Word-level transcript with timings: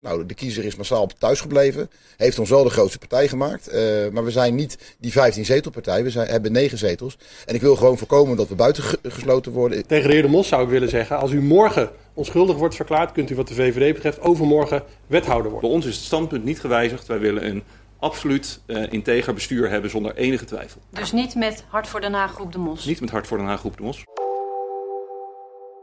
Nou, 0.00 0.26
de 0.26 0.34
kiezer 0.34 0.64
is 0.64 0.76
massaal 0.76 1.06
thuis 1.18 1.40
gebleven. 1.40 1.90
Heeft 2.16 2.38
ons 2.38 2.50
wel 2.50 2.64
de 2.64 2.70
grootste 2.70 2.98
partij 2.98 3.28
gemaakt. 3.28 3.74
Uh, 3.74 4.08
maar 4.12 4.24
we 4.24 4.30
zijn 4.30 4.54
niet 4.54 4.96
die 4.98 5.12
15 5.12 5.44
zetelpartij. 5.44 6.02
We 6.02 6.10
zijn, 6.10 6.28
hebben 6.28 6.52
9 6.52 6.78
zetels. 6.78 7.18
En 7.46 7.54
ik 7.54 7.60
wil 7.60 7.76
gewoon 7.76 7.98
voorkomen 7.98 8.36
dat 8.36 8.48
we 8.48 8.54
buiten 8.54 8.84
gesloten 9.02 9.52
worden. 9.52 9.86
Tegen 9.86 10.08
de 10.08 10.14
heer 10.14 10.22
De 10.22 10.28
Mos 10.28 10.48
zou 10.48 10.62
ik 10.62 10.68
willen 10.68 10.88
zeggen. 10.88 11.18
Als 11.18 11.30
u 11.30 11.42
morgen 11.42 11.90
onschuldig 12.14 12.56
wordt 12.56 12.74
verklaard, 12.74 13.12
kunt 13.12 13.30
u 13.30 13.34
wat 13.34 13.48
de 13.48 13.54
VVD 13.54 13.94
betreft 13.94 14.20
overmorgen 14.20 14.82
wethouder 15.06 15.50
worden. 15.50 15.68
Bij 15.68 15.78
ons 15.78 15.86
is 15.86 15.96
het 15.96 16.04
standpunt 16.04 16.44
niet 16.44 16.60
gewijzigd. 16.60 17.06
Wij 17.06 17.18
willen 17.18 17.46
een 17.46 17.62
absoluut 17.98 18.60
uh, 18.66 18.92
integer 18.92 19.34
bestuur 19.34 19.70
hebben 19.70 19.90
zonder 19.90 20.14
enige 20.14 20.44
twijfel. 20.44 20.80
Dus 20.90 21.12
niet 21.12 21.34
met 21.34 21.64
Hart 21.68 21.88
voor 21.88 22.00
Den 22.00 22.12
Haag 22.12 22.32
Groep 22.32 22.52
de 22.52 22.58
Mos? 22.58 22.84
Niet 22.84 23.00
met 23.00 23.10
Hart 23.10 23.26
voor 23.26 23.38
Den 23.38 23.46
Haag 23.46 23.60
Groep 23.60 23.76
de 23.76 23.82
Mos. 23.82 24.04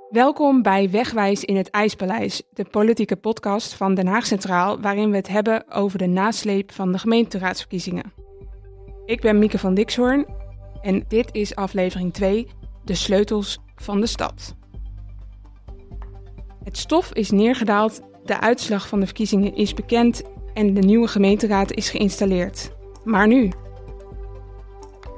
Welkom 0.09 0.61
bij 0.61 0.89
Wegwijs 0.89 1.43
in 1.43 1.55
het 1.55 1.69
IJspaleis, 1.69 2.41
de 2.53 2.65
politieke 2.71 3.15
podcast 3.15 3.73
van 3.73 3.93
Den 3.93 4.07
Haag 4.07 4.25
Centraal, 4.25 4.81
waarin 4.81 5.09
we 5.09 5.15
het 5.15 5.27
hebben 5.27 5.71
over 5.71 5.97
de 5.97 6.05
nasleep 6.05 6.71
van 6.71 6.91
de 6.91 6.97
gemeenteraadsverkiezingen. 6.97 8.13
Ik 9.05 9.21
ben 9.21 9.39
Mieke 9.39 9.57
van 9.57 9.73
Dixhoorn 9.73 10.25
en 10.81 11.05
dit 11.07 11.29
is 11.31 11.55
aflevering 11.55 12.13
2, 12.13 12.47
de 12.83 12.95
sleutels 12.95 13.59
van 13.75 13.99
de 13.99 14.07
stad. 14.07 14.55
Het 16.63 16.77
stof 16.77 17.13
is 17.13 17.31
neergedaald, 17.31 18.01
de 18.25 18.39
uitslag 18.39 18.87
van 18.87 18.99
de 18.99 19.05
verkiezingen 19.05 19.55
is 19.55 19.73
bekend 19.73 20.23
en 20.53 20.73
de 20.73 20.81
nieuwe 20.81 21.07
gemeenteraad 21.07 21.73
is 21.73 21.89
geïnstalleerd. 21.89 22.71
Maar 23.03 23.27
nu? 23.27 23.51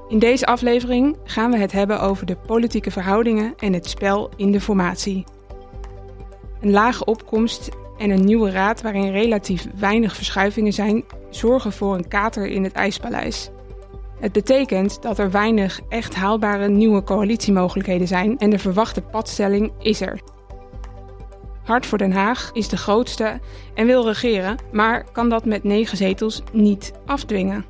In 0.10 0.20
deze 0.20 0.46
aflevering 0.46 1.18
gaan 1.24 1.52
we 1.52 1.58
het 1.58 1.72
hebben 1.72 2.02
over 2.02 2.26
de 2.26 2.36
politieke 2.36 2.92
verhoudingen 2.92 3.54
en 3.58 3.74
het 3.74 3.88
spel 3.88 4.30
in 4.36 4.52
de 4.52 4.62
formatie. 4.62 5.24
Een 6.62 6.72
lage 6.72 7.06
opkomst 7.06 7.70
en 7.98 8.10
een 8.10 8.26
nieuwe 8.26 8.52
raad 8.52 8.82
waarin 8.82 9.12
relatief 9.12 9.68
weinig 9.76 10.16
verschuivingen 10.16 10.74
zijn, 10.74 11.04
zorgen 11.30 11.72
voor 11.72 11.96
een 11.96 12.08
kater 12.08 12.48
in 12.48 12.64
het 12.64 12.74
ijspaleis. 12.74 13.50
Het 14.20 14.32
betekent 14.32 15.02
dat 15.02 15.20
er 15.20 15.32
weinig 15.32 15.80
echt 15.90 16.16
haalbare 16.16 16.68
nieuwe 16.68 17.04
coalitiemogelijkheden 17.04 18.08
zijn 18.08 18.38
en 18.38 18.50
de 18.50 18.60
verwachte 18.60 19.02
padstelling 19.02 19.72
is 19.80 20.02
er. 20.02 20.20
Hart 21.64 21.86
voor 21.86 21.98
Den 21.98 22.12
Haag 22.12 22.50
is 22.54 22.68
de 22.68 22.78
grootste 22.78 23.40
en 23.74 23.86
wil 23.86 24.06
regeren, 24.06 24.58
maar 24.72 25.12
kan 25.12 25.30
dat 25.30 25.46
met 25.46 25.64
negen 25.64 25.98
zetels 25.98 26.44
niet 26.52 26.94
afdwingen. 27.06 27.66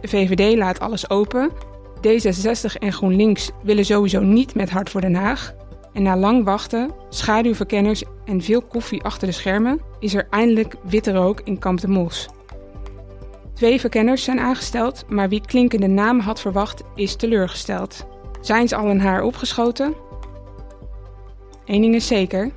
De 0.00 0.08
VVD 0.08 0.56
laat 0.56 0.80
alles 0.80 1.10
open. 1.10 1.50
D66 1.96 2.78
en 2.78 2.92
GroenLinks 2.92 3.50
willen 3.62 3.84
sowieso 3.84 4.20
niet 4.20 4.54
met 4.54 4.70
Hart 4.70 4.90
voor 4.90 5.00
Den 5.00 5.14
Haag. 5.14 5.54
En 5.92 6.02
na 6.02 6.16
lang 6.16 6.44
wachten, 6.44 6.90
schaduwverkenners 7.08 8.02
en 8.24 8.42
veel 8.42 8.62
koffie 8.62 9.02
achter 9.02 9.26
de 9.26 9.32
schermen 9.32 9.80
is 10.00 10.14
er 10.14 10.26
eindelijk 10.30 10.74
witte 10.82 11.12
rook 11.12 11.40
in 11.44 11.58
Kamp 11.58 11.80
de 11.80 11.88
Mos. 11.88 12.28
Twee 13.54 13.80
verkenners 13.80 14.24
zijn 14.24 14.40
aangesteld, 14.40 15.04
maar 15.08 15.28
wie 15.28 15.40
klinkende 15.40 15.86
namen 15.86 16.24
had 16.24 16.40
verwacht 16.40 16.82
is 16.94 17.16
teleurgesteld. 17.16 18.06
Zijn 18.40 18.68
ze 18.68 18.76
al 18.76 18.86
een 18.86 19.00
haar 19.00 19.22
opgeschoten? 19.22 19.94
Eén 21.64 21.80
ding 21.80 21.94
is 21.94 22.06
zeker. 22.06 22.50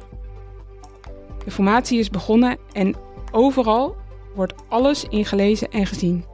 De 1.46 1.52
formatie 1.52 2.00
is 2.00 2.10
begonnen 2.10 2.58
en 2.74 2.96
overal 3.32 3.96
wordt 4.36 4.54
alles 4.68 5.04
ingelezen 5.10 5.72
en 5.72 5.86
gezien. 5.86 6.26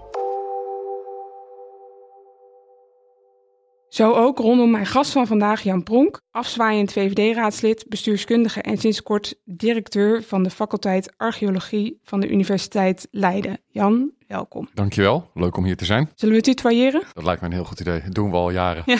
Zo 3.98 4.14
ook 4.14 4.38
rondom 4.38 4.72
mijn 4.72 4.86
gast 4.86 5.12
van 5.12 5.28
vandaag, 5.28 5.62
Jan 5.62 5.84
Pronk, 5.84 6.22
afzwaaiend 6.32 6.92
VVD-raadslid, 6.92 7.86
bestuurskundige 7.88 8.62
en 8.62 8.78
sinds 8.78 9.04
kort 9.04 9.36
directeur 9.46 10.24
van 10.24 10.44
de 10.44 10.50
faculteit 10.50 11.14
Archeologie 11.18 12.00
van 12.04 12.20
de 12.20 12.30
Universiteit 12.30 13.08
Leiden. 13.12 13.60
Jan, 13.68 14.12
welkom. 14.28 14.70
Dankjewel, 14.74 15.30
leuk 15.34 15.58
om 15.58 15.64
hier 15.64 15.78
te 15.78 15.86
zijn. 15.86 16.12
Zullen 16.16 16.36
we 16.36 16.42
tutoyeren? 16.42 17.04
Dat 17.14 17.24
lijkt 17.24 17.42
me 17.42 17.48
een 17.48 17.54
heel 17.54 17.64
goed 17.64 17.80
idee, 17.80 18.02
dat 18.02 18.14
doen 18.14 18.30
we 18.30 18.36
al 18.36 18.50
jaren. 18.50 18.84
Ja. 18.86 19.00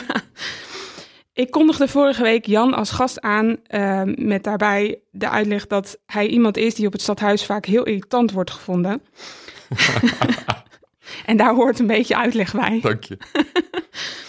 Ik 1.32 1.50
kondigde 1.50 1.88
vorige 1.88 2.22
week 2.22 2.46
Jan 2.46 2.74
als 2.74 2.90
gast 2.90 3.20
aan 3.20 3.56
uh, 3.68 4.02
met 4.04 4.44
daarbij 4.44 5.00
de 5.10 5.28
uitleg 5.28 5.66
dat 5.66 5.98
hij 6.06 6.26
iemand 6.26 6.56
is 6.56 6.74
die 6.74 6.86
op 6.86 6.92
het 6.92 7.02
stadhuis 7.02 7.44
vaak 7.44 7.66
heel 7.66 7.84
irritant 7.84 8.32
wordt 8.32 8.50
gevonden. 8.50 9.02
en 11.26 11.36
daar 11.36 11.54
hoort 11.54 11.78
een 11.78 11.86
beetje 11.86 12.16
uitleg 12.16 12.52
bij. 12.52 12.80
Dank 12.80 13.04
je. 13.04 13.18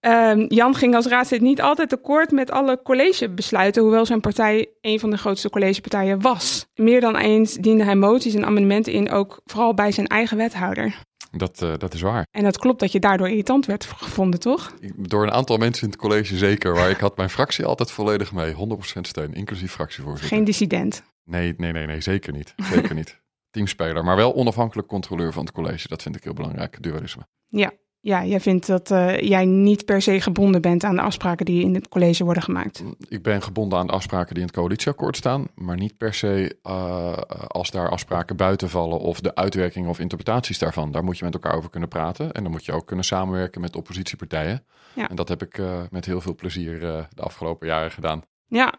Um, 0.00 0.44
Jan 0.48 0.74
ging 0.74 0.94
als 0.94 1.06
raadslid 1.06 1.40
niet 1.40 1.60
altijd 1.62 1.88
tekort 1.88 2.30
met 2.30 2.50
alle 2.50 2.82
collegebesluiten, 2.82 3.82
hoewel 3.82 4.06
zijn 4.06 4.20
partij 4.20 4.68
een 4.80 5.00
van 5.00 5.10
de 5.10 5.16
grootste 5.16 5.50
collegepartijen 5.50 6.20
was. 6.20 6.66
Meer 6.74 7.00
dan 7.00 7.16
eens 7.16 7.54
diende 7.54 7.84
hij 7.84 7.96
moties 7.96 8.34
en 8.34 8.44
amendementen 8.44 8.92
in, 8.92 9.10
ook 9.10 9.40
vooral 9.44 9.74
bij 9.74 9.92
zijn 9.92 10.06
eigen 10.06 10.36
wethouder. 10.36 10.94
Dat, 11.30 11.62
uh, 11.62 11.72
dat 11.78 11.94
is 11.94 12.00
waar. 12.00 12.26
En 12.30 12.42
dat 12.42 12.58
klopt 12.58 12.80
dat 12.80 12.92
je 12.92 13.00
daardoor 13.00 13.28
irritant 13.28 13.66
werd 13.66 13.84
gevonden, 13.84 14.40
toch? 14.40 14.74
Door 14.96 15.22
een 15.22 15.32
aantal 15.32 15.56
mensen 15.56 15.82
in 15.82 15.90
het 15.90 15.98
college 16.00 16.36
zeker, 16.36 16.74
maar 16.74 16.90
ik 16.90 16.98
had 16.98 17.16
mijn 17.16 17.30
fractie 17.30 17.64
altijd 17.64 17.90
volledig 17.90 18.32
mee. 18.32 18.54
100% 18.54 19.00
steun, 19.00 19.34
inclusief 19.34 19.72
fractievoorzitter. 19.72 20.36
Geen 20.36 20.44
dissident? 20.44 21.02
Nee, 21.24 21.54
nee, 21.56 21.72
nee, 21.72 21.86
nee 21.86 22.00
zeker 22.00 22.32
niet. 22.32 22.54
Zeker 22.56 22.94
niet. 22.94 23.20
Teamspeler, 23.50 24.04
maar 24.04 24.16
wel 24.16 24.34
onafhankelijk 24.34 24.88
controleur 24.88 25.32
van 25.32 25.44
het 25.44 25.52
college. 25.52 25.88
Dat 25.88 26.02
vind 26.02 26.16
ik 26.16 26.24
heel 26.24 26.32
belangrijk, 26.32 26.82
dualisme. 26.82 27.26
Ja, 27.46 27.72
ja, 28.02 28.24
jij 28.24 28.40
vindt 28.40 28.66
dat 28.66 28.90
uh, 28.90 29.20
jij 29.20 29.44
niet 29.44 29.84
per 29.84 30.02
se 30.02 30.20
gebonden 30.20 30.60
bent 30.60 30.84
aan 30.84 30.94
de 30.94 31.02
afspraken 31.02 31.46
die 31.46 31.62
in 31.62 31.74
het 31.74 31.88
college 31.88 32.24
worden 32.24 32.42
gemaakt. 32.42 32.84
Ik 33.08 33.22
ben 33.22 33.42
gebonden 33.42 33.78
aan 33.78 33.86
de 33.86 33.92
afspraken 33.92 34.34
die 34.34 34.42
in 34.42 34.48
het 34.48 34.56
coalitieakkoord 34.56 35.16
staan, 35.16 35.46
maar 35.54 35.76
niet 35.76 35.96
per 35.96 36.14
se 36.14 36.56
uh, 36.66 37.12
als 37.46 37.70
daar 37.70 37.88
afspraken 37.88 38.36
buiten 38.36 38.70
vallen 38.70 38.98
of 38.98 39.20
de 39.20 39.34
uitwerking 39.34 39.88
of 39.88 39.98
interpretaties 39.98 40.58
daarvan. 40.58 40.90
Daar 40.90 41.04
moet 41.04 41.18
je 41.18 41.24
met 41.24 41.34
elkaar 41.34 41.56
over 41.56 41.70
kunnen 41.70 41.88
praten 41.88 42.32
en 42.32 42.42
dan 42.42 42.52
moet 42.52 42.64
je 42.64 42.72
ook 42.72 42.86
kunnen 42.86 43.04
samenwerken 43.04 43.60
met 43.60 43.76
oppositiepartijen. 43.76 44.64
Ja. 44.94 45.08
En 45.08 45.16
dat 45.16 45.28
heb 45.28 45.42
ik 45.42 45.58
uh, 45.58 45.80
met 45.90 46.04
heel 46.04 46.20
veel 46.20 46.34
plezier 46.34 46.80
de 46.80 47.22
afgelopen 47.22 47.66
jaren 47.66 47.90
gedaan. 47.90 48.22
Ja, 48.46 48.74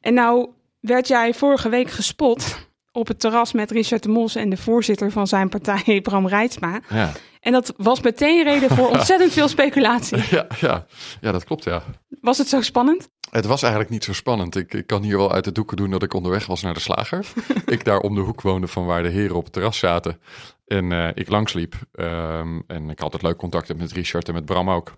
en 0.00 0.14
nou 0.14 0.48
werd 0.80 1.08
jij 1.08 1.34
vorige 1.34 1.68
week 1.68 1.90
gespot 1.90 2.69
op 2.92 3.08
het 3.08 3.20
terras 3.20 3.52
met 3.52 3.70
Richard 3.70 4.02
de 4.02 4.08
Mos 4.08 4.34
en 4.34 4.50
de 4.50 4.56
voorzitter 4.56 5.10
van 5.10 5.26
zijn 5.26 5.48
partij, 5.48 6.00
Bram 6.02 6.26
Rijtsma. 6.26 6.80
Ja. 6.88 7.12
En 7.40 7.52
dat 7.52 7.74
was 7.76 8.00
meteen 8.00 8.44
reden 8.44 8.70
voor 8.70 8.88
ontzettend 8.96 9.32
veel 9.32 9.48
speculatie. 9.48 10.18
Ja, 10.30 10.46
ja. 10.60 10.86
ja, 11.20 11.32
dat 11.32 11.44
klopt, 11.44 11.64
ja. 11.64 11.82
Was 12.20 12.38
het 12.38 12.48
zo 12.48 12.60
spannend? 12.60 13.08
Het 13.30 13.46
was 13.46 13.62
eigenlijk 13.62 13.92
niet 13.92 14.04
zo 14.04 14.12
spannend. 14.12 14.56
Ik, 14.56 14.74
ik 14.74 14.86
kan 14.86 15.02
hier 15.02 15.16
wel 15.16 15.32
uit 15.32 15.44
de 15.44 15.52
doeken 15.52 15.76
doen 15.76 15.90
dat 15.90 16.02
ik 16.02 16.14
onderweg 16.14 16.46
was 16.46 16.62
naar 16.62 16.74
de 16.74 16.80
slager. 16.80 17.26
ik 17.66 17.84
daar 17.84 17.98
om 17.98 18.14
de 18.14 18.20
hoek 18.20 18.40
woonde 18.40 18.66
van 18.66 18.86
waar 18.86 19.02
de 19.02 19.08
heren 19.08 19.36
op 19.36 19.44
het 19.44 19.52
terras 19.52 19.78
zaten. 19.78 20.20
En 20.66 20.90
uh, 20.90 21.08
ik 21.14 21.28
langsliep. 21.28 21.74
Um, 21.92 22.62
en 22.66 22.82
ik 22.82 22.88
had 22.88 23.00
altijd 23.00 23.22
leuk 23.22 23.36
contact 23.36 23.76
met 23.76 23.92
Richard 23.92 24.28
en 24.28 24.34
met 24.34 24.44
Bram 24.44 24.70
ook. 24.70 24.92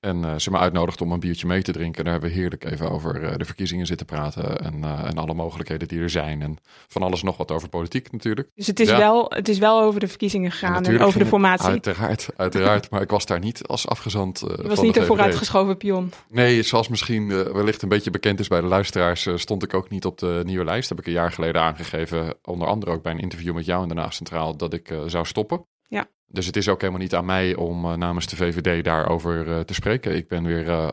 En 0.00 0.16
uh, 0.16 0.34
ze 0.36 0.50
me 0.50 0.58
uitnodigde 0.58 1.04
om 1.04 1.12
een 1.12 1.20
biertje 1.20 1.46
mee 1.46 1.62
te 1.62 1.72
drinken. 1.72 2.04
Daar 2.04 2.12
hebben 2.12 2.30
we 2.30 2.36
heerlijk 2.36 2.64
even 2.64 2.90
over 2.90 3.22
uh, 3.22 3.34
de 3.36 3.44
verkiezingen 3.44 3.86
zitten 3.86 4.06
praten. 4.06 4.60
En, 4.60 4.78
uh, 4.78 5.04
en 5.04 5.18
alle 5.18 5.34
mogelijkheden 5.34 5.88
die 5.88 6.00
er 6.00 6.10
zijn. 6.10 6.42
En 6.42 6.56
van 6.88 7.02
alles 7.02 7.22
nog 7.22 7.36
wat 7.36 7.50
over 7.50 7.68
politiek 7.68 8.12
natuurlijk. 8.12 8.48
Dus 8.54 8.66
het 8.66 8.80
is, 8.80 8.88
ja. 8.88 8.98
wel, 8.98 9.26
het 9.28 9.48
is 9.48 9.58
wel 9.58 9.80
over 9.80 10.00
de 10.00 10.08
verkiezingen 10.08 10.50
gegaan 10.50 10.84
en 10.84 11.00
over 11.00 11.18
de 11.18 11.26
formatie. 11.26 11.68
Uiteraard, 11.68 12.28
uiteraard. 12.36 12.90
maar 12.90 13.02
ik 13.02 13.10
was 13.10 13.26
daar 13.26 13.38
niet 13.38 13.66
als 13.66 13.86
afgezant. 13.86 14.38
Je 14.40 14.68
was 14.68 14.80
niet 14.80 14.96
een 14.96 15.06
vooruitgeschoven 15.06 15.76
pion. 15.76 16.12
Nee, 16.28 16.62
zoals 16.62 16.88
misschien 16.88 17.28
wellicht 17.52 17.82
een 17.82 17.88
beetje 17.88 18.10
bekend 18.10 18.40
is 18.40 18.48
bij 18.48 18.60
de 18.60 18.66
luisteraars, 18.66 19.28
stond 19.34 19.62
ik 19.62 19.74
ook 19.74 19.90
niet 19.90 20.04
op 20.04 20.18
de 20.18 20.42
nieuwe 20.44 20.64
lijst. 20.64 20.88
heb 20.88 20.98
ik 20.98 21.06
een 21.06 21.12
jaar 21.12 21.32
geleden 21.32 21.62
aangegeven. 21.62 22.34
Onder 22.42 22.68
andere 22.68 22.92
ook 22.92 23.02
bij 23.02 23.12
een 23.12 23.20
interview 23.20 23.54
met 23.54 23.64
jou 23.64 23.82
in 23.82 23.88
Den 23.88 23.98
Haag 23.98 24.14
Centraal. 24.14 24.56
Dat 24.56 24.72
ik 24.72 24.94
zou 25.06 25.24
stoppen. 25.24 25.66
Ja. 25.88 26.06
Dus 26.30 26.46
het 26.46 26.56
is 26.56 26.68
ook 26.68 26.80
helemaal 26.80 27.02
niet 27.02 27.14
aan 27.14 27.24
mij 27.24 27.56
om 27.56 27.84
uh, 27.84 27.92
namens 27.92 28.26
de 28.26 28.36
VVD 28.36 28.84
daarover 28.84 29.46
uh, 29.46 29.60
te 29.60 29.74
spreken. 29.74 30.16
Ik 30.16 30.28
ben 30.28 30.44
weer 30.44 30.66
uh, 30.66 30.88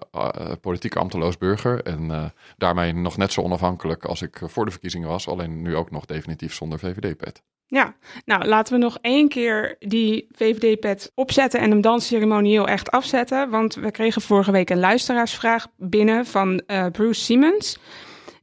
politiek 0.61 0.95
ambteloos 0.95 1.37
burger 1.37 1.83
en 1.83 2.33
daarmee 2.57 2.93
nog 2.93 3.17
net 3.17 3.31
zo 3.31 3.41
onafhankelijk 3.41 4.05
als 4.05 4.21
ik 4.21 4.41
voor 4.43 4.65
de 4.65 4.71
verkiezingen 4.71 5.07
was. 5.07 5.27
Alleen 5.27 5.61
nu 5.61 5.75
ook 5.75 5.91
nog 5.91 6.05
definitief 6.05 6.53
zonder 6.53 6.79
VVD-pet. 6.79 7.43
Ja, 7.67 7.95
nou 8.25 8.45
laten 8.45 8.73
we 8.73 8.79
nog 8.79 8.97
één 9.01 9.29
keer 9.29 9.75
die 9.79 10.27
VVD-pet 10.31 11.11
opzetten 11.15 11.59
en 11.59 11.69
hem 11.69 11.81
dan 11.81 12.01
ceremonieel 12.01 12.67
echt 12.67 12.91
afzetten. 12.91 13.49
Want 13.49 13.75
we 13.75 13.91
kregen 13.91 14.21
vorige 14.21 14.51
week 14.51 14.69
een 14.69 14.79
luisteraarsvraag 14.79 15.67
binnen 15.77 16.25
van 16.25 16.63
Bruce 16.91 17.21
Siemens. 17.21 17.79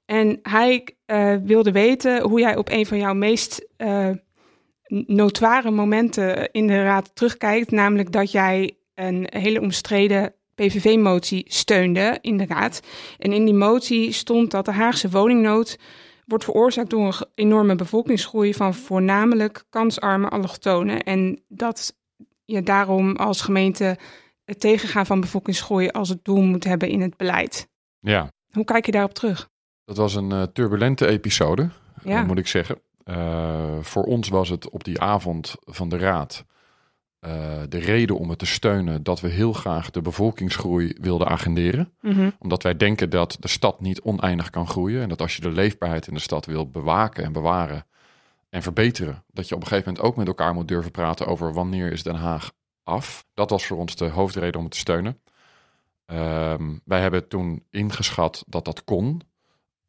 En 0.05 0.39
hij 0.43 0.97
wilde 1.45 1.73
weten 1.73 2.23
hoe 2.23 2.41
jij 2.41 2.57
op 2.57 2.71
een 2.71 2.87
van 2.87 2.99
jouw 2.99 3.15
meest 3.15 3.69
notoire 5.07 5.71
momenten 5.71 6.51
in 6.51 6.67
de 6.67 6.83
raad 6.83 7.11
terugkijkt. 7.15 7.71
Namelijk 7.71 8.13
dat 8.13 8.31
jij 8.31 8.77
een 8.95 9.27
hele 9.31 9.61
omstreden 9.61 10.35
PVV-motie 10.55 11.45
steunde 11.49 12.19
in 12.21 12.37
de 12.37 12.47
raad. 12.47 12.81
En 13.19 13.33
in 13.33 13.45
die 13.45 13.55
motie 13.55 14.13
stond 14.13 14.51
dat 14.51 14.65
de 14.65 14.73
Haagse 14.73 15.11
woningnood 15.11 15.79
wordt 16.27 16.45
veroorzaakt 16.45 16.91
door 16.91 17.07
een 17.07 17.27
enorme 17.35 17.75
bevolkingsgroei 17.75 18.55
van 18.55 18.75
voornamelijk 18.75 19.65
kansarme 19.71 20.29
allochtonen. 20.29 21.03
En 21.03 21.43
dat 21.49 21.97
je 22.45 22.63
daarom 22.63 23.17
als 23.17 23.41
gemeente 23.41 23.99
het 24.45 24.61
tegengaan 24.61 25.07
van 25.07 25.21
bevolkingsgroei 25.21 25.89
als 25.89 26.09
het 26.09 26.25
doel 26.25 26.43
moet 26.43 26.65
hebben 26.65 26.89
in 26.89 27.01
het 27.01 27.17
beleid. 27.17 27.69
Ja. 28.01 28.33
Hoe 28.51 28.65
kijk 28.65 28.87
je 28.87 28.93
daarop 28.93 29.15
terug? 29.15 29.51
Dat 29.85 29.97
was 29.97 30.15
een 30.15 30.31
uh, 30.31 30.43
turbulente 30.43 31.07
episode, 31.07 31.69
ja. 32.05 32.23
moet 32.23 32.39
ik 32.39 32.47
zeggen. 32.47 32.79
Eh, 33.05 33.79
voor 33.81 34.03
ons 34.05 34.29
was 34.29 34.49
het 34.49 34.71
op 34.71 34.85
die 34.85 35.01
avond 35.01 35.55
van 35.61 35.89
de 35.89 35.99
raad 35.99 36.45
eh, 37.19 37.63
de 37.69 37.79
reden 37.79 38.19
om 38.19 38.29
het 38.31 38.39
te 38.39 38.47
steunen 38.47 39.03
dat 39.03 39.21
we 39.21 39.29
heel 39.29 39.53
graag 39.53 39.91
de 39.91 40.01
bevolkingsgroei 40.01 40.95
wilden 41.01 41.29
agenderen. 41.29 41.93
Mhm. 42.01 42.31
Omdat 42.39 42.63
wij 42.63 42.77
denken 42.77 43.11
dat 43.11 43.37
de 43.41 43.49
stad 43.49 43.81
niet 43.81 44.01
oneindig 44.01 44.51
kan 44.51 44.67
groeien. 44.67 45.03
En 45.03 45.09
dat 45.09 45.21
als 45.21 45.37
je 45.37 45.43
de 45.43 45.51
leefbaarheid 45.51 46.07
in 46.07 46.15
de 46.15 46.21
stad 46.21 46.47
wil 46.47 46.71
bewaken 46.71 47.25
en 47.25 47.33
bewaren 47.33 47.87
en 48.49 48.63
verbeteren, 48.63 49.25
dat 49.27 49.49
je 49.49 49.55
op 49.55 49.61
een 49.61 49.67
gegeven 49.67 49.93
moment 49.93 50.11
ook 50.11 50.17
met 50.17 50.27
elkaar 50.27 50.55
moet 50.55 50.69
durven 50.69 50.91
praten 50.91 51.27
over 51.27 51.53
wanneer 51.53 51.93
is 51.93 52.03
Den 52.03 52.15
Haag 52.15 52.53
af. 52.83 53.27
Dat 53.35 53.51
was 53.51 53.67
voor 53.67 53.79
ons 53.79 53.97
de 53.97 54.09
hoofdreden 54.09 54.57
om 54.57 54.65
het 54.65 54.73
te 54.73 54.79
steunen. 54.79 55.21
Ehm, 56.07 56.77
wij 56.85 57.01
hebben 57.01 57.29
toen 57.29 57.67
ingeschat 57.71 58.45
dat 58.47 58.65
dat 58.65 58.85
kon. 58.85 59.23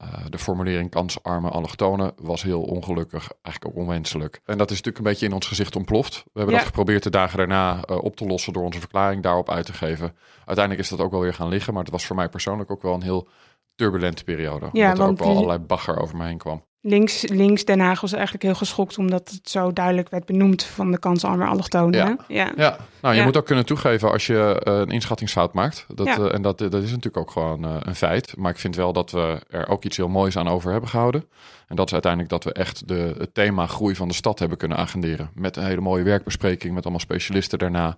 Eh, 0.04 0.26
de 0.30 0.38
formulering 0.40 0.90
kansarme 0.90 1.50
allochtonen 1.50 2.14
was 2.22 2.42
heel 2.44 2.62
ongelukkig, 2.62 3.30
eigenlijk 3.42 3.76
ook 3.76 3.82
onwenselijk. 3.84 4.42
En 4.46 4.58
dat 4.58 4.72
is 4.72 4.78
natuurlijk 4.78 4.98
een 5.06 5.12
beetje 5.12 5.26
in 5.26 5.34
ons 5.34 5.48
gezicht 5.48 5.76
ontploft. 5.76 6.16
We 6.16 6.32
hebben 6.34 6.52
Ja. 6.52 6.58
dat 6.58 6.68
geprobeerd 6.68 7.04
de 7.04 7.10
dagen 7.10 7.38
daarna 7.38 7.84
eh, 7.84 7.98
op 8.04 8.16
te 8.16 8.26
lossen 8.26 8.54
door 8.54 8.64
onze 8.64 8.80
verklaring 8.80 9.24
daarop 9.24 9.50
uit 9.50 9.66
te 9.66 9.74
geven. 9.74 10.16
Uiteindelijk 10.46 10.80
is 10.86 10.90
dat 10.90 11.00
ook 11.06 11.12
wel 11.12 11.20
weer 11.22 11.34
gaan 11.34 11.48
liggen, 11.50 11.74
maar 11.74 11.84
het 11.84 11.92
was 11.92 12.06
voor 12.06 12.16
mij 12.16 12.30
persoonlijk 12.30 12.72
ook 12.72 12.82
wel 12.82 12.94
een 12.94 13.02
heel 13.04 13.28
turbulente 13.76 14.24
periode. 14.24 14.70
Ja, 14.72 14.92
omdat 14.92 15.06
er 15.06 15.12
ook 15.12 15.18
wel 15.18 15.28
die- 15.28 15.36
allerlei 15.36 15.60
bagger 15.60 15.98
over 16.00 16.18
me 16.18 16.26
heen 16.26 16.38
kwam. 16.38 16.64
Links, 16.86 17.28
links 17.28 17.66
Den 17.66 17.80
Haag 17.80 18.02
was 18.02 18.12
eigenlijk 18.14 18.44
heel 18.44 18.56
geschokt 18.56 18.98
omdat 18.98 19.30
het 19.30 19.50
zo 19.50 19.74
duidelijk 19.74 20.10
werd 20.10 20.26
benoemd 20.26 20.64
van 20.64 20.92
de 20.92 21.00
kansarme 21.00 21.46
allochtonen. 21.46 22.00
Ja. 22.00 22.18
Ja. 22.28 22.52
Ja, 22.56 22.78
nou 23.02 23.14
je 23.14 23.20
Ja. 23.20 23.26
moet 23.26 23.38
ook 23.38 23.46
kunnen 23.46 23.66
toegeven 23.66 24.12
als 24.12 24.28
je 24.28 24.60
eh, 24.64 24.74
een 24.78 24.90
inschattingsfout 24.90 25.54
maakt. 25.54 25.86
Dat, 25.96 26.08
Ja. 26.08 26.18
eh, 26.18 26.34
en 26.34 26.42
dat, 26.42 26.58
dat 26.58 26.74
is 26.74 26.90
natuurlijk 26.90 27.18
ook 27.18 27.32
gewoon 27.32 27.66
eh, 27.66 27.76
een 27.80 27.96
feit. 27.96 28.38
Maar 28.38 28.52
ik 28.52 28.58
vind 28.58 28.76
wel 28.76 28.94
dat 28.94 29.12
we 29.12 29.40
er 29.50 29.68
ook 29.68 29.84
iets 29.84 29.98
heel 29.98 30.08
moois 30.08 30.38
aan 30.38 30.48
over 30.48 30.72
hebben 30.72 30.90
gehouden. 30.90 31.26
En 31.68 31.76
dat 31.76 31.86
is 31.86 31.94
uiteindelijk 31.94 32.32
dat 32.32 32.44
we 32.44 32.54
echt 32.54 32.88
de, 32.88 33.16
het 33.18 33.34
thema 33.34 33.68
groei 33.68 33.96
van 33.96 34.08
de 34.08 34.14
stad 34.14 34.40
hebben 34.40 34.58
kunnen 34.58 34.78
agenderen. 34.78 35.30
Met 35.34 35.58
een 35.58 35.66
hele 35.66 35.82
mooie 35.82 36.04
werkbespreking 36.04 36.74
met 36.74 36.84
allemaal 36.84 37.00
specialisten 37.02 37.60
daarna 37.60 37.98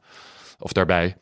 of 0.60 0.74
daarbij. 0.74 1.16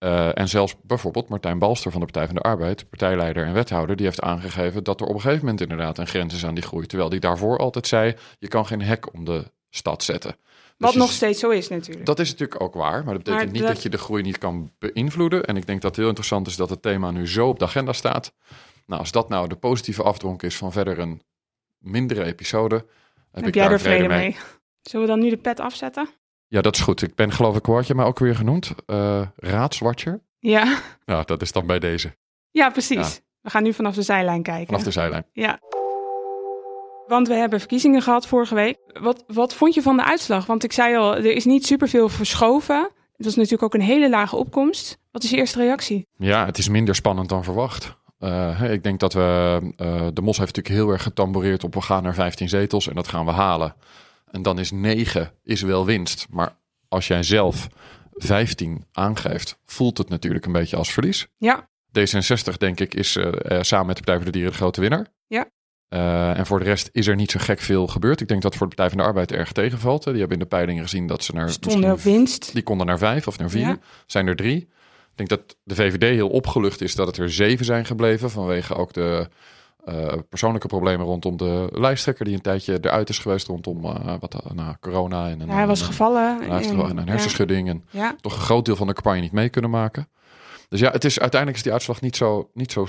Eh, 0.00 0.38
en 0.38 0.48
zelfs 0.48 0.74
bijvoorbeeld 0.82 1.28
Martijn 1.28 1.58
Balster 1.58 1.90
van 1.90 2.00
de 2.00 2.06
Partij 2.06 2.26
van 2.26 2.34
de 2.34 2.40
Arbeid, 2.40 2.88
partijleider 2.88 3.46
en 3.46 3.52
wethouder, 3.52 3.96
die 3.96 4.06
heeft 4.06 4.20
aangegeven 4.20 4.84
dat 4.84 5.00
er 5.00 5.06
op 5.06 5.14
een 5.14 5.20
gegeven 5.20 5.44
moment 5.44 5.60
inderdaad 5.60 5.98
een 5.98 6.06
grens 6.06 6.34
is 6.34 6.44
aan 6.44 6.54
die 6.54 6.62
groei. 6.64 6.86
Terwijl 6.86 7.10
die 7.10 7.20
daarvoor 7.20 7.58
altijd 7.58 7.86
zei, 7.86 8.14
je 8.38 8.48
kan 8.48 8.66
geen 8.66 8.82
hek 8.82 9.14
om 9.14 9.24
de 9.24 9.44
stad 9.70 10.02
zetten. 10.02 10.30
Dus 10.30 10.40
Wat 10.76 10.92
je- 10.92 10.98
nog 10.98 11.10
steeds 11.12 11.40
zo 11.40 11.50
is 11.50 11.68
natuurlijk. 11.68 12.06
dat 12.06 12.18
is 12.18 12.30
natuurlijk 12.30 12.60
ook 12.62 12.74
waar, 12.74 13.04
maar 13.04 13.14
dat 13.14 13.22
betekent 13.22 13.44
Maar 13.44 13.52
niet 13.52 13.62
dat- 13.62 13.72
dat 13.72 13.82
je 13.82 13.88
de 13.88 13.98
groei 13.98 14.22
niet 14.22 14.38
kan 14.38 14.72
beïnvloeden. 14.78 15.44
En 15.44 15.56
ik 15.56 15.66
denk 15.66 15.80
dat 15.80 15.90
het 15.90 15.98
heel 15.98 16.08
interessant 16.08 16.46
is 16.46 16.56
dat 16.56 16.70
het 16.70 16.82
thema 16.82 17.10
nu 17.10 17.28
zo 17.28 17.48
op 17.48 17.58
de 17.58 17.64
agenda 17.64 17.92
staat. 17.92 18.32
Nou, 18.86 19.00
als 19.00 19.10
dat 19.12 19.28
nou 19.28 19.48
de 19.48 19.56
positieve 19.56 20.02
afdronk 20.02 20.42
is 20.42 20.56
van 20.56 20.72
verder 20.72 20.98
een 20.98 21.22
mindere 21.78 22.24
episode, 22.24 22.74
heb, 22.74 22.86
Heb 23.32 23.46
ik 23.46 23.54
jij 23.54 23.64
daar 23.64 23.72
er 23.72 23.80
vrede 23.80 24.08
mee? 24.08 24.36
Zullen 24.82 25.06
we 25.06 25.12
dan 25.12 25.20
nu 25.22 25.30
de 25.30 25.36
pet 25.36 25.60
afzetten? 25.60 26.08
Ja, 26.50 26.60
dat 26.60 26.74
is 26.76 26.80
goed. 26.82 27.02
Ik 27.02 27.14
ben 27.14 27.32
geloof 27.32 27.56
ik, 27.56 27.64
hoe 27.66 27.74
had 27.74 27.86
je 27.86 27.94
mij 27.94 28.04
ook 28.04 28.18
weer 28.18 28.34
genoemd? 28.36 28.72
Eh 28.86 29.22
raadswatcher? 29.36 30.20
Ja, 30.38 30.78
Nou, 31.04 31.24
dat 31.26 31.42
is 31.42 31.52
dan 31.52 31.66
bij 31.66 31.78
deze, 31.78 32.16
ja 32.50 32.70
precies. 32.70 33.20
We 33.40 33.50
gaan 33.50 33.62
nu 33.62 33.72
vanaf 33.72 33.94
de 33.94 34.02
zijlijn 34.02 34.42
kijken. 34.42 34.66
vanaf 34.66 34.82
de 34.82 34.90
zijlijn. 34.90 35.24
Ja. 35.32 35.58
Want 37.06 37.28
we 37.28 37.34
hebben 37.34 37.58
verkiezingen 37.58 38.02
gehad 38.02 38.26
vorige 38.26 38.54
week. 38.54 38.78
Wat, 39.00 39.24
wat 39.26 39.54
vond 39.54 39.74
je 39.74 39.82
van 39.82 39.96
de 39.96 40.04
uitslag? 40.04 40.46
Want 40.46 40.64
ik 40.64 40.72
zei 40.72 40.96
al, 40.96 41.16
er 41.16 41.24
is 41.32 41.44
niet 41.44 41.66
superveel 41.66 42.08
verschoven. 42.08 42.90
Het 43.16 43.24
was 43.26 43.34
natuurlijk 43.34 43.62
ook 43.62 43.74
een 43.74 43.80
hele 43.86 44.08
lage 44.10 44.36
opkomst. 44.36 44.98
Wat 45.10 45.22
is 45.22 45.30
je 45.30 45.36
eerste 45.36 45.58
reactie? 45.58 46.06
Ja, 46.16 46.46
het 46.46 46.58
is 46.58 46.68
minder 46.68 46.94
spannend 46.94 47.28
dan 47.28 47.44
verwacht. 47.44 47.96
Eh, 48.18 48.72
ik 48.72 48.82
denk 48.82 49.00
dat 49.00 49.12
we. 49.12 49.58
eh, 49.76 50.06
de 50.12 50.22
Mos 50.22 50.38
heeft 50.38 50.56
natuurlijk 50.56 50.84
heel 50.84 50.92
erg 50.92 51.02
getamboreerd 51.02 51.64
op 51.64 51.74
we 51.74 51.80
gaan 51.80 52.02
naar 52.02 52.14
15 52.14 52.48
zetels 52.48 52.88
en 52.88 52.94
dat 52.94 53.08
gaan 53.08 53.24
we 53.24 53.30
halen. 53.30 53.74
En 54.30 54.42
dan 54.42 54.58
is 54.58 54.70
9 54.70 55.32
is 55.42 55.62
wel 55.62 55.84
winst. 55.84 56.26
Maar 56.30 56.56
als 56.88 57.06
jij 57.06 57.22
zelf 57.22 57.68
15 58.12 58.84
aangeeft, 58.92 59.58
voelt 59.64 59.98
het 59.98 60.08
natuurlijk 60.08 60.46
een 60.46 60.52
beetje 60.52 60.76
als 60.76 60.92
verlies. 60.92 61.26
Ja, 61.36 61.68
D66, 61.98 62.56
denk 62.58 62.80
ik, 62.80 62.94
is 62.94 63.16
eh, 63.16 63.58
eh, 63.58 63.62
samen 63.62 63.86
met 63.86 63.96
de 63.96 64.02
Partij 64.02 64.16
voor 64.16 64.24
de 64.24 64.30
Dieren 64.30 64.52
de 64.52 64.58
grote 64.58 64.80
winnaar. 64.80 65.06
Ja. 65.26 65.50
Eh, 65.88 66.38
en 66.38 66.46
voor 66.46 66.58
de 66.58 66.64
rest 66.64 66.88
is 66.92 67.06
er 67.06 67.16
niet 67.16 67.30
zo 67.30 67.38
gek 67.42 67.60
veel 67.60 67.86
gebeurd. 67.86 68.20
Ik 68.20 68.28
denk 68.28 68.42
dat 68.42 68.56
voor 68.56 68.68
de 68.68 68.74
Partij 68.74 68.94
van 68.94 69.04
de 69.04 69.08
Arbeid 69.08 69.32
erg 69.32 69.52
tegenvalt. 69.52 70.04
Die 70.04 70.12
hebben 70.12 70.32
in 70.32 70.42
de 70.42 70.48
peilingen 70.48 70.82
gezien 70.82 71.06
dat 71.06 71.24
ze 71.24 71.32
naar. 71.32 71.50
stonden 71.50 71.92
op 71.92 72.00
winst. 72.00 72.52
die 72.52 72.62
konden 72.62 72.86
naar 72.86 72.98
vijf 72.98 73.26
of 73.26 73.38
naar 73.38 73.50
vier. 73.50 73.60
Ja. 73.60 73.78
Zijn 74.06 74.26
er 74.26 74.36
drie. 74.36 74.56
Ik 74.56 75.28
denk 75.28 75.28
dat 75.28 75.56
de 75.62 75.74
VVD 75.74 76.02
heel 76.02 76.28
opgelucht 76.28 76.80
is 76.80 76.94
dat 76.94 77.06
het 77.06 77.16
er 77.16 77.32
zeven 77.32 77.64
zijn 77.64 77.86
gebleven. 77.86 78.30
Vanwege 78.30 78.74
ook 78.74 78.92
de 78.92 79.28
eh, 79.84 80.12
persoonlijke 80.28 80.66
problemen 80.68 81.06
rondom 81.06 81.36
de 81.36 81.68
lijsttrekker. 81.72 82.24
Die 82.24 82.34
een 82.34 82.40
tijdje 82.40 82.78
eruit 82.80 83.08
is 83.08 83.18
geweest 83.18 83.46
rondom 83.46 83.84
eh, 83.84 84.14
wat, 84.20 84.34
eh, 84.56 84.68
corona. 84.80 85.28
En, 85.28 85.40
een- 85.40 85.46
Ja, 85.46 85.54
hij 85.54 85.66
was 85.66 85.82
gevallen. 85.82 86.40
en- 86.40 86.96
een 86.98 87.08
hersenschudding. 87.08 87.68
En 87.68 87.84
Ja, 87.90 88.14
toch 88.20 88.32
een 88.34 88.40
groot 88.40 88.64
deel 88.64 88.76
van 88.76 88.86
de 88.86 88.92
campagne 88.92 89.20
niet 89.20 89.32
mee 89.32 89.48
kunnen 89.48 89.70
maken. 89.70 90.08
Dus 90.68 90.80
ja, 90.80 90.90
het 90.90 91.04
is, 91.04 91.20
uiteindelijk 91.20 91.58
is 91.58 91.64
die 91.64 91.72
uitslag 91.72 92.00
niet 92.00 92.16
zo, 92.16 92.50
niet 92.54 92.72
zo, 92.72 92.86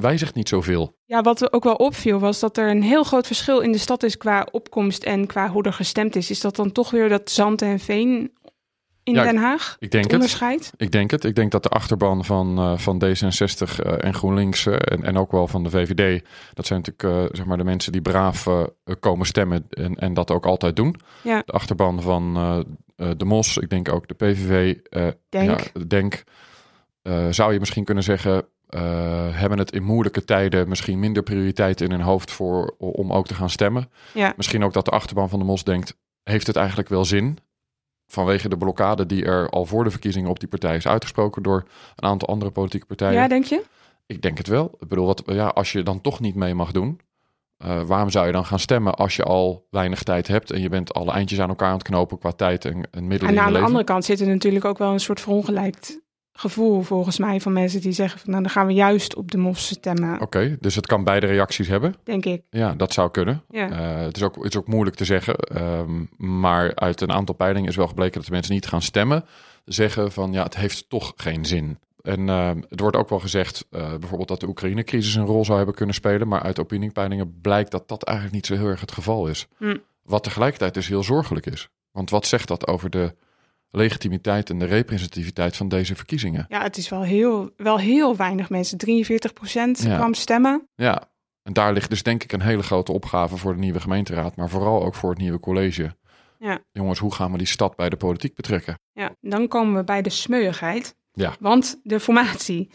wijzigt 0.00 0.34
niet 0.34 0.48
zoveel. 0.48 0.96
Ja, 1.04 1.22
wat 1.22 1.52
ook 1.52 1.64
wel 1.64 1.74
opviel 1.74 2.18
was 2.18 2.40
dat 2.40 2.56
er 2.56 2.70
een 2.70 2.82
heel 2.82 3.04
groot 3.04 3.26
verschil 3.26 3.60
in 3.60 3.72
de 3.72 3.78
stad 3.78 4.02
is 4.02 4.16
qua 4.16 4.46
opkomst 4.50 5.02
en 5.04 5.26
qua 5.26 5.48
hoe 5.48 5.62
er 5.62 5.72
gestemd 5.72 6.16
is. 6.16 6.30
Is 6.30 6.40
dat 6.40 6.56
dan 6.56 6.72
toch 6.72 6.90
weer 6.90 7.08
dat 7.08 7.30
zand 7.30 7.62
en 7.62 7.78
veen 7.78 8.32
in 9.08 9.14
Ja, 9.14 9.22
Den 9.22 9.36
Haag? 9.36 9.76
Ik 9.78 9.90
denk 9.90 10.04
Het 10.04 10.12
het. 10.12 10.20
onderscheid? 10.20 10.72
Ik 10.76 10.92
denk 10.92 11.10
het. 11.10 11.24
Ik 11.24 11.34
denk 11.34 11.50
dat 11.50 11.62
de 11.62 11.68
achterban 11.68 12.24
van, 12.24 12.58
eh, 12.58 12.78
van 12.78 13.04
D66 13.04 13.80
eh, 13.80 14.04
en 14.04 14.14
GroenLinks 14.14 14.66
eh, 14.66 14.74
en, 14.78 15.04
en 15.04 15.18
ook 15.18 15.32
wel 15.32 15.46
van 15.46 15.64
de 15.64 15.70
VVD, 15.70 16.24
dat 16.54 16.66
zijn 16.66 16.82
natuurlijk 16.84 17.36
zeg 17.36 17.46
maar 17.46 17.56
de 17.56 17.64
mensen 17.64 17.92
die 17.92 18.02
braaf 18.02 18.46
komen 19.00 19.26
stemmen 19.26 19.66
en, 19.70 19.94
en 19.94 20.14
dat 20.14 20.30
ook 20.30 20.46
altijd 20.46 20.76
doen. 20.76 20.96
Ja. 21.22 21.42
De 21.44 21.52
achterban 21.52 22.02
van 22.02 22.34
de 22.96 23.24
MOS, 23.24 23.56
ik 23.56 23.70
denk 23.70 23.92
ook 23.92 24.08
de 24.08 24.14
PVV, 24.14 24.76
Denk. 25.28 25.60
Ja, 25.60 25.84
denk 25.86 26.24
zou 27.30 27.52
je 27.52 27.58
misschien 27.58 27.84
kunnen 27.84 28.04
zeggen, 28.04 28.44
hebben 29.32 29.58
het 29.58 29.72
in 29.72 29.82
moeilijke 29.82 30.24
tijden 30.24 30.68
misschien 30.68 30.98
minder 30.98 31.22
prioriteit 31.22 31.80
in 31.80 31.90
hun 31.90 32.00
hoofd 32.00 32.30
voor, 32.30 32.74
om 32.78 33.12
ook 33.12 33.26
te 33.26 33.34
gaan 33.34 33.50
stemmen. 33.50 33.90
Ja. 34.14 34.32
Misschien 34.36 34.64
ook 34.64 34.72
dat 34.72 34.84
de 34.84 34.90
achterban 34.90 35.28
van 35.28 35.38
de 35.38 35.44
MOS 35.44 35.64
denkt, 35.64 35.96
heeft 36.22 36.46
het 36.46 36.56
eigenlijk 36.56 36.88
wel 36.88 37.04
zin? 37.04 37.38
Vanwege 38.10 38.48
de 38.48 38.56
blokkade 38.56 39.06
die 39.06 39.24
er 39.24 39.48
al 39.48 39.64
voor 39.66 39.84
de 39.84 39.90
verkiezingen 39.90 40.30
op 40.30 40.40
die 40.40 40.48
partij 40.48 40.76
is 40.76 40.86
uitgesproken 40.86 41.42
door 41.42 41.64
een 41.96 42.08
aantal 42.08 42.28
andere 42.28 42.50
politieke 42.50 42.86
partijen. 42.86 43.14
Ja, 43.20 43.28
denk 43.28 43.44
je? 43.44 43.62
Ik 44.06 44.22
denk 44.22 44.38
het 44.38 44.46
wel. 44.46 44.76
Ik 44.80 44.88
bedoel, 44.88 45.06
wat, 45.06 45.22
ja, 45.26 45.46
als 45.46 45.72
je 45.72 45.82
dan 45.82 46.00
toch 46.00 46.20
niet 46.20 46.34
mee 46.34 46.54
mag 46.54 46.72
doen, 46.72 47.00
eh, 47.56 47.82
waarom 47.82 48.10
zou 48.10 48.26
je 48.26 48.32
dan 48.32 48.44
gaan 48.44 48.58
stemmen 48.58 48.94
als 48.94 49.16
je 49.16 49.22
al 49.22 49.66
weinig 49.70 50.02
tijd 50.02 50.28
hebt 50.28 50.50
en 50.50 50.60
je 50.60 50.68
bent 50.68 50.94
alle 50.94 51.12
eindjes 51.12 51.40
aan 51.40 51.48
elkaar 51.48 51.68
aan 51.68 51.74
het 51.78 51.82
knopen 51.82 52.18
qua 52.18 52.32
tijd 52.32 52.64
en, 52.64 52.88
en 52.90 53.06
middelen 53.06 53.34
En 53.34 53.40
aan 53.40 53.46
de 53.46 53.52
leven? 53.52 53.66
andere 53.66 53.84
kant 53.84 54.04
zit 54.04 54.20
er 54.20 54.26
natuurlijk 54.26 54.64
ook 54.64 54.78
wel 54.78 54.92
een 54.92 55.00
soort 55.00 55.20
verongelijkt 55.20 56.00
gevoel 56.40 56.82
volgens 56.82 57.18
mij 57.18 57.40
van 57.40 57.52
mensen 57.52 57.80
die 57.80 57.92
zeggen 57.92 58.20
van 58.20 58.30
nou 58.30 58.42
dan 58.42 58.52
gaan 58.52 58.66
we 58.66 58.72
juist 58.72 59.14
op 59.16 59.30
de 59.30 59.38
mos 59.38 59.66
stemmen, 59.68 60.20
Oké, 60.20 60.56
dus 60.60 60.74
het 60.74 60.86
kan 60.86 61.04
beide 61.04 61.26
reacties 61.26 61.68
hebben. 61.68 61.94
denk 62.04 62.24
ik. 62.24 62.42
Ja, 62.50 62.74
dat 62.74 62.92
zou 62.92 63.10
kunnen. 63.10 63.42
Ja. 63.50 63.70
Eh, 63.70 64.04
het, 64.04 64.16
is 64.16 64.22
ook, 64.22 64.34
het 64.34 64.54
is 64.54 64.56
ook 64.56 64.66
moeilijk 64.66 64.96
te 64.96 65.04
zeggen. 65.04 65.34
ehm, 65.36 66.04
maar 66.16 66.74
uit 66.74 67.00
een 67.00 67.12
aantal 67.12 67.34
peilingen 67.34 67.68
is 67.68 67.76
wel 67.76 67.86
gebleken 67.88 68.14
dat 68.14 68.24
de 68.24 68.30
mensen 68.32 68.54
niet 68.54 68.66
gaan 68.66 68.82
stemmen. 68.82 69.24
Zeggen 69.64 70.12
van 70.12 70.32
ja, 70.32 70.42
het 70.42 70.56
heeft 70.56 70.88
toch 70.88 71.12
geen 71.16 71.44
zin. 71.44 71.78
En 72.02 72.28
ehm, 72.28 72.60
het 72.68 72.80
wordt 72.80 72.96
ook 72.96 73.08
wel 73.08 73.18
gezegd, 73.20 73.66
eh, 73.70 73.88
bijvoorbeeld 73.88 74.28
dat 74.28 74.40
de 74.40 74.48
Oekraïne-crisis 74.48 75.14
een 75.14 75.24
rol 75.26 75.44
zou 75.44 75.56
hebben 75.56 75.74
kunnen 75.74 75.94
spelen. 75.94 76.28
Maar 76.28 76.42
uit 76.42 76.58
opiniepeilingen 76.58 77.40
blijkt 77.40 77.70
dat 77.70 77.88
dat 77.88 78.02
eigenlijk 78.02 78.36
niet 78.36 78.46
zo 78.46 78.54
heel 78.54 78.66
erg 78.66 78.80
het 78.80 78.92
geval 78.92 79.26
is. 79.26 79.46
Hm. 79.56 79.76
Wat 80.02 80.22
tegelijkertijd 80.22 80.74
dus 80.74 80.88
heel 80.88 81.02
zorgelijk 81.02 81.46
is. 81.46 81.68
Want 81.92 82.10
wat 82.10 82.26
zegt 82.26 82.48
dat 82.48 82.66
over 82.66 82.90
de 82.90 83.14
legitimiteit 83.70 84.50
en 84.50 84.58
de 84.58 84.64
representativiteit 84.64 85.56
van 85.56 85.68
deze 85.68 85.96
verkiezingen? 85.96 86.46
Ja, 86.48 86.62
het 86.62 86.76
is 86.76 86.88
wel 86.88 87.02
heel, 87.02 87.50
wel 87.56 87.78
heel 87.78 88.16
weinig 88.16 88.50
mensen. 88.50 88.78
43 88.78 89.32
procent 89.32 89.82
Ja. 89.82 89.96
kwam 89.96 90.14
stemmen. 90.14 90.68
Ja, 90.74 91.08
en 91.42 91.52
daar 91.52 91.72
ligt 91.72 91.90
dus 91.90 92.02
denk 92.02 92.22
ik 92.22 92.32
een 92.32 92.40
hele 92.42 92.62
grote 92.62 92.92
opgave 92.92 93.36
voor 93.36 93.52
de 93.52 93.58
nieuwe 93.60 93.80
gemeenteraad, 93.80 94.36
maar 94.36 94.48
vooral 94.48 94.84
ook 94.84 94.94
voor 94.94 95.10
het 95.10 95.18
nieuwe 95.18 95.40
college. 95.40 95.96
Ja. 96.38 96.58
Jongens, 96.72 96.98
hoe 96.98 97.14
gaan 97.14 97.32
we 97.32 97.38
die 97.38 97.46
stad 97.46 97.76
bij 97.76 97.88
de 97.88 97.96
politiek 97.96 98.34
betrekken? 98.34 98.78
Ja, 98.92 99.14
dan 99.20 99.48
komen 99.48 99.74
we 99.76 99.84
bij 99.84 100.02
de 100.02 100.10
smeuigheid. 100.10 100.96
Ja. 101.12 101.36
Want 101.40 101.80
de 101.82 102.00
formatie. 102.00 102.68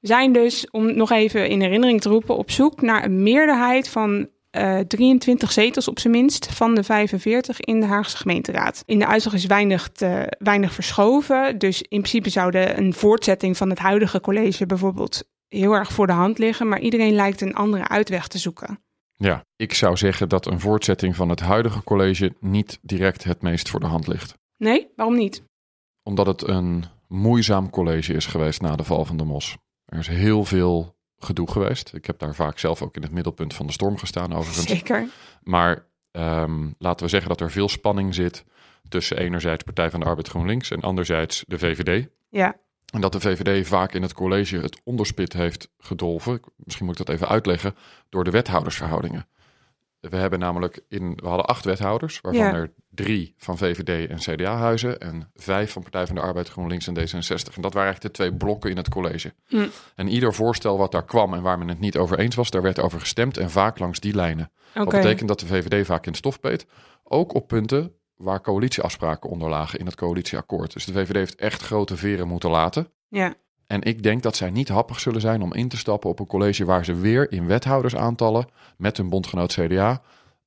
We 0.00 0.06
zijn 0.06 0.32
dus, 0.32 0.70
om 0.70 0.96
nog 0.96 1.10
even 1.10 1.48
in 1.48 1.60
herinnering 1.60 2.00
te 2.00 2.08
roepen, 2.08 2.36
op 2.36 2.50
zoek 2.50 2.80
naar 2.82 3.04
een 3.04 3.22
meerderheid 3.22 3.88
van 3.88 4.28
eh 4.54 4.78
23 4.78 5.52
zetels 5.52 5.88
op 5.88 5.98
zijn 5.98 6.12
minst 6.12 6.52
van 6.52 6.74
de 6.74 6.82
45 6.82 7.60
in 7.60 7.80
de 7.80 7.86
Haagse 7.86 8.16
gemeenteraad. 8.16 8.82
In 8.86 8.98
de 8.98 9.06
uitslag 9.06 9.34
is 9.34 9.46
weinig, 9.46 9.88
te, 9.88 10.36
weinig 10.38 10.72
verschoven. 10.72 11.58
Dus 11.58 11.82
in 11.82 11.88
principe 11.88 12.30
zou 12.30 12.50
de, 12.50 12.76
een 12.76 12.94
voortzetting 12.94 13.56
van 13.56 13.70
het 13.70 13.78
huidige 13.78 14.20
college 14.20 14.66
bijvoorbeeld 14.66 15.24
heel 15.48 15.72
erg 15.72 15.92
voor 15.92 16.06
de 16.06 16.12
hand 16.12 16.38
liggen. 16.38 16.68
Maar 16.68 16.80
iedereen 16.80 17.14
lijkt 17.14 17.40
een 17.40 17.54
andere 17.54 17.88
uitweg 17.88 18.28
te 18.28 18.38
zoeken. 18.38 18.82
Ja, 19.16 19.44
ik 19.56 19.74
zou 19.74 19.96
zeggen 19.96 20.28
dat 20.28 20.46
een 20.46 20.60
voortzetting 20.60 21.16
van 21.16 21.28
het 21.28 21.40
huidige 21.40 21.84
college 21.84 22.34
niet 22.40 22.78
direct 22.82 23.24
het 23.24 23.42
meest 23.42 23.68
voor 23.68 23.80
de 23.80 23.86
hand 23.86 24.06
ligt. 24.06 24.34
Nee, 24.56 24.88
waarom 24.96 25.16
niet? 25.16 25.42
Omdat 26.02 26.26
het 26.26 26.48
een 26.48 26.84
moeizaam 27.08 27.70
college 27.70 28.12
is 28.12 28.26
geweest 28.26 28.60
na 28.60 28.76
de 28.76 28.84
val 28.84 29.04
van 29.04 29.16
de 29.16 29.24
Mos. 29.24 29.56
Er 29.84 29.98
is 29.98 30.08
heel 30.08 30.44
veel 30.44 30.93
gedoe 31.24 31.50
geweest. 31.50 31.92
Ik 31.94 32.06
heb 32.06 32.18
daar 32.18 32.34
vaak 32.34 32.58
zelf 32.58 32.82
ook 32.82 32.96
in 32.96 33.02
het 33.02 33.12
middelpunt 33.12 33.54
van 33.54 33.66
de 33.66 33.72
storm 33.72 33.98
gestaan 33.98 34.34
overigens. 34.34 34.68
Zeker. 34.68 35.08
Maar 35.42 35.86
ehm, 36.10 36.68
laten 36.78 37.04
we 37.04 37.10
zeggen 37.10 37.28
dat 37.28 37.40
er 37.40 37.50
veel 37.50 37.68
spanning 37.68 38.14
zit 38.14 38.44
tussen 38.88 39.16
enerzijds 39.16 39.64
Partij 39.64 39.90
van 39.90 40.00
de 40.00 40.06
Arbeid 40.06 40.28
GroenLinks 40.28 40.70
en 40.70 40.80
anderzijds 40.80 41.44
de 41.46 41.58
VVD. 41.58 42.08
Ja, 42.28 42.56
En 42.92 43.00
dat 43.00 43.12
de 43.12 43.20
VVD 43.20 43.66
vaak 43.66 43.92
in 43.92 44.02
het 44.02 44.12
college 44.12 44.58
het 44.58 44.80
onderspit 44.84 45.32
heeft 45.32 45.68
gedolven. 45.78 46.40
Misschien 46.56 46.86
moet 46.86 46.98
ik 46.98 47.06
dat 47.06 47.14
even 47.14 47.28
uitleggen. 47.28 47.74
Door 48.08 48.24
de 48.24 48.30
wethoudersverhoudingen. 48.30 49.26
We 50.10 50.16
hebben 50.16 50.38
namelijk 50.38 50.80
in, 50.88 51.18
we 51.22 51.28
hadden 51.28 51.46
acht 51.46 51.64
wethouders, 51.64 52.20
waarvan 52.20 52.42
Ja. 52.42 52.54
er 52.54 52.72
drie 52.90 53.34
van 53.38 53.58
VVD 53.58 54.10
en 54.10 54.16
CDA-huizen 54.18 55.00
en 55.00 55.30
vijf 55.34 55.72
van 55.72 55.82
Partij 55.82 56.06
van 56.06 56.14
de 56.14 56.20
Arbeid, 56.20 56.48
GroenLinks 56.48 56.86
en 56.86 56.94
D66. 56.94 57.54
En 57.54 57.62
dat 57.62 57.72
waren 57.74 57.88
eigenlijk 57.92 58.00
de 58.00 58.10
twee 58.10 58.34
blokken 58.34 58.70
in 58.70 58.76
het 58.76 58.88
college. 58.88 59.34
Hm. 59.46 59.66
En 59.94 60.08
ieder 60.08 60.34
voorstel 60.34 60.78
wat 60.78 60.92
daar 60.92 61.04
kwam 61.04 61.34
en 61.34 61.42
waar 61.42 61.58
men 61.58 61.68
het 61.68 61.80
niet 61.80 61.96
over 61.96 62.18
eens 62.18 62.34
was, 62.34 62.50
daar 62.50 62.62
werd 62.62 62.80
over 62.80 63.00
gestemd 63.00 63.36
en 63.36 63.50
vaak 63.50 63.78
langs 63.78 64.00
die 64.00 64.14
lijnen. 64.14 64.50
Wat 64.74 64.88
betekent 64.88 65.28
dat 65.28 65.40
de 65.40 65.46
VVD 65.46 65.86
vaak 65.86 66.06
in 66.06 66.12
de 66.12 66.18
stof 66.18 66.40
beet, 66.40 66.66
ook 67.02 67.34
op 67.34 67.48
punten 67.48 67.92
waar 68.16 68.40
coalitieafspraken 68.40 69.30
onder 69.30 69.48
lagen 69.48 69.78
in 69.78 69.86
het 69.86 69.94
coalitieakkoord. 69.94 70.72
Dus 70.72 70.84
de 70.84 70.92
VVD 70.92 71.14
heeft 71.14 71.34
echt 71.34 71.62
grote 71.62 71.96
veren 71.96 72.28
moeten 72.28 72.50
laten. 72.50 72.88
Ja, 73.08 73.34
En 73.66 73.82
ik 73.82 74.02
denk 74.02 74.22
dat 74.22 74.36
zij 74.36 74.50
niet 74.50 74.68
happig 74.68 75.00
zullen 75.00 75.20
zijn 75.20 75.42
om 75.42 75.54
in 75.54 75.68
te 75.68 75.76
stappen 75.76 76.10
op 76.10 76.18
een 76.18 76.26
college 76.26 76.64
waar 76.64 76.84
ze 76.84 76.94
weer 76.94 77.32
in 77.32 77.46
wethoudersaantallen 77.46 78.46
met 78.76 78.96
hun 78.96 79.08
bondgenoot 79.08 79.52
CDA 79.52 80.02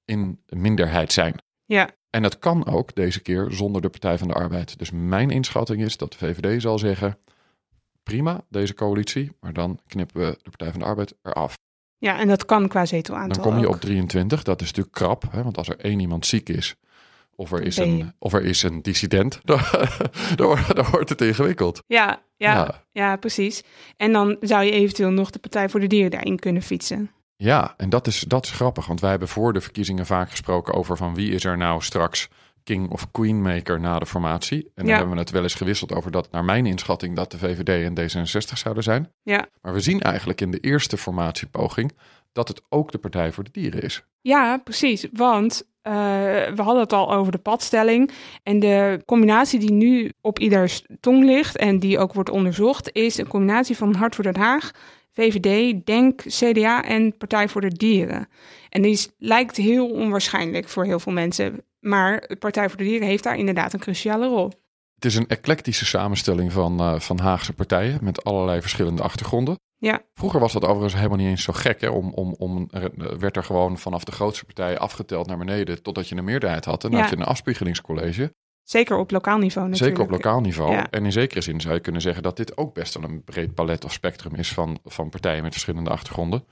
in 0.06 0.40
minderheid 0.50 1.12
zijn. 1.12 1.36
ja, 1.66 1.90
En 2.10 2.22
dat 2.22 2.40
kan 2.40 2.68
ook 2.68 2.96
deze 2.96 3.22
keer 3.22 3.48
zonder 3.50 3.82
de 3.82 3.90
Partij 3.90 4.18
van 4.18 4.28
de 4.28 4.34
Arbeid. 4.34 4.80
Dus 4.80 4.92
mijn 4.92 5.30
inschatting 5.30 5.82
is 5.82 5.98
dat 5.98 6.12
de 6.12 6.18
VVD 6.18 6.62
zal 6.62 6.80
zeggen: 6.80 7.18
prima, 8.04 8.42
deze 8.50 8.74
coalitie, 8.74 9.32
maar 9.40 9.54
dan 9.54 9.80
knippen 9.88 10.22
we 10.22 10.32
de 10.44 10.50
Partij 10.50 10.72
van 10.72 10.80
de 10.80 10.86
Arbeid 10.86 11.14
eraf. 11.24 11.58
ja, 11.98 12.20
en 12.20 12.28
dat 12.28 12.46
kan 12.46 12.68
qua 12.68 12.86
zetelaantal 12.86 13.44
Dan 13.44 13.52
kom 13.52 13.62
je 13.62 13.68
ook. 13.68 13.74
op 13.74 13.82
23. 13.82 14.44
Dat 14.44 14.62
is 14.62 14.68
natuurlijk 14.68 14.96
krap, 14.96 15.24
hè? 15.32 15.44
want 15.44 15.58
als 15.58 15.70
er 15.70 15.80
één 15.80 16.00
iemand 16.00 16.26
ziek 16.26 16.50
is. 16.50 16.76
Of 17.36 17.52
er 17.52 17.62
is, 17.62 17.78
een, 17.78 18.14
of 18.20 18.34
er 18.34 18.44
is 18.44 18.64
een 18.64 18.82
dissident, 18.82 19.40
dan 19.46 20.86
wordt 20.92 21.10
het 21.10 21.22
ingewikkeld. 21.22 21.84
Ja, 21.88 22.22
ja, 22.38 22.54
ja. 22.56 22.84
Ja. 22.92 23.16
precies. 23.16 23.64
En 23.98 24.12
dan 24.12 24.38
zou 24.40 24.64
je 24.64 24.72
eventueel 24.72 25.12
nog 25.12 25.30
de 25.30 25.40
Partij 25.40 25.70
voor 25.70 25.80
de 25.80 25.88
Dieren 25.88 26.12
daarin 26.12 26.40
kunnen 26.40 26.62
fietsen. 26.62 27.12
Ja, 27.36 27.74
en 27.78 27.90
dat 27.90 28.08
is, 28.08 28.20
dat 28.20 28.46
is 28.46 28.52
grappig, 28.52 28.86
want 28.86 29.02
wij 29.02 29.10
hebben 29.10 29.28
voor 29.28 29.54
de 29.54 29.62
verkiezingen 29.62 30.06
vaak 30.06 30.30
gesproken 30.30 30.74
over 30.74 30.98
van 30.98 31.16
wie 31.16 31.32
is 31.32 31.44
er 31.46 31.58
nou 31.58 31.82
straks 31.82 32.30
king 32.64 32.90
of 32.92 33.12
queenmaker 33.12 33.80
na 33.80 34.00
de 34.00 34.06
formatie. 34.06 34.62
En 34.64 34.72
dan 34.76 34.86
Ja. 34.86 34.96
hebben 34.96 35.14
we 35.14 35.20
het 35.20 35.30
wel 35.30 35.44
eens 35.44 35.54
gewisseld 35.54 35.94
over 35.94 36.12
dat, 36.12 36.32
naar 36.32 36.46
mijn 36.46 36.66
inschatting, 36.66 37.16
dat 37.16 37.32
de 37.32 37.38
VVD 37.38 37.70
en 37.70 37.94
D66 38.00 38.54
zouden 38.58 38.84
zijn. 38.84 39.12
Ja. 39.24 39.46
Maar 39.62 39.74
we 39.74 39.80
zien 39.80 40.02
eigenlijk 40.02 40.42
in 40.42 40.52
de 40.52 40.60
eerste 40.60 40.98
formatiepoging 40.98 41.98
dat 42.32 42.48
het 42.48 42.62
ook 42.70 42.92
de 42.92 42.98
Partij 42.98 43.32
voor 43.32 43.44
de 43.44 43.52
Dieren 43.52 43.82
is. 43.82 44.04
Ja, 44.22 44.58
precies. 44.64 45.08
Want 45.12 45.68
eh, 45.88 45.94
we 46.56 46.62
hadden 46.62 46.84
het 46.84 46.94
al 46.94 47.14
over 47.14 47.32
de 47.32 47.38
padstelling. 47.38 48.12
En 48.44 48.60
de 48.60 49.02
combinatie 49.06 49.60
die 49.60 49.72
nu 49.72 50.12
op 50.22 50.40
ieders 50.40 50.86
tong 51.00 51.24
ligt 51.24 51.58
en 51.58 51.80
die 51.80 52.00
ook 52.00 52.14
wordt 52.14 52.30
onderzocht, 52.30 52.90
is 52.92 53.18
een 53.18 53.28
combinatie 53.28 53.78
van 53.78 53.96
Hart 53.96 54.16
voor 54.16 54.24
Den 54.24 54.38
Haag, 54.38 54.72
VVD, 55.14 55.86
Denk, 55.86 56.22
CDA 56.22 56.84
en 56.84 57.18
Partij 57.18 57.48
voor 57.48 57.62
de 57.62 57.72
Dieren. 57.72 58.28
En 58.70 58.82
die 58.82 59.00
lijkt 59.18 59.56
heel 59.56 59.90
onwaarschijnlijk 59.90 60.70
voor 60.70 60.86
heel 60.86 61.00
veel 61.00 61.14
mensen. 61.14 61.64
Maar 61.80 62.30
Partij 62.40 62.70
voor 62.70 62.78
de 62.78 62.84
Dieren 62.84 63.08
heeft 63.08 63.24
daar 63.24 63.38
inderdaad 63.38 63.74
een 63.74 63.80
cruciale 63.80 64.28
rol. 64.28 64.52
Het 64.98 65.06
is 65.06 65.16
een 65.16 65.28
eclectische 65.28 65.86
samenstelling 65.86 66.52
van, 66.52 66.80
eh, 66.80 67.00
van 67.00 67.20
Haagse 67.20 67.54
partijen 67.54 68.00
met 68.02 68.24
allerlei 68.24 68.62
verschillende 68.62 69.02
achtergronden. 69.04 69.60
Ja. 69.78 70.02
Vroeger 70.14 70.40
was 70.40 70.54
dat 70.54 70.64
overigens 70.64 70.96
helemaal 70.96 71.18
niet 71.18 71.28
eens 71.28 71.44
zo 71.44 71.54
gek. 71.54 71.82
Hè? 71.82 71.88
Om, 71.88 72.14
om, 72.14 72.36
om, 72.38 72.68
er 72.72 73.20
werd 73.20 73.36
er 73.36 73.44
gewoon 73.44 73.78
vanaf 73.78 74.04
de 74.04 74.12
grootste 74.12 74.46
partijen 74.46 74.80
afgeteld 74.80 75.28
naar 75.28 75.38
beneden 75.38 75.82
totdat 75.82 76.10
je 76.10 76.16
een 76.16 76.24
meerderheid 76.24 76.66
had. 76.66 76.84
En 76.84 76.90
dan 76.90 77.00
Ja. 77.00 77.06
had 77.06 77.16
je 77.16 77.22
een 77.22 77.28
afspiegelingscollege. 77.30 78.34
Zeker 78.64 78.98
op 78.98 79.12
lokaal 79.12 79.38
niveau 79.38 79.70
natuurlijk. 79.70 79.98
Zeker 79.98 80.14
op 80.14 80.24
lokaal 80.24 80.42
niveau. 80.42 80.72
Ja. 80.72 80.90
En 80.90 81.06
in 81.06 81.12
zekere 81.12 81.42
zin 81.42 81.62
zou 81.62 81.74
je 81.74 81.80
kunnen 81.80 82.02
zeggen 82.02 82.24
dat 82.24 82.38
dit 82.38 82.58
ook 82.58 82.74
best 82.74 82.94
wel 82.94 83.10
een 83.10 83.24
breed 83.24 83.54
palet 83.54 83.86
of 83.86 83.92
spectrum 83.92 84.36
is 84.36 84.54
van, 84.54 84.80
van 84.86 85.10
partijen 85.10 85.44
met 85.44 85.52
verschillende 85.52 85.90
achtergronden. 85.90 86.44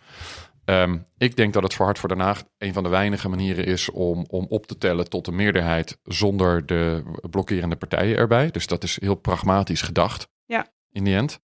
Ehm, 0.65 0.97
ik 1.17 1.35
denk 1.35 1.53
dat 1.53 1.63
het 1.63 1.73
voor 1.73 1.85
Hart 1.85 1.99
voor 1.99 2.09
Den 2.09 2.19
Haag 2.19 2.43
een 2.57 2.73
van 2.73 2.83
de 2.83 2.89
weinige 2.89 3.29
manieren 3.29 3.65
is 3.65 3.89
om, 3.89 4.25
om 4.27 4.45
op 4.49 4.65
te 4.65 4.77
tellen 4.77 5.09
tot 5.09 5.27
een 5.27 5.35
meerderheid 5.35 5.97
zonder 6.03 6.65
de 6.65 7.03
blokkerende 7.29 7.75
partijen 7.75 8.17
erbij. 8.17 8.51
Dus 8.51 8.67
dat 8.67 8.83
is 8.83 8.99
heel 8.99 9.15
pragmatisch 9.15 9.81
gedacht. 9.81 10.27
Ja. 10.45 10.67
In 10.91 11.03
die 11.03 11.15
end. 11.15 11.39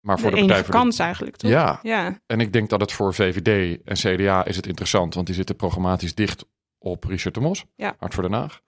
Maar 0.00 0.18
voor 0.18 0.30
de 0.30 0.36
de, 0.36 0.42
enige 0.42 0.54
Partij 0.54 0.72
de- 0.72 0.78
kans 0.78 0.98
eigenlijk, 0.98 1.36
toch? 1.36 1.50
Ja, 1.50 1.78
Ja, 1.82 2.20
en 2.26 2.40
ik 2.40 2.52
denk 2.52 2.68
dat 2.70 2.80
het 2.80 2.92
voor 2.92 3.14
VVD 3.14 3.78
en 3.84 3.94
CDA 3.96 4.44
is 4.44 4.56
het 4.56 4.66
interessant, 4.66 5.14
want 5.14 5.26
die 5.26 5.34
zitten 5.36 5.56
programmatisch 5.56 6.14
dicht 6.14 6.44
op 6.78 7.04
Richard 7.04 7.34
de 7.34 7.40
Mos, 7.40 7.64
Ja. 7.76 7.94
Hart 7.98 8.14
voor 8.14 8.22
Den 8.22 8.32
Haag. 8.32 8.60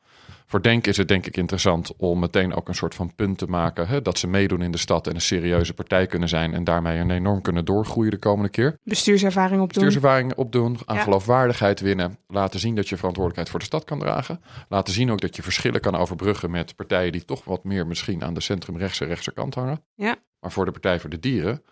Voor 0.50 0.62
Denk 0.62 0.86
is 0.86 0.96
het 0.96 1.08
denk 1.08 1.26
ik 1.26 1.36
interessant 1.36 1.96
om 1.96 2.18
meteen 2.18 2.54
ook 2.54 2.68
een 2.68 2.74
soort 2.74 2.94
van 2.94 3.14
punt 3.14 3.38
te 3.38 3.46
maken, 3.46 3.88
hè, 3.88 4.02
dat 4.02 4.18
ze 4.18 4.26
meedoen 4.26 4.62
in 4.62 4.70
de 4.70 4.78
stad 4.78 5.06
en 5.06 5.14
een 5.14 5.20
serieuze 5.20 5.74
partij 5.74 6.06
kunnen 6.06 6.28
zijn 6.28 6.54
en 6.54 6.64
daarmee 6.64 6.98
een 6.98 7.10
enorm 7.10 7.40
kunnen 7.42 7.64
doorgroeien 7.64 8.10
de 8.10 8.18
komende 8.18 8.50
keer. 8.50 8.78
bestuurservaring 8.82 9.60
opdoen. 9.62 9.84
Bestuurservaring 9.84 10.34
opdoen, 10.34 10.78
aan 10.84 10.96
Ja. 10.96 11.02
geloofwaardigheid 11.02 11.80
winnen, 11.80 12.18
laten 12.26 12.60
zien 12.60 12.74
dat 12.74 12.88
je 12.88 12.96
verantwoordelijkheid 12.96 13.48
voor 13.50 13.58
de 13.58 13.64
stad 13.64 13.84
kan 13.84 13.98
dragen, 13.98 14.40
laten 14.68 14.94
zien 14.94 15.10
ook 15.10 15.20
dat 15.20 15.36
je 15.36 15.42
verschillen 15.42 15.80
kan 15.80 15.94
overbruggen 15.94 16.50
met 16.50 16.76
partijen 16.76 17.12
die 17.12 17.24
toch 17.24 17.44
wat 17.44 17.64
meer 17.64 17.86
misschien 17.86 18.24
aan 18.24 18.34
de 18.34 18.40
centrumrechtse 18.40 19.04
rechtse 19.04 19.32
kant 19.32 19.54
hangen. 19.54 19.84
Ja. 19.94 20.16
Maar 20.40 20.52
voor 20.52 20.64
de 20.64 20.70
Partij 20.70 21.00
voor 21.00 21.10
de 21.10 21.20
Dieren 21.20 21.62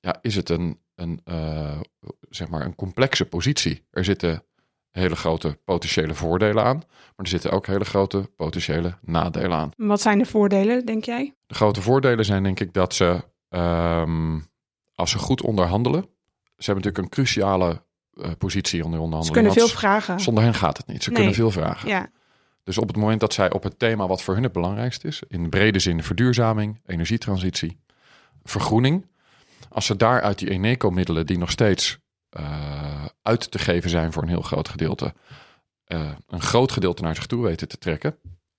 ja, 0.00 0.18
is 0.20 0.34
het 0.34 0.48
een, 0.48 0.78
een, 0.94 1.20
eh, 1.24 1.80
zeg 2.28 2.48
maar 2.48 2.64
een 2.64 2.74
complexe 2.74 3.24
positie. 3.24 3.84
Er 3.90 4.04
zitten 4.04 4.42
hele 4.90 5.16
grote 5.16 5.58
potentiële 5.64 6.14
voordelen 6.14 6.64
aan, 6.64 6.76
maar 6.76 7.14
er 7.16 7.28
zitten 7.28 7.50
ook 7.50 7.66
hele 7.66 7.84
grote 7.84 8.30
potentiële 8.36 8.94
nadelen 9.02 9.56
aan. 9.58 9.70
Wat 9.76 10.00
zijn 10.00 10.18
de 10.18 10.26
voordelen, 10.26 10.86
denk 10.86 11.04
jij? 11.04 11.34
De 11.46 11.54
grote 11.54 11.82
voordelen 11.82 12.24
zijn 12.24 12.42
denk 12.42 12.60
ik 12.60 12.72
dat 12.72 12.94
ze, 12.94 13.24
ehm, 13.48 14.38
als 14.94 15.10
ze 15.10 15.18
goed 15.18 15.42
onderhandelen, 15.42 16.02
ze 16.56 16.70
hebben 16.70 16.84
natuurlijk 16.84 16.98
een 17.04 17.08
cruciale 17.24 17.82
eh, 18.20 18.30
positie 18.38 18.84
onder 18.84 18.98
Ze 18.98 19.04
onderhandeling. 19.04 19.46
kunnen 19.46 19.52
veel 19.66 19.78
vragen. 19.78 20.20
Zonder 20.20 20.44
hen 20.44 20.54
gaat 20.54 20.76
het 20.76 20.86
niet. 20.86 21.02
Ze 21.02 21.08
Nee. 21.08 21.18
kunnen 21.18 21.34
veel 21.34 21.50
vragen. 21.50 21.88
Ja, 21.88 22.10
Dus 22.64 22.78
op 22.78 22.88
het 22.88 22.96
moment 22.96 23.20
dat 23.20 23.32
zij 23.32 23.52
op 23.52 23.62
het 23.62 23.78
thema 23.78 24.06
wat 24.06 24.22
voor 24.22 24.34
hun 24.34 24.42
het 24.42 24.52
belangrijkste 24.52 25.06
is, 25.06 25.22
in 25.28 25.48
brede 25.48 25.78
zin 25.78 26.02
verduurzaming, 26.02 26.80
energietransitie, 26.86 27.80
vergroening, 28.44 29.06
als 29.68 29.86
ze 29.86 29.96
daar 29.96 30.22
uit 30.22 30.38
die 30.38 30.50
Eneco-middelen 30.50 31.26
die 31.26 31.38
nog 31.38 31.50
steeds 31.50 31.98
eh, 32.30 33.04
uit 33.22 33.50
te 33.50 33.58
geven 33.58 33.90
zijn 33.90 34.12
voor 34.12 34.22
een 34.22 34.28
heel 34.28 34.40
groot 34.40 34.68
gedeelte, 34.68 35.14
eh, 35.84 36.10
een 36.28 36.42
groot 36.42 36.72
gedeelte 36.72 37.02
naar 37.02 37.14
zich 37.14 37.26
toe 37.26 37.42
weten 37.42 37.68
te 37.68 37.78
trekken, 37.78 38.16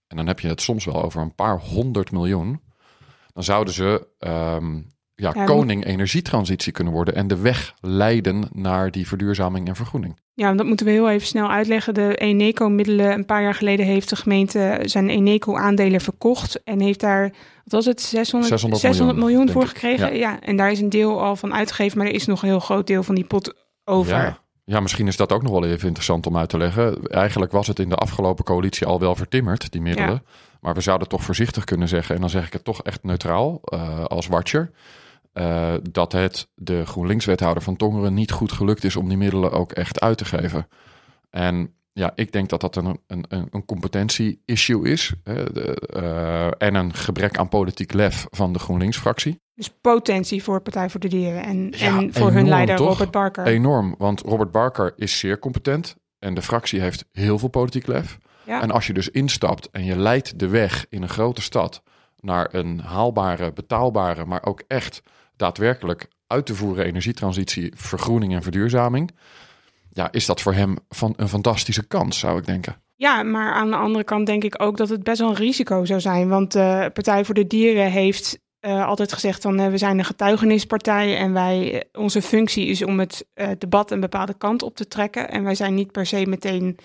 en 0.08 0.18
dan 0.18 0.28
heb 0.28 0.40
je 0.40 0.48
het 0.48 0.62
soms 0.62 0.86
wel 0.86 1.04
over 1.04 1.22
een 1.22 1.36
paar 1.36 1.60
honderd 1.60 2.12
miljoen, 2.12 2.62
dan 3.34 3.44
zouden 3.44 3.74
ze 3.74 4.08
ehm, 4.20 4.75
ja, 5.22 5.32
Ja, 5.36 5.44
koning 5.46 5.86
energietransitie 5.86 6.72
kunnen 6.72 6.94
worden 6.94 7.16
en 7.16 7.28
de 7.28 7.38
weg 7.38 7.74
leiden 7.80 8.50
naar 8.51 8.92
die 8.92 9.08
verduurzaming 9.08 9.68
en 9.68 9.75
vergroening. 9.75 10.20
Ja, 10.34 10.54
dat 10.54 10.66
moeten 10.66 10.86
we 10.86 10.92
heel 10.92 11.10
even 11.10 11.28
snel 11.28 11.51
uitleggen. 11.51 11.94
De 11.94 12.16
Eneco-middelen, 12.16 13.12
een 13.12 13.25
paar 13.25 13.42
jaar 13.42 13.54
geleden 13.54 13.86
heeft 13.86 14.10
de 14.10 14.16
gemeente 14.16 14.80
zijn 14.84 15.10
Eneco-aandelen 15.10 16.01
verkocht. 16.01 16.63
En 16.63 16.80
heeft 16.80 17.00
daar, 17.00 17.22
wat 17.63 17.74
was 17.74 17.86
het, 17.86 18.01
600, 18.01 18.50
600 18.50 18.82
600 18.82 19.18
miljoen, 19.20 19.50
voor 19.50 19.62
ik. 19.62 19.68
gekregen? 19.68 20.18
Ja. 20.18 20.40
en 20.40 20.56
daar 20.56 20.72
is 20.72 20.80
een 20.80 20.90
deel 20.90 21.22
al 21.22 21.36
van 21.36 21.54
uitgegeven, 21.54 21.98
maar 21.98 22.08
er 22.08 22.13
is 22.13 22.25
nog 22.25 22.42
een 22.42 22.50
heel 22.50 22.60
groot 22.60 22.88
deel 22.88 23.04
van 23.04 23.16
die 23.16 23.24
pot 23.24 23.54
over. 23.86 24.16
Ja. 24.16 24.40
ja, 24.64 24.80
misschien 24.80 25.08
is 25.08 25.18
dat 25.18 25.32
ook 25.32 25.42
nog 25.42 25.52
wel 25.52 25.66
even 25.66 25.88
interessant 25.88 26.26
om 26.28 26.38
uit 26.38 26.50
te 26.50 26.58
leggen. 26.58 27.08
Eigenlijk 27.08 27.52
was 27.52 27.68
het 27.68 27.80
in 27.80 27.90
de 27.90 27.96
afgelopen 27.96 28.44
coalitie 28.46 28.88
al 28.88 29.00
wel 29.00 29.16
vertimmerd, 29.16 29.72
die 29.72 29.82
middelen. 29.82 30.24
Maar 30.62 30.74
we 30.74 30.82
zouden 30.82 31.08
toch 31.08 31.24
voorzichtig 31.24 31.64
kunnen 31.64 31.88
zeggen, 31.88 32.16
en 32.16 32.22
dan 32.22 32.30
zeg 32.30 32.46
ik 32.46 32.54
het 32.54 32.64
toch 32.64 32.84
echt 32.84 33.04
neutraal 33.04 33.60
eh, 33.64 34.04
als 34.06 34.28
watcher. 34.28 34.72
eh, 35.34 35.74
dat 35.92 36.12
het 36.12 36.50
de 36.56 36.86
GroenLinks-wethouder 36.86 37.64
van 37.64 37.76
Tongeren 37.76 38.14
niet 38.14 38.32
goed 38.32 38.52
gelukt 38.52 38.84
is 38.84 38.96
om 38.96 39.08
die 39.08 39.18
middelen 39.18 39.52
ook 39.52 39.72
echt 39.72 40.00
uit 40.00 40.18
te 40.18 40.26
geven. 40.26 40.68
En 41.30 41.74
ja, 41.93 42.12
ik 42.15 42.31
denk 42.31 42.50
dat 42.50 42.62
dat 42.62 42.75
een, 42.75 43.00
een, 43.07 43.25
een, 43.27 43.48
een 43.51 43.65
competentie-issue 43.65 44.89
is. 44.89 45.13
hè, 45.24 45.53
de, 45.53 45.75
eh, 45.75 46.67
en 46.67 46.75
een 46.75 46.93
gebrek 46.93 47.38
aan 47.38 47.50
politiek 47.50 47.93
lef 47.93 48.25
van 48.29 48.53
de 48.53 48.60
GroenLinks-fractie. 48.60 49.39
Dus 49.53 49.69
potentie 49.81 50.43
voor 50.43 50.62
Partij 50.62 50.89
voor 50.89 51.00
de 51.00 51.07
Dieren 51.07 51.43
en, 51.43 51.74
Ja, 51.77 51.98
en 51.98 52.13
voor 52.13 52.31
hun 52.31 52.48
leider 52.48 52.75
toch? 52.75 52.89
Robert 52.89 53.12
Barker. 53.12 53.45
Enorm, 53.45 53.95
want 53.98 54.21
Robert 54.21 54.51
Barker 54.51 54.93
is 54.95 55.19
zeer 55.19 55.39
competent 55.39 55.95
en 56.19 56.33
de 56.33 56.41
fractie 56.41 56.81
heeft 56.81 57.05
heel 57.12 57.39
veel 57.39 57.50
politiek 57.50 57.88
lef. 57.88 58.17
Ja. 58.45 58.62
En 58.62 58.71
als 58.71 58.88
je 58.88 58.93
dus 58.93 59.10
instapt 59.10 59.69
en 59.71 59.86
je 59.86 59.98
leidt 59.98 60.39
de 60.39 60.48
weg 60.48 60.86
in 60.89 61.01
een 61.01 61.10
grote 61.10 61.41
stad 61.41 61.83
naar 62.19 62.53
een 62.53 62.79
haalbare, 62.79 63.53
betaalbare, 63.53 64.25
maar 64.25 64.45
ook 64.45 64.63
echt 64.67 65.01
daadwerkelijk 65.36 66.07
uit 66.27 66.45
te 66.45 66.55
voeren 66.55 66.86
energietransitie, 66.86 67.74
vergroening 67.75 68.33
en 68.33 68.43
verduurzaming, 68.43 69.12
ja, 69.93 70.12
is 70.12 70.25
dat 70.25 70.41
voor 70.41 70.53
hem 70.53 70.77
van 70.89 71.13
een 71.17 71.29
fantastische 71.29 71.88
kans, 71.88 72.19
zou 72.19 72.38
ik 72.38 72.45
denken. 72.45 72.75
Ja, 72.95 73.24
maar 73.24 73.53
aan 73.53 73.69
de 73.69 73.75
andere 73.75 74.03
kant 74.03 74.25
denk 74.25 74.43
ik 74.43 74.62
ook 74.62 74.77
dat 74.77 74.89
het 74.89 75.03
best 75.03 75.19
wel 75.19 75.29
een 75.29 75.36
risico 75.36 75.86
zou 75.86 76.00
zijn. 76.00 76.29
Want 76.29 76.51
de 76.51 76.89
Partij 76.93 77.25
voor 77.25 77.36
de 77.36 77.48
Dieren 77.48 77.91
heeft 77.91 78.39
eh, 78.62 78.88
altijd 78.88 79.13
gezegd 79.13 79.41
van 79.41 79.60
eh, 79.60 79.67
we 79.67 79.77
zijn 79.77 80.00
een 80.00 80.05
getuigenispartij 80.05 81.17
en 81.17 81.33
wij, 81.33 81.74
eh, 81.74 82.01
onze 82.01 82.21
functie 82.21 82.65
is 82.65 82.83
om 82.83 83.00
het 83.00 83.25
eh, 83.33 83.50
debat 83.57 83.91
een 83.91 84.00
bepaalde 84.00 84.38
kant 84.38 84.63
op 84.63 84.75
te 84.75 84.88
trekken. 84.88 85.29
En 85.29 85.43
wij 85.43 85.55
zijn 85.55 85.74
niet 85.74 85.91
per 85.91 86.05
se 86.05 86.25
meteen 86.25 86.77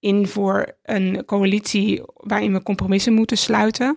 in 0.00 0.26
voor 0.26 0.76
een 0.82 1.24
coalitie 1.24 2.02
waarin 2.14 2.52
we 2.52 2.62
compromissen 2.62 3.12
moeten 3.12 3.38
sluiten. 3.38 3.96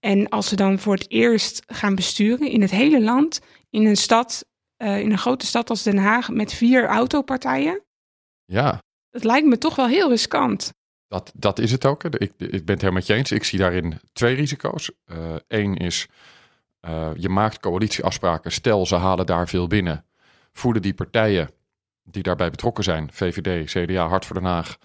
En 0.00 0.28
als 0.28 0.48
ze 0.48 0.56
dan 0.56 0.78
voor 0.78 0.94
het 0.94 1.10
eerst 1.10 1.62
gaan 1.66 1.94
besturen 1.94 2.50
in 2.50 2.60
het 2.60 2.70
hele 2.70 3.02
land, 3.02 3.40
in 3.70 3.86
een 3.86 3.96
stad, 3.96 4.44
eh, 4.78 5.00
in 5.00 5.10
een 5.10 5.18
grote 5.18 5.46
stad 5.46 5.70
als 5.70 5.82
Den 5.82 5.98
Haag, 5.98 6.28
met 6.30 6.52
vier 6.52 6.86
autopartijen, 6.86 7.82
Ja, 8.44 8.82
dat 9.10 9.24
lijkt 9.24 9.46
me 9.46 9.58
toch 9.58 9.76
wel 9.76 9.86
heel 9.86 10.08
riskant. 10.08 10.72
dat, 11.08 11.32
dat 11.34 11.58
is 11.58 11.70
het 11.72 11.84
ook. 11.84 12.04
Ik, 12.04 12.32
ik 12.36 12.36
ben 12.36 12.50
het 12.50 12.66
helemaal 12.68 12.92
met 12.92 13.06
je 13.06 13.14
eens. 13.14 13.32
Ik 13.32 13.44
zie 13.44 13.58
daarin 13.58 14.00
twee 14.12 14.34
risico's. 14.34 14.90
Eén 15.48 15.76
is, 15.76 16.06
eh, 16.80 17.10
je 17.16 17.28
maakt 17.28 17.60
coalitieafspraken. 17.60 18.52
Stel, 18.52 18.86
ze 18.86 18.96
halen 18.96 19.26
daar 19.26 19.48
veel 19.48 19.66
binnen. 19.66 20.04
Voelen 20.52 20.82
die 20.82 20.94
partijen 20.94 21.50
die 22.04 22.22
daarbij 22.22 22.50
betrokken 22.50 22.84
zijn, 22.84 23.08
VVD, 23.12 23.70
CDA, 23.70 24.08
Hart 24.08 24.26
voor 24.26 24.34
Den 24.36 24.44
Haag, 24.44 24.76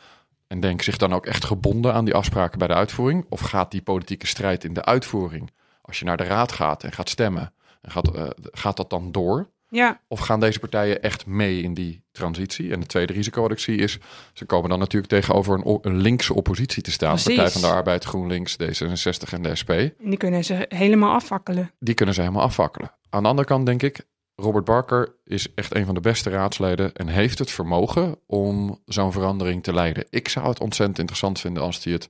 en 0.48 0.60
denken 0.60 0.84
zich 0.84 0.98
dan 0.98 1.14
ook 1.14 1.26
echt 1.26 1.44
gebonden 1.46 1.94
aan 1.94 2.06
die 2.06 2.14
afspraken 2.14 2.60
bij 2.60 2.68
de 2.68 2.74
uitvoering? 2.74 3.26
Of 3.30 3.40
gaat 3.40 3.72
die 3.72 3.82
politieke 3.82 4.28
strijd 4.28 4.64
in 4.64 4.74
de 4.74 4.86
uitvoering, 4.86 5.52
als 5.82 6.00
je 6.00 6.06
naar 6.06 6.18
de 6.18 6.24
raad 6.24 6.52
gaat 6.52 6.84
en 6.84 6.92
gaat 6.92 7.10
stemmen, 7.10 7.54
en 7.82 7.92
gaat, 7.92 8.16
eh, 8.16 8.30
gaat 8.52 8.78
dat 8.78 8.90
dan 8.90 9.12
door? 9.12 9.52
Ja, 9.74 10.02
Of 10.08 10.20
gaan 10.20 10.40
deze 10.40 10.60
partijen 10.60 11.02
echt 11.02 11.26
mee 11.26 11.62
in 11.62 11.74
die 11.74 12.04
transitie? 12.12 12.72
En 12.72 12.80
het 12.80 12.90
tweede 12.90 13.14
risico 13.14 13.42
wat 13.42 13.52
ik 13.52 13.60
zie 13.60 13.78
is, 13.78 14.00
ze 14.34 14.46
komen 14.46 14.70
dan 14.70 14.80
natuurlijk 14.80 15.12
tegenover 15.12 15.54
een, 15.66 15.80
een 15.82 16.02
linkse 16.02 16.34
oppositie 16.34 16.84
te 16.84 16.92
staan. 16.92 17.10
Precies. 17.10 17.36
Partij 17.36 17.52
van 17.52 17.62
de 17.62 17.76
Arbeid, 17.76 18.04
GroenLinks, 18.04 18.58
D66 18.58 19.32
en 19.32 19.42
de 19.42 19.56
SP. 19.62 19.70
en 19.70 19.94
die 19.98 20.18
kunnen 20.18 20.44
ze 20.44 20.66
helemaal 20.70 21.14
afwakkelen. 21.14 21.72
Die 21.80 21.94
kunnen 21.94 22.16
ze 22.16 22.22
helemaal 22.22 22.44
afwakkelen. 22.44 22.92
Aan 23.10 23.24
de 23.24 23.30
andere 23.30 23.48
kant 23.48 23.66
denk 23.66 23.84
ik, 23.84 24.06
Robert 24.36 24.66
Barker 24.66 25.16
is 25.24 25.54
echt 25.54 25.76
een 25.76 25.86
van 25.86 25.96
de 25.96 26.02
beste 26.02 26.30
raadsleden 26.30 26.94
en 26.94 27.08
heeft 27.08 27.40
het 27.40 27.52
vermogen 27.52 28.20
om 28.28 28.82
zo'n 28.86 29.12
verandering 29.12 29.64
te 29.64 29.74
leiden. 29.74 30.06
Ik 30.10 30.28
zou 30.28 30.48
het 30.48 30.60
ontzettend 30.60 31.00
interessant 31.00 31.40
vinden 31.40 31.64
als 31.64 31.84
hij 31.84 31.94
het 31.94 32.10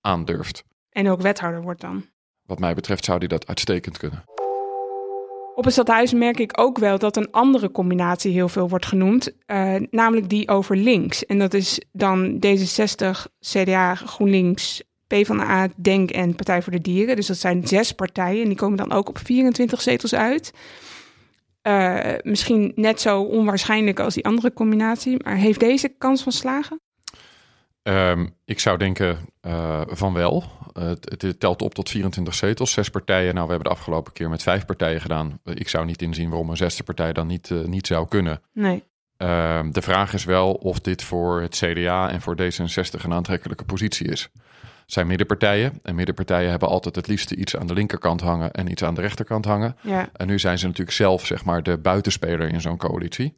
aandurft. 0.00 0.64
En 0.90 1.08
ook 1.10 1.20
wethouder 1.20 1.62
wordt 1.62 1.80
dan. 1.80 2.04
Wat 2.42 2.58
mij 2.58 2.74
betreft 2.74 3.04
zou 3.04 3.18
hij 3.18 3.28
dat 3.28 3.46
uitstekend 3.46 3.98
kunnen. 3.98 4.24
Op 5.54 5.64
het 5.64 5.72
stadhuis 5.72 6.12
merk 6.12 6.38
ik 6.38 6.60
ook 6.60 6.78
wel 6.78 6.98
dat 6.98 7.16
een 7.16 7.30
andere 7.30 7.70
combinatie 7.70 8.32
heel 8.32 8.48
veel 8.48 8.68
wordt 8.68 8.86
genoemd, 8.86 9.32
eh, 9.46 9.74
namelijk 9.90 10.28
die 10.28 10.48
over 10.48 10.76
links. 10.76 11.26
En 11.26 11.38
dat 11.38 11.54
is 11.54 11.80
dan 11.92 12.38
D66, 12.38 13.26
CDA, 13.40 13.94
GroenLinks, 13.94 14.82
PvdA, 15.06 15.68
Denk 15.76 16.10
en 16.10 16.34
Partij 16.34 16.62
voor 16.62 16.72
de 16.72 16.80
Dieren. 16.80 17.16
Dus 17.16 17.26
dat 17.26 17.36
zijn 17.36 17.66
zes 17.66 17.92
partijen 17.92 18.42
en 18.42 18.48
die 18.48 18.56
komen 18.56 18.76
dan 18.76 18.92
ook 18.92 19.08
op 19.08 19.18
24 19.18 19.80
zetels 19.80 20.14
uit. 20.14 20.52
Eh, 21.62 21.98
misschien 22.22 22.72
net 22.74 23.00
zo 23.00 23.22
onwaarschijnlijk 23.22 24.00
als 24.00 24.14
die 24.14 24.24
andere 24.24 24.52
combinatie, 24.52 25.16
maar 25.24 25.36
heeft 25.36 25.60
deze 25.60 25.88
kans 25.88 26.22
van 26.22 26.32
slagen? 26.32 26.80
Ehm, 27.82 28.26
ik 28.44 28.60
zou 28.60 28.78
denken 28.78 29.18
eh, 29.40 29.80
van 29.86 30.12
wel. 30.12 30.44
Eh, 30.72 30.84
het, 30.84 31.22
het 31.22 31.40
telt 31.40 31.62
op 31.62 31.74
tot 31.74 31.90
24 31.90 32.34
zetels, 32.34 32.72
zes 32.72 32.88
partijen. 32.88 33.34
Nou, 33.34 33.46
we 33.46 33.52
hebben 33.52 33.70
de 33.70 33.76
afgelopen 33.78 34.12
keer 34.12 34.28
met 34.28 34.42
vijf 34.42 34.64
partijen 34.64 35.00
gedaan. 35.00 35.40
Ik 35.44 35.68
zou 35.68 35.84
niet 35.84 36.02
inzien 36.02 36.28
waarom 36.28 36.50
een 36.50 36.56
zesde 36.56 36.82
partij 36.82 37.12
dan 37.12 37.26
niet, 37.26 37.50
eh, 37.50 37.58
niet 37.58 37.86
zou 37.86 38.08
kunnen. 38.08 38.40
Nee. 38.52 38.82
Ehm, 39.16 39.70
de 39.70 39.82
vraag 39.82 40.12
is 40.14 40.24
wel 40.24 40.52
of 40.52 40.80
dit 40.80 41.02
voor 41.02 41.40
het 41.40 41.56
CDA 41.56 42.10
en 42.10 42.20
voor 42.20 42.36
D66 42.36 43.04
een 43.04 43.12
aantrekkelijke 43.12 43.64
positie 43.64 44.08
is. 44.08 44.28
Het 44.60 44.92
zijn 44.92 45.06
middenpartijen 45.06 45.78
en 45.82 45.94
middenpartijen 45.94 46.50
hebben 46.50 46.68
altijd 46.68 46.96
het 46.96 47.06
liefste 47.06 47.36
iets 47.36 47.56
aan 47.56 47.66
de 47.66 47.74
linkerkant 47.74 48.20
hangen 48.20 48.52
en 48.52 48.70
iets 48.70 48.82
aan 48.84 48.94
de 48.94 49.00
rechterkant 49.00 49.44
hangen. 49.44 49.76
Ja, 49.80 50.08
En 50.12 50.26
nu 50.26 50.38
zijn 50.38 50.58
ze 50.58 50.66
natuurlijk 50.66 50.96
zelf 50.96 51.26
zeg 51.26 51.44
maar 51.44 51.62
de 51.62 51.78
buitenspeler 51.78 52.48
in 52.48 52.60
zo'n 52.60 52.76
coalitie. 52.76 53.36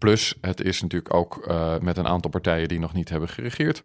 Plus 0.00 0.34
het 0.40 0.60
is 0.60 0.82
natuurlijk 0.82 1.14
ook 1.14 1.46
eh, 1.46 1.78
met 1.78 1.96
een 1.96 2.06
aantal 2.06 2.30
partijen 2.30 2.68
die 2.68 2.78
nog 2.78 2.92
niet 2.92 3.08
hebben 3.08 3.28
geregeerd. 3.28 3.84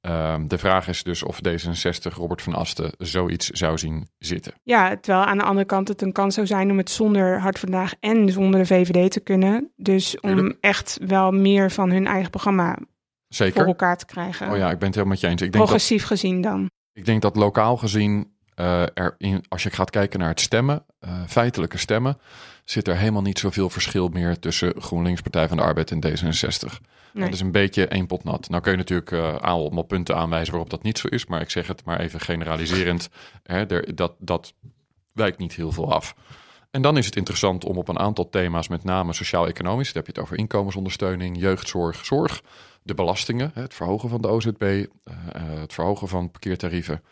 Ehm, 0.00 0.46
de 0.46 0.58
vraag 0.58 0.88
is 0.88 1.02
dus 1.02 1.22
of 1.22 1.38
D66 1.48 2.14
Robert 2.14 2.42
van 2.42 2.54
Asten 2.54 2.92
zoiets 2.98 3.46
zou 3.50 3.78
zien 3.78 4.08
zitten. 4.18 4.52
Ja, 4.62 4.96
terwijl 5.00 5.24
aan 5.24 5.38
de 5.38 5.44
andere 5.44 5.66
kant 5.66 5.88
het 5.88 6.02
een 6.02 6.12
kans 6.12 6.34
zou 6.34 6.46
zijn 6.46 6.70
om 6.70 6.78
het 6.78 6.90
zonder 6.90 7.40
Hart 7.40 7.58
vandaag 7.58 7.94
en 8.00 8.28
zonder 8.28 8.60
de 8.60 8.66
VVD 8.66 9.10
te 9.12 9.20
kunnen. 9.20 9.72
Dus 9.76 10.20
om 10.20 10.34
Tuurlijk. 10.34 10.56
echt 10.60 10.98
wel 11.06 11.30
meer 11.30 11.70
van 11.70 11.90
hun 11.90 12.06
eigen 12.06 12.30
programma 12.30 12.74
voor 12.74 12.86
Zeker. 13.28 13.66
elkaar 13.66 13.96
te 13.96 14.06
krijgen. 14.06 14.50
Oh 14.50 14.56
ja, 14.56 14.70
ik 14.70 14.78
ben 14.78 14.86
het 14.86 14.94
helemaal 14.94 15.06
met 15.06 15.20
je 15.20 15.26
eens. 15.26 15.42
Ik 15.42 15.52
denk 15.52 15.52
dat 15.52 15.62
Progressief 15.62 16.04
gezien 16.04 16.40
dan. 16.40 16.70
Ik 16.92 17.04
denk 17.04 17.22
dat 17.22 17.36
lokaal 17.36 17.76
gezien, 17.76 18.35
eh, 18.56 18.82
er 18.82 19.14
in, 19.18 19.44
als 19.48 19.62
je 19.62 19.70
gaat 19.70 19.90
kijken 19.90 20.18
naar 20.18 20.28
het 20.28 20.40
stemmen, 20.40 20.84
eh, 20.98 21.22
feitelijke 21.26 21.78
stemmen, 21.78 22.18
zit 22.64 22.88
er 22.88 22.96
helemaal 22.96 23.22
niet 23.22 23.38
zoveel 23.38 23.70
verschil 23.70 24.08
meer 24.08 24.38
tussen 24.38 24.74
GroenLinks, 24.78 25.20
Partij 25.20 25.48
van 25.48 25.56
de 25.56 25.62
Arbeid 25.62 25.90
en 25.90 26.06
D66. 26.06 26.80
Nee. 27.12 27.24
Dat 27.24 27.34
is 27.34 27.40
een 27.40 27.52
beetje 27.52 27.86
één 27.86 28.06
pot 28.06 28.24
nat. 28.24 28.48
Nou 28.48 28.62
kun 28.62 28.72
je 28.72 28.78
natuurlijk 28.78 29.10
eh, 29.12 29.36
allemaal 29.36 29.82
punten 29.82 30.16
aanwijzen 30.16 30.52
waarop 30.52 30.70
dat 30.70 30.82
niet 30.82 30.98
zo 30.98 31.08
is, 31.08 31.26
maar 31.26 31.40
ik 31.40 31.50
zeg 31.50 31.66
het 31.66 31.84
maar 31.84 32.00
even 32.00 32.20
generaliserend. 32.20 33.08
Hè, 33.42 33.66
er, 33.66 33.94
dat, 33.94 34.14
dat 34.18 34.52
wijkt 35.12 35.38
niet 35.38 35.54
heel 35.54 35.72
veel 35.72 35.92
af. 35.92 36.14
En 36.70 36.82
dan 36.82 36.96
is 36.96 37.06
het 37.06 37.16
interessant 37.16 37.64
om 37.64 37.76
op 37.76 37.88
een 37.88 37.98
aantal 37.98 38.28
thema's, 38.28 38.68
met 38.68 38.84
name 38.84 39.12
sociaal-economisch, 39.12 39.92
dan 39.92 39.96
heb 39.96 40.06
je 40.06 40.12
het 40.12 40.22
over 40.22 40.38
inkomensondersteuning, 40.38 41.38
jeugdzorg, 41.38 42.04
zorg, 42.04 42.42
de 42.82 42.94
belastingen, 42.94 43.50
het 43.54 43.74
verhogen 43.74 44.08
van 44.08 44.20
de 44.20 44.28
OZB, 44.28 44.86
het 45.38 45.72
verhogen 45.72 46.08
van 46.08 46.30
parkeertarieven, 46.30 47.02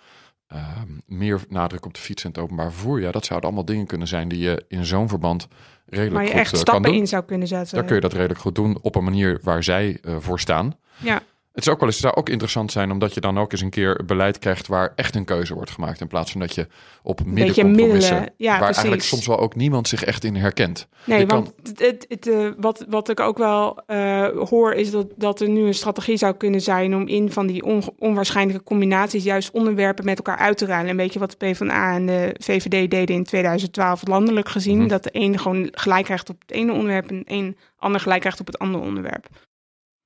eh, 0.46 0.82
meer 1.06 1.40
nadruk 1.48 1.86
op 1.86 1.94
de 1.94 2.00
fiets 2.00 2.24
en 2.24 2.30
het 2.30 2.38
openbaar 2.38 2.72
vervoer. 2.72 3.00
Ja, 3.00 3.10
dat 3.10 3.24
zouden 3.24 3.48
allemaal 3.48 3.66
dingen 3.66 3.86
kunnen 3.86 4.08
zijn 4.08 4.28
die 4.28 4.38
je 4.38 4.64
in 4.68 4.84
zo'n 4.84 5.08
verband 5.08 5.48
redelijk 5.86 6.24
je 6.24 6.30
goed 6.30 6.40
echt 6.40 6.46
eh, 6.46 6.52
kan 6.52 6.60
stappen 6.60 6.90
doen. 6.90 7.00
in 7.00 7.06
zou 7.06 7.24
kunnen 7.24 7.48
zetten. 7.48 7.74
Daar 7.74 7.84
kun 7.84 7.94
je 7.94 8.00
dat 8.00 8.12
redelijk 8.12 8.40
goed 8.40 8.54
doen 8.54 8.78
op 8.80 8.94
een 8.94 9.04
manier 9.04 9.40
waar 9.42 9.62
zij 9.62 9.98
eh, 10.02 10.16
voor 10.18 10.40
staan. 10.40 10.76
Ja, 10.96 11.22
Het 11.54 11.66
is 11.66 11.72
ook 11.72 11.80
wel 11.80 11.88
eens, 11.88 11.98
zou 11.98 12.14
ook 12.14 12.28
interessant 12.28 12.72
zijn 12.72 12.90
omdat 12.90 13.14
je 13.14 13.20
dan 13.20 13.38
ook 13.38 13.52
eens 13.52 13.60
een 13.60 13.70
keer 13.70 14.00
beleid 14.06 14.38
krijgt 14.38 14.66
waar 14.66 14.92
echt 14.96 15.14
een 15.14 15.24
keuze 15.24 15.54
wordt 15.54 15.70
gemaakt. 15.70 16.00
In 16.00 16.06
plaats 16.06 16.30
van 16.30 16.40
dat 16.40 16.54
je 16.54 16.66
op 17.02 17.24
middencompromissen, 17.24 18.14
middelen. 18.14 18.34
Ja, 18.36 18.48
waar 18.50 18.58
precies. 18.58 18.76
eigenlijk 18.76 19.02
soms 19.02 19.26
wel 19.26 19.38
ook 19.38 19.54
niemand 19.54 19.88
zich 19.88 20.04
echt 20.04 20.24
in 20.24 20.36
herkent. 20.36 20.88
nee, 21.04 21.18
Je 21.18 21.26
kan- 21.26 21.36
want 21.36 21.52
het, 21.62 21.78
het, 21.78 22.06
het, 22.08 22.28
eh, 22.28 22.48
wat, 22.56 22.84
wat 22.88 23.08
ik 23.08 23.20
ook 23.20 23.38
wel 23.38 23.82
eh, 23.86 24.28
hoor 24.48 24.72
is 24.72 24.90
dat, 24.90 25.06
dat 25.16 25.40
er 25.40 25.48
nu 25.48 25.66
een 25.66 25.74
strategie 25.74 26.16
zou 26.16 26.34
kunnen 26.34 26.60
zijn 26.60 26.94
om 26.94 27.06
in 27.06 27.32
van 27.32 27.46
die 27.46 27.62
on, 27.62 27.82
onwaarschijnlijke 27.98 28.62
combinaties 28.64 29.24
juist 29.24 29.50
onderwerpen 29.50 30.04
met 30.04 30.16
elkaar 30.16 30.38
uit 30.38 30.58
te 30.58 30.66
ruilen. 30.66 30.90
Een 30.90 30.96
beetje 30.96 31.18
wat 31.18 31.30
de 31.30 31.36
PvdA 31.36 31.94
en 31.94 32.06
de 32.06 32.34
VVD 32.38 32.90
deden 32.90 33.16
in 33.16 33.24
2012 33.24 34.06
landelijk 34.06 34.48
gezien. 34.48 34.78
Mhm. 34.78 34.88
Dat 34.88 35.02
de 35.02 35.10
ene 35.10 35.38
gewoon 35.38 35.68
gelijk 35.70 36.04
krijgt 36.04 36.30
op 36.30 36.40
het 36.40 36.50
ene 36.50 36.72
onderwerp 36.72 37.10
en 37.10 37.22
een 37.26 37.56
ander 37.78 38.00
gelijk 38.00 38.20
krijgt 38.20 38.40
op 38.40 38.46
het 38.46 38.58
andere 38.58 38.84
onderwerp. 38.84 39.26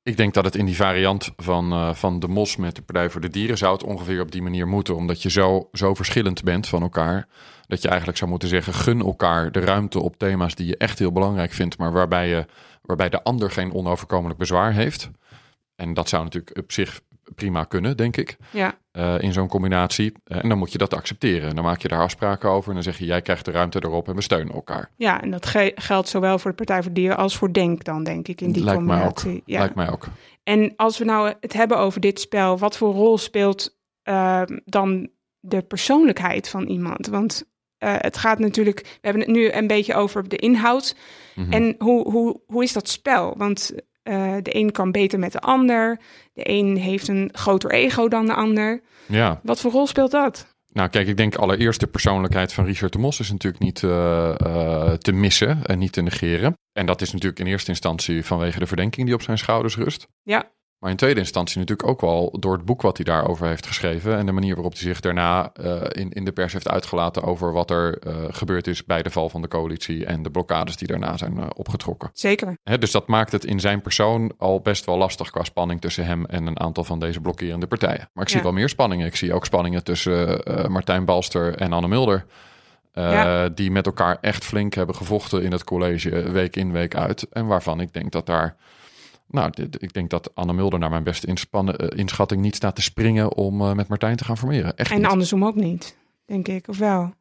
Ik 0.09 0.16
denk 0.16 0.35
dat 0.35 0.44
het 0.44 0.55
in 0.55 0.64
die 0.64 0.77
variant 0.77 1.31
van, 1.37 1.73
eh, 1.73 1.94
van 1.94 2.21
de 2.21 2.29
mos 2.29 2.57
met 2.57 2.75
de 2.75 2.83
Partij 2.83 3.11
voor 3.11 3.21
de 3.21 3.31
Dieren 3.31 3.59
zou 3.59 3.73
het 3.73 3.85
ongeveer 3.85 4.21
op 4.21 4.33
die 4.33 4.42
manier 4.42 4.68
moeten. 4.68 4.97
Omdat 4.97 5.23
je 5.23 5.31
zo, 5.31 5.68
zo 5.73 5.94
verschillend 5.94 6.42
bent 6.42 6.68
van 6.68 6.83
elkaar. 6.83 7.29
Dat 7.66 7.83
je 7.83 7.88
eigenlijk 7.88 8.18
zou 8.18 8.31
moeten 8.31 8.49
zeggen, 8.49 8.75
gun 8.75 9.01
elkaar 9.01 9.53
de 9.53 9.61
ruimte 9.61 10.01
op 10.01 10.18
thema's 10.18 10.55
die 10.55 10.66
je 10.66 10.77
echt 10.77 10.99
heel 10.99 11.12
belangrijk 11.12 11.53
vindt. 11.53 11.79
Maar 11.79 11.92
waarbij, 11.92 12.29
je, 12.29 12.47
waarbij 12.83 13.09
de 13.09 13.23
ander 13.23 13.51
geen 13.51 13.73
onoverkomelijk 13.73 14.38
bezwaar 14.38 14.73
heeft. 14.73 15.11
En 15.77 15.94
dat 15.94 16.09
zou 16.09 16.25
natuurlijk 16.25 16.59
op 16.59 16.73
zich 16.73 17.01
prima 17.34 17.64
kunnen, 17.64 17.96
denk 17.96 18.16
ik. 18.16 18.36
Ja, 18.50 18.78
eh, 18.90 19.14
in 19.20 19.32
zo'n 19.32 19.48
combinatie. 19.48 20.12
Eh, 20.24 20.42
en 20.42 20.48
dan 20.48 20.58
moet 20.58 20.72
je 20.72 20.78
dat 20.78 20.94
accepteren. 20.94 21.48
En 21.48 21.54
dan 21.54 21.64
maak 21.64 21.80
je 21.82 21.88
daar 21.88 22.00
afspraken 22.02 22.50
over. 22.50 22.68
En 22.68 22.74
dan 22.74 22.82
zeg 22.82 22.98
je, 22.98 23.04
jij 23.04 23.22
krijgt 23.22 23.44
de 23.44 23.50
ruimte 23.50 23.84
erop 23.84 24.08
en 24.08 24.14
we 24.14 24.20
steunen 24.22 24.54
elkaar. 24.54 24.90
ja 24.96 25.22
en 25.22 25.30
dat 25.30 25.46
ge- 25.46 25.72
geldt 25.74 26.08
zowel 26.08 26.38
voor 26.38 26.50
de 26.50 26.56
Partij 26.56 26.82
voor 26.82 26.92
Dieren 26.92 27.16
als 27.16 27.36
voor 27.36 27.52
Denk 27.52 27.84
dan, 27.84 28.04
denk 28.04 28.28
ik, 28.28 28.40
in 28.40 28.52
die 28.52 28.64
Lijkt 28.64 28.82
mij 28.82 29.04
ook. 29.04 29.14
combinatie. 29.14 29.42
Ja. 29.46 29.58
Lijkt 29.58 29.74
mij 29.74 29.90
ook. 29.90 30.06
En 30.42 30.72
als 30.76 30.98
we 30.98 31.04
nou 31.04 31.32
het 31.40 31.52
hebben 31.52 31.78
over 31.78 32.00
dit 32.00 32.20
spel, 32.20 32.58
wat 32.58 32.76
voor 32.76 32.92
rol 32.94 33.18
speelt 33.18 33.78
ehm, 34.02 34.58
dan 34.64 35.08
de 35.40 35.62
persoonlijkheid 35.62 36.48
van 36.48 36.66
iemand? 36.66 37.06
Want 37.06 37.44
eh, 37.78 37.94
het 37.98 38.16
gaat 38.16 38.38
natuurlijk, 38.38 38.80
we 38.82 38.98
hebben 39.00 39.22
het 39.22 39.30
nu 39.30 39.50
een 39.52 39.66
beetje 39.66 39.94
over 39.94 40.28
de 40.28 40.36
inhoud. 40.36 40.96
Mhm. 41.34 41.52
En 41.52 41.74
hoe, 41.78 42.10
hoe, 42.10 42.40
hoe 42.46 42.62
is 42.62 42.72
dat 42.72 42.88
spel? 42.88 43.34
Want 43.36 43.72
eh, 44.09 44.35
de 44.42 44.57
een 44.57 44.73
kan 44.73 44.92
beter 44.92 45.18
met 45.18 45.33
de 45.33 45.40
ander. 45.40 46.01
De 46.33 46.51
een 46.51 46.77
heeft 46.77 47.09
een 47.09 47.29
groter 47.33 47.71
ego 47.71 48.09
dan 48.09 48.27
de 48.27 48.35
ander. 48.35 48.81
Ja, 49.07 49.40
Wat 49.42 49.61
voor 49.61 49.71
rol 49.71 49.87
speelt 49.87 50.11
dat? 50.11 50.57
nou 50.73 50.88
kijk, 50.90 51.09
ik 51.09 51.16
denk 51.16 51.35
allereerst 51.37 51.81
de 51.81 51.87
persoonlijkheid 51.87 52.53
van 52.53 52.64
Richard 52.64 52.92
de 52.92 52.99
Mos 52.99 53.21
is 53.21 53.31
natuurlijk 53.31 53.62
niet 53.62 53.83
eh, 53.83 54.31
eh, 54.40 54.92
te 54.92 55.12
missen 55.12 55.64
en 55.66 55.79
niet 55.79 55.92
te 55.92 56.03
negeren. 56.03 56.53
En 56.73 56.87
dat 56.87 57.01
is 57.01 57.12
natuurlijk 57.12 57.40
in 57.40 57.47
eerste 57.47 57.71
instantie 57.71 58.25
vanwege 58.25 58.59
de 58.59 58.66
verdenking 58.66 59.07
die 59.07 59.14
op 59.14 59.23
zijn 59.23 59.38
schouders 59.38 59.77
rust. 59.77 60.07
Ja. 60.23 60.51
Maar 60.78 60.90
in 60.90 60.96
tweede 60.96 61.20
instantie 61.20 61.58
natuurlijk 61.58 61.88
ook 61.88 62.00
wel 62.00 62.36
door 62.40 62.52
het 62.52 62.64
boek 62.64 62.82
wat 62.82 62.96
hij 62.96 63.04
daarover 63.04 63.46
heeft 63.46 63.66
geschreven. 63.66 64.16
En 64.16 64.26
de 64.26 64.32
manier 64.32 64.54
waarop 64.54 64.72
hij 64.72 64.82
zich 64.82 65.00
daarna 65.00 65.52
eh, 65.52 65.80
in, 65.88 66.10
in 66.10 66.24
de 66.24 66.32
pers 66.32 66.52
heeft 66.52 66.68
uitgelaten 66.68 67.22
over 67.22 67.52
wat 67.52 67.70
er 67.70 67.98
eh, 67.98 68.14
gebeurd 68.30 68.66
is 68.66 68.84
bij 68.84 69.02
de 69.02 69.10
val 69.10 69.28
van 69.28 69.42
de 69.42 69.48
coalitie 69.48 70.06
en 70.06 70.22
de 70.22 70.30
blokkades 70.30 70.76
die 70.76 70.88
daarna 70.88 71.16
zijn 71.16 71.38
eh, 71.38 71.46
opgetrokken. 71.54 72.10
Zeker. 72.12 72.58
Hè, 72.62 72.78
dus 72.78 72.90
dat 72.90 73.06
maakt 73.06 73.32
het 73.32 73.44
in 73.44 73.60
zijn 73.60 73.80
persoon 73.80 74.32
al 74.38 74.60
best 74.60 74.84
wel 74.84 74.96
lastig 74.96 75.30
qua 75.30 75.44
spanning 75.44 75.80
tussen 75.80 76.06
hem 76.06 76.24
en 76.26 76.46
een 76.46 76.60
aantal 76.60 76.84
van 76.84 76.98
deze 76.98 77.20
blokkerende 77.20 77.66
partijen. 77.66 78.08
Maar 78.12 78.22
ik 78.24 78.28
zie 78.28 78.38
Ja. 78.38 78.44
wel 78.44 78.52
meer 78.52 78.68
spanningen. 78.68 79.06
Ik 79.06 79.16
zie 79.16 79.34
ook 79.34 79.44
spanningen 79.44 79.84
tussen 79.84 80.42
Martijn 80.68 81.04
Balster 81.04 81.56
en 81.56 81.72
Anne 81.72 81.88
Mulder. 81.88 82.24
Ja. 82.92 83.48
Die 83.48 83.70
met 83.70 83.86
elkaar 83.86 84.18
echt 84.20 84.44
flink 84.44 84.74
hebben 84.74 84.94
gevochten 84.94 85.42
in 85.42 85.52
het 85.52 85.64
college, 85.64 86.30
week 86.30 86.56
in, 86.56 86.72
week 86.72 86.94
uit. 86.94 87.26
En 87.30 87.46
waarvan 87.46 87.80
ik 87.80 87.92
denk 87.92 88.12
dat 88.12 88.26
daar 88.26 88.56
Nou, 89.28 89.50
dit- 89.50 89.82
ik 89.82 89.92
denk 89.92 90.10
dat 90.10 90.30
Anne 90.34 90.52
Mulder 90.52 90.78
naar 90.78 90.90
mijn 90.90 91.02
beste 91.02 91.26
inspannen, 91.26 91.76
eh, 91.78 91.98
inschatting 91.98 92.40
niet 92.40 92.54
staat 92.56 92.74
te 92.74 92.82
springen 92.82 93.34
om 93.36 93.60
eh, 93.60 93.72
met 93.74 93.88
Martijn 93.88 94.16
te 94.16 94.24
gaan 94.24 94.38
formeren. 94.38 94.76
Echt 94.76 94.90
En 94.90 94.96
niet. 95.00 95.06
andersom 95.06 95.44
ook 95.44 95.54
niet, 95.54 95.96
denk 96.24 96.48
ik. 96.48 96.68
Of 96.68 96.78
wel? 96.78 97.12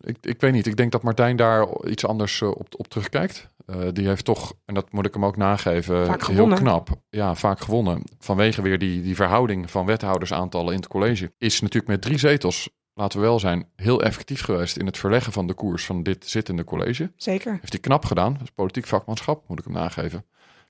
Ik, 0.00 0.16
ik 0.20 0.40
weet 0.40 0.52
niet. 0.52 0.66
Ik 0.66 0.76
denk 0.76 0.92
dat 0.92 1.02
Martijn 1.02 1.36
daar 1.36 1.66
iets 1.86 2.06
anders 2.06 2.40
eh, 2.40 2.48
op, 2.48 2.66
op 2.76 2.88
terugkijkt. 2.88 3.52
Die 3.92 4.06
heeft 4.06 4.24
toch, 4.24 4.52
en 4.64 4.74
dat 4.74 4.92
moet 4.92 5.06
ik 5.06 5.14
hem 5.14 5.24
ook 5.24 5.36
nageven, 5.36 6.06
Vaak 6.06 6.26
heel 6.26 6.34
gewonnen. 6.34 6.58
knap. 6.58 6.88
Ja, 7.10 7.34
vaak 7.34 7.60
gewonnen. 7.60 8.02
Vanwege 8.18 8.62
weer 8.62 8.78
die, 8.78 9.02
die 9.02 9.14
verhouding 9.14 9.70
van 9.70 9.86
wethoudersaantallen 9.86 10.72
in 10.72 10.78
het 10.78 10.88
college. 10.88 11.32
Is 11.38 11.60
natuurlijk 11.60 11.92
met 11.92 12.02
drie 12.02 12.18
zetels, 12.18 12.68
laten 12.94 13.18
we 13.20 13.24
wel 13.26 13.38
zijn, 13.38 13.68
heel 13.76 14.02
effectief 14.02 14.42
geweest 14.42 14.76
in 14.76 14.86
het 14.86 14.98
verleggen 14.98 15.32
van 15.32 15.46
de 15.46 15.54
koers 15.54 15.84
van 15.84 16.02
dit 16.02 16.28
zittende 16.28 16.64
college. 16.64 17.12
Zeker. 17.16 17.52
Heeft 17.60 17.72
hij 17.72 17.80
knap 17.80 18.04
gedaan. 18.04 18.32
Dat 18.32 18.42
is 18.42 18.50
politiek 18.50 18.86
vakmanschap, 18.86 19.44
moet 19.48 19.58
ik 19.58 19.64
hem 19.64 19.74
nageven. 19.74 20.24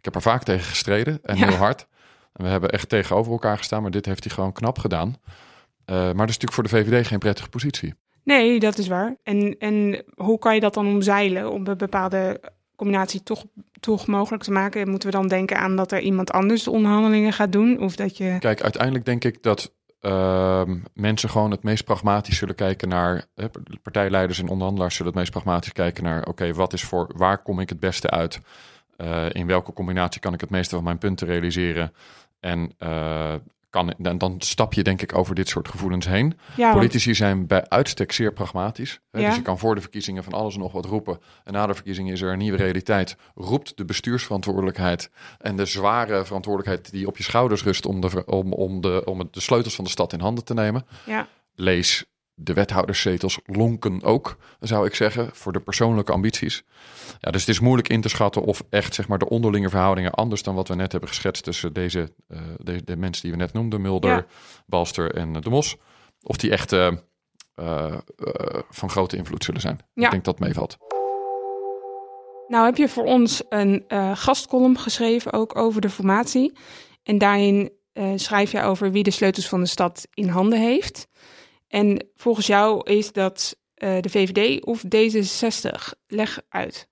Ik 0.05 0.13
heb 0.13 0.23
er 0.23 0.31
vaak 0.31 0.43
tegen 0.43 0.65
gestreden 0.65 1.19
en 1.23 1.37
Ja. 1.37 1.47
heel 1.47 1.57
hard. 1.57 1.87
En 2.33 2.45
we 2.45 2.51
hebben 2.51 2.71
echt 2.71 2.89
tegenover 2.89 3.33
elkaar 3.33 3.59
gestaan, 3.59 3.83
maar 3.83 3.91
dit 3.91 4.07
heeft 4.07 4.25
hij 4.25 4.33
gewoon 4.35 4.53
knap 4.53 4.79
gedaan. 4.79 5.17
Eh, 5.85 5.95
maar 5.97 6.05
dat 6.27 6.29
is 6.29 6.39
natuurlijk 6.39 6.53
voor 6.53 6.63
de 6.63 6.69
VVD 6.69 7.07
geen 7.07 7.19
prettige 7.19 7.49
positie. 7.49 7.95
Nee, 8.25 8.61
dat 8.61 8.79
is 8.79 8.89
waar. 8.89 9.17
En, 9.23 9.57
en 9.59 10.05
hoe 10.17 10.39
kan 10.39 10.55
je 10.55 10.61
dat 10.61 10.75
dan 10.75 10.87
omzeilen 10.87 11.51
om 11.51 11.67
een 11.67 11.77
bepaalde 11.77 12.41
combinatie 12.77 13.23
toch, 13.23 13.45
toch 13.81 14.07
mogelijk 14.07 14.43
te 14.43 14.53
maken? 14.53 14.89
Moeten 14.91 15.09
we 15.11 15.17
dan 15.17 15.29
denken 15.29 15.59
aan 15.59 15.77
dat 15.77 15.93
er 15.93 16.01
iemand 16.01 16.33
anders 16.33 16.63
de 16.63 16.71
onderhandelingen 16.71 17.33
gaat 17.33 17.53
doen? 17.53 17.81
Of 17.81 17.97
dat 17.97 18.17
je... 18.17 18.37
Kijk, 18.39 18.63
uiteindelijk 18.63 19.05
denk 19.05 19.25
ik 19.25 19.43
dat 19.43 19.73
ehm, 20.01 20.77
mensen 20.95 21.31
gewoon 21.31 21.51
het 21.51 21.63
meest 21.63 21.85
pragmatisch 21.85 22.37
zullen 22.39 22.55
kijken 22.55 22.89
naar. 22.89 23.25
eh, 23.35 23.45
partijleiders 23.83 24.39
en 24.39 24.49
onderhandelaars 24.49 24.95
zullen 24.95 25.11
het 25.13 25.21
meest 25.21 25.33
pragmatisch 25.33 25.73
kijken 25.73 26.05
naar. 26.05 26.27
Oké, 26.27 26.53
wat 26.55 26.73
is 26.73 26.85
voor. 26.85 27.11
Waar 27.17 27.43
kom 27.43 27.61
ik 27.61 27.69
het 27.69 27.81
beste 27.81 28.11
uit? 28.11 28.41
Eh, 28.97 29.27
in 29.33 29.47
welke 29.47 29.73
combinatie 29.73 30.21
kan 30.21 30.35
ik 30.35 30.41
het 30.41 30.51
meeste 30.51 30.75
van 30.75 30.85
mijn 30.85 30.99
punten 30.99 31.27
realiseren? 31.27 31.93
En, 32.41 32.73
eh, 32.79 33.35
kan, 33.71 33.91
en 33.93 34.19
dan 34.19 34.35
stap 34.39 34.73
je 34.73 34.83
denk 34.83 35.03
ik 35.03 35.15
over 35.17 35.35
dit 35.35 35.49
soort 35.49 35.69
gevoelens 35.69 36.07
heen. 36.07 36.39
Ja, 36.57 36.63
want- 36.63 36.75
Politici 36.75 37.15
zijn 37.15 37.47
bij 37.47 37.69
uitstek 37.69 38.13
zeer 38.13 38.33
pragmatisch. 38.33 39.01
Hè? 39.11 39.21
Ja. 39.21 39.27
Dus 39.27 39.37
je 39.37 39.43
kan 39.43 39.59
voor 39.59 39.75
de 39.75 39.81
verkiezingen 39.81 40.25
van 40.25 40.33
alles 40.33 40.55
en 40.55 40.61
nog 40.61 40.73
wat 40.73 40.85
roepen. 40.85 41.19
En 41.45 41.53
na 41.53 41.67
de 41.67 41.75
verkiezingen 41.75 42.13
is 42.13 42.21
er 42.21 42.33
een 42.33 42.39
nieuwe 42.39 42.57
realiteit. 42.59 43.17
Roept 43.35 43.77
de 43.77 43.85
bestuursverantwoordelijkheid 43.85 45.11
en 45.39 45.57
de 45.57 45.65
zware 45.65 46.25
verantwoordelijkheid 46.25 46.91
die 46.91 47.07
op 47.07 47.17
je 47.17 47.23
schouders 47.23 47.63
rust 47.63 47.87
om 47.87 48.01
de, 48.01 48.25
om, 48.27 48.53
om 48.53 48.81
de, 48.81 49.03
om 49.05 49.29
de 49.31 49.41
sleutels 49.41 49.75
van 49.75 49.85
de 49.85 49.91
stad 49.91 50.13
in 50.13 50.21
handen 50.21 50.45
te 50.45 50.55
nemen. 50.55 50.87
ja. 51.07 51.27
Lees 51.57 52.05
de 52.35 52.53
wethouderszetels 52.53 53.39
lonken 53.47 54.03
ook, 54.03 54.37
zou 54.61 54.87
ik 54.87 54.95
zeggen, 54.95 55.31
voor 55.33 55.53
de 55.53 55.61
persoonlijke 55.61 56.13
ambities. 56.13 56.65
Ja, 57.21 57.31
dus 57.31 57.41
het 57.41 57.51
is 57.51 57.61
moeilijk 57.61 57.89
in 57.89 58.01
te 58.01 58.09
schatten 58.09 58.43
of 58.43 58.63
echt 58.71 58.95
zeg 58.95 59.09
maar, 59.09 59.19
de 59.19 59.29
onderlinge 59.29 59.69
verhoudingen 59.69 60.13
anders 60.13 60.43
dan 60.43 60.55
wat 60.55 60.69
we 60.69 60.75
net 60.75 60.93
hebben 60.93 61.11
geschetst 61.11 61.45
tussen 61.45 61.73
deze, 61.73 62.13
eh, 62.29 62.39
de, 62.59 62.85
de 62.85 62.97
mensen 62.97 63.23
die 63.23 63.31
we 63.31 63.37
net 63.37 63.53
noemden, 63.53 63.81
Mulder, 63.81 64.11
Ja. 64.11 64.27
Balster 64.67 65.15
en 65.15 65.37
eh, 65.37 65.43
De 65.43 65.51
Mos, 65.51 65.77
of 66.23 66.37
die 66.37 66.51
echt 66.51 66.73
eh, 66.73 66.93
van 68.71 68.91
grote 68.91 69.17
invloed 69.17 69.45
zullen 69.45 69.61
zijn. 69.61 69.79
Ja. 69.95 70.05
Ik 70.05 70.11
denk 70.11 70.25
dat 70.25 70.39
meevalt. 70.39 70.77
Nou 72.49 72.65
heb 72.65 72.77
je 72.77 72.89
voor 72.89 73.05
ons 73.05 73.43
een 73.49 73.85
gastcolumn 74.15 74.79
geschreven 74.79 75.33
ook 75.33 75.57
over 75.57 75.81
de 75.81 75.91
formatie. 75.91 76.53
En 77.03 77.19
daarin 77.19 77.73
schrijf 78.17 78.53
je 78.53 78.63
over 78.63 78.93
wie 78.93 79.03
de 79.03 79.11
sleutels 79.11 79.49
van 79.49 79.61
de 79.61 79.67
stad 79.67 80.07
in 80.15 80.29
handen 80.29 80.61
heeft. 80.61 81.09
En 81.75 82.07
volgens 82.15 82.47
jou 82.47 82.91
is 82.91 83.13
dat 83.13 83.57
eh, 83.75 84.01
de 84.01 84.09
VVD 84.09 84.65
of 84.65 84.83
D66? 84.85 85.93
Leg 86.07 86.41
uit. 86.49 86.89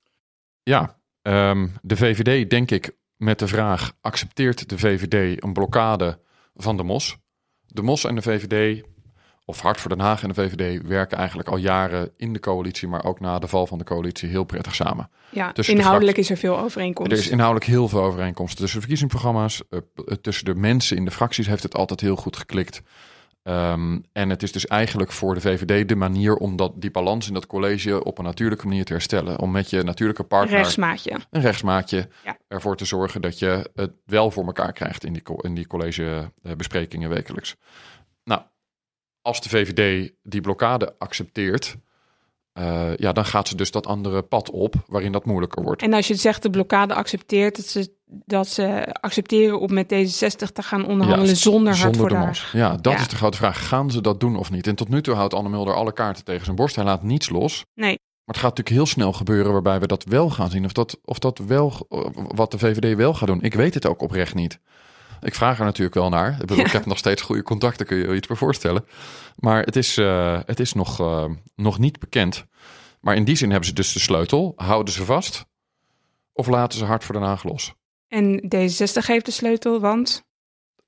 Ja, 0.63 0.99
ehm, 1.23 1.69
de 1.83 1.97
VVD 1.97 2.51
denk 2.51 2.71
ik 2.71 2.91
met 3.17 3.39
de 3.39 3.47
vraag, 3.49 3.93
accepteert 4.01 4.69
de 4.69 4.79
VVD 4.79 5.43
een 5.43 5.53
blokkade 5.53 6.19
van 6.55 6.77
de 6.77 6.83
MOS? 6.83 7.17
De 7.67 7.83
MOS 7.83 8.05
en 8.05 8.15
de 8.15 8.23
VVD, 8.23 8.83
of 9.45 9.61
Hart 9.61 9.81
voor 9.81 9.91
Den 9.91 10.01
Haag 10.07 10.23
en 10.23 10.29
de 10.29 10.35
VVD, 10.35 10.87
werken 10.87 11.19
eigenlijk 11.19 11.49
al 11.49 11.57
jaren 11.57 12.13
in 12.17 12.33
de 12.33 12.41
coalitie, 12.41 12.89
maar 12.89 13.05
ook 13.05 13.21
na 13.21 13.39
de 13.39 13.49
val 13.49 13.67
van 13.67 13.79
de 13.79 13.85
coalitie 13.85 14.29
heel 14.29 14.45
prettig 14.45 14.75
samen. 14.75 15.11
Ja, 15.31 15.53
Tussen 15.53 15.75
de 15.75 15.81
inhoudelijk 15.81 16.17
is 16.19 16.31
er 16.31 16.37
veel 16.37 16.59
overeenkomst. 16.59 17.13
Er 17.13 17.19
is 17.19 17.29
inhoudelijk 17.29 17.71
heel 17.71 17.89
veel 17.89 18.03
overeenkomsten 18.03 18.59
tussen 18.61 18.81
de 18.81 18.87
verkiezingsprogramma's. 18.87 19.63
eh, 19.71 19.79
p- 19.95 20.17
tussen 20.23 20.45
de 20.45 20.55
mensen 20.55 20.97
in 20.97 21.05
de 21.05 21.11
fracties 21.11 21.47
heeft 21.47 21.63
het 21.63 21.75
altijd 21.75 22.01
heel 22.01 22.17
goed 22.17 22.37
geklikt. 22.37 22.83
Ehm, 23.43 23.99
en 24.13 24.31
het 24.31 24.43
is 24.43 24.53
dus 24.53 24.67
eigenlijk 24.67 25.13
voor 25.13 25.35
de 25.35 25.41
VVD 25.41 25.89
de 25.89 25.97
manier 25.97 26.35
om 26.37 26.57
dat, 26.57 26.73
die 26.77 26.91
balans 26.91 27.29
in 27.29 27.35
dat 27.35 27.47
college 27.47 28.05
op 28.05 28.19
een 28.19 28.25
natuurlijke 28.25 28.67
manier 28.67 28.85
te 28.85 28.93
herstellen. 28.93 29.39
Om 29.39 29.51
met 29.51 29.71
je 29.71 29.83
natuurlijke 29.83 30.23
partner, 30.25 30.59
rechtsmaatje. 30.59 31.19
een 31.31 31.41
rechtsmaatje, 31.41 32.09
Ja. 32.25 32.37
ervoor 32.49 32.77
te 32.77 32.85
zorgen 32.85 33.21
dat 33.21 33.39
je 33.39 33.71
het 33.75 33.93
wel 34.05 34.31
voor 34.31 34.45
elkaar 34.47 34.73
krijgt 34.73 35.05
in 35.05 35.13
die, 35.13 35.23
in 35.41 35.55
die 35.55 35.67
collegebesprekingen 35.67 37.09
wekelijks. 37.09 37.57
Nou, 38.25 38.43
als 39.23 39.41
de 39.41 39.49
VVD 39.49 40.13
die 40.23 40.41
blokkade 40.41 40.95
accepteert, 40.99 41.77
eh, 42.53 42.97
ja, 42.97 43.13
dan 43.13 43.25
gaat 43.25 43.49
ze 43.49 43.57
dus 43.57 43.71
dat 43.71 43.87
andere 43.87 44.23
pad 44.23 44.51
op 44.51 44.75
waarin 44.87 45.13
dat 45.13 45.25
moeilijker 45.25 45.63
wordt. 45.63 45.83
En 45.83 45.93
als 45.93 46.09
je 46.09 46.15
zegt 46.15 46.43
de 46.43 46.51
blokkade 46.51 46.95
accepteert, 46.95 47.57
dat 47.57 47.67
ze, 47.67 47.93
dat 48.07 48.49
ze 48.49 48.95
accepteren 49.01 49.61
om 49.61 49.73
met 49.75 49.93
D66 49.95 50.53
te 50.53 50.63
gaan 50.63 50.87
onderhandelen 50.87 51.37
zonder 51.37 51.77
hart 51.79 51.97
voor 51.97 52.09
de. 52.09 52.15
Haag. 52.15 52.53
Ja, 52.53 52.77
dat 52.77 52.93
Ja. 52.93 52.99
is 52.99 53.09
de 53.09 53.17
grote 53.17 53.37
vraag. 53.37 53.69
Gaan 53.69 53.91
ze 53.91 54.01
dat 54.01 54.21
doen 54.21 54.37
of 54.37 54.51
niet? 54.51 54.67
En 54.67 54.75
tot 54.75 54.89
nu 54.89 55.03
toe 55.03 55.15
houdt 55.15 55.35
Anne 55.35 55.49
Mulder 55.49 55.75
alle 55.75 55.93
kaarten 55.93 56.25
tegen 56.25 56.45
zijn 56.45 56.57
borst. 56.57 56.77
Hij 56.77 56.85
laat 56.85 57.03
niets 57.03 57.31
los. 57.31 57.65
Nee. 57.75 57.99
Maar 58.25 58.35
het 58.35 58.45
gaat 58.45 58.57
natuurlijk 58.57 58.77
heel 58.77 58.95
snel 58.95 59.13
gebeuren 59.13 59.53
waarbij 59.53 59.81
we 59.81 59.87
dat 59.87 60.05
wel 60.05 60.31
gaan 60.31 60.51
zien. 60.51 60.65
Of 60.65 60.73
dat, 60.73 60.99
of 61.05 61.19
dat 61.19 61.39
wel, 61.39 61.87
wat 62.15 62.51
de 62.51 62.59
VVD 62.59 62.97
wel 62.97 63.15
gaat 63.15 63.29
doen. 63.29 63.43
Ik 63.43 63.55
weet 63.55 63.75
het 63.75 63.87
ook 63.87 64.03
oprecht 64.03 64.35
niet. 64.35 64.59
Ik 65.23 65.35
vraag 65.35 65.59
er 65.59 65.65
natuurlijk 65.65 65.95
wel 65.95 66.09
naar. 66.09 66.33
Ik, 66.33 66.39
bedoel, 66.39 66.57
Ja. 66.57 66.65
ik 66.65 66.73
heb 66.73 66.87
nog 66.87 66.99
steeds 66.99 67.23
goede 67.23 67.43
contacten, 67.43 67.87
kun 67.87 67.97
je 67.97 68.07
je 68.09 68.15
iets 68.15 68.27
bij 68.27 68.37
voorstellen. 68.37 68.85
Maar 69.37 69.63
het 69.63 69.77
is, 69.77 69.97
eh, 69.97 70.41
het 70.47 70.61
is 70.61 70.73
nog, 70.73 71.01
eh, 71.01 71.25
nog 71.57 71.79
niet 71.79 71.99
bekend. 71.99 72.45
Maar 73.01 73.17
in 73.17 73.25
die 73.25 73.37
zin 73.37 73.51
hebben 73.51 73.69
ze 73.69 73.75
dus 73.75 73.93
de 73.93 73.99
sleutel. 74.01 74.53
Houden 74.57 74.95
ze 74.95 75.05
vast? 75.05 75.45
Of 76.33 76.47
laten 76.47 76.79
ze 76.79 76.85
hard 76.85 77.05
voor 77.05 77.15
Den 77.15 77.25
Haag 77.25 77.45
los? 77.45 77.75
En 78.09 78.43
D66 78.49 79.07
heeft 79.07 79.25
de 79.25 79.31
sleutel, 79.33 79.81
want 79.81 80.25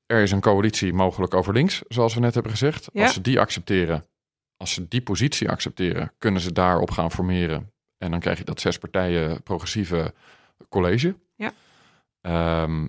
er 0.07 0.23
is 0.23 0.31
een 0.31 0.41
coalitie 0.41 0.93
mogelijk 0.93 1.35
over 1.35 1.53
links, 1.53 1.83
zoals 1.89 2.15
we 2.15 2.21
net 2.21 2.35
hebben 2.35 2.53
gezegd. 2.53 2.89
Ja. 2.93 3.03
Als 3.03 3.13
ze 3.15 3.21
die 3.21 3.41
accepteren, 3.41 4.05
als 4.57 4.73
ze 4.73 4.89
die 4.89 5.03
positie 5.03 5.51
accepteren, 5.51 6.13
kunnen 6.19 6.41
ze 6.41 6.53
daarop 6.53 6.91
gaan 6.91 7.11
formeren. 7.11 7.73
En 7.99 8.11
dan 8.11 8.21
krijg 8.21 8.39
je 8.39 8.45
dat 8.45 8.61
zes 8.61 8.79
partijen 8.79 9.43
progressieve 9.43 10.15
college. 10.69 11.17
Ja. 11.37 11.53
Ehm, 12.21 12.87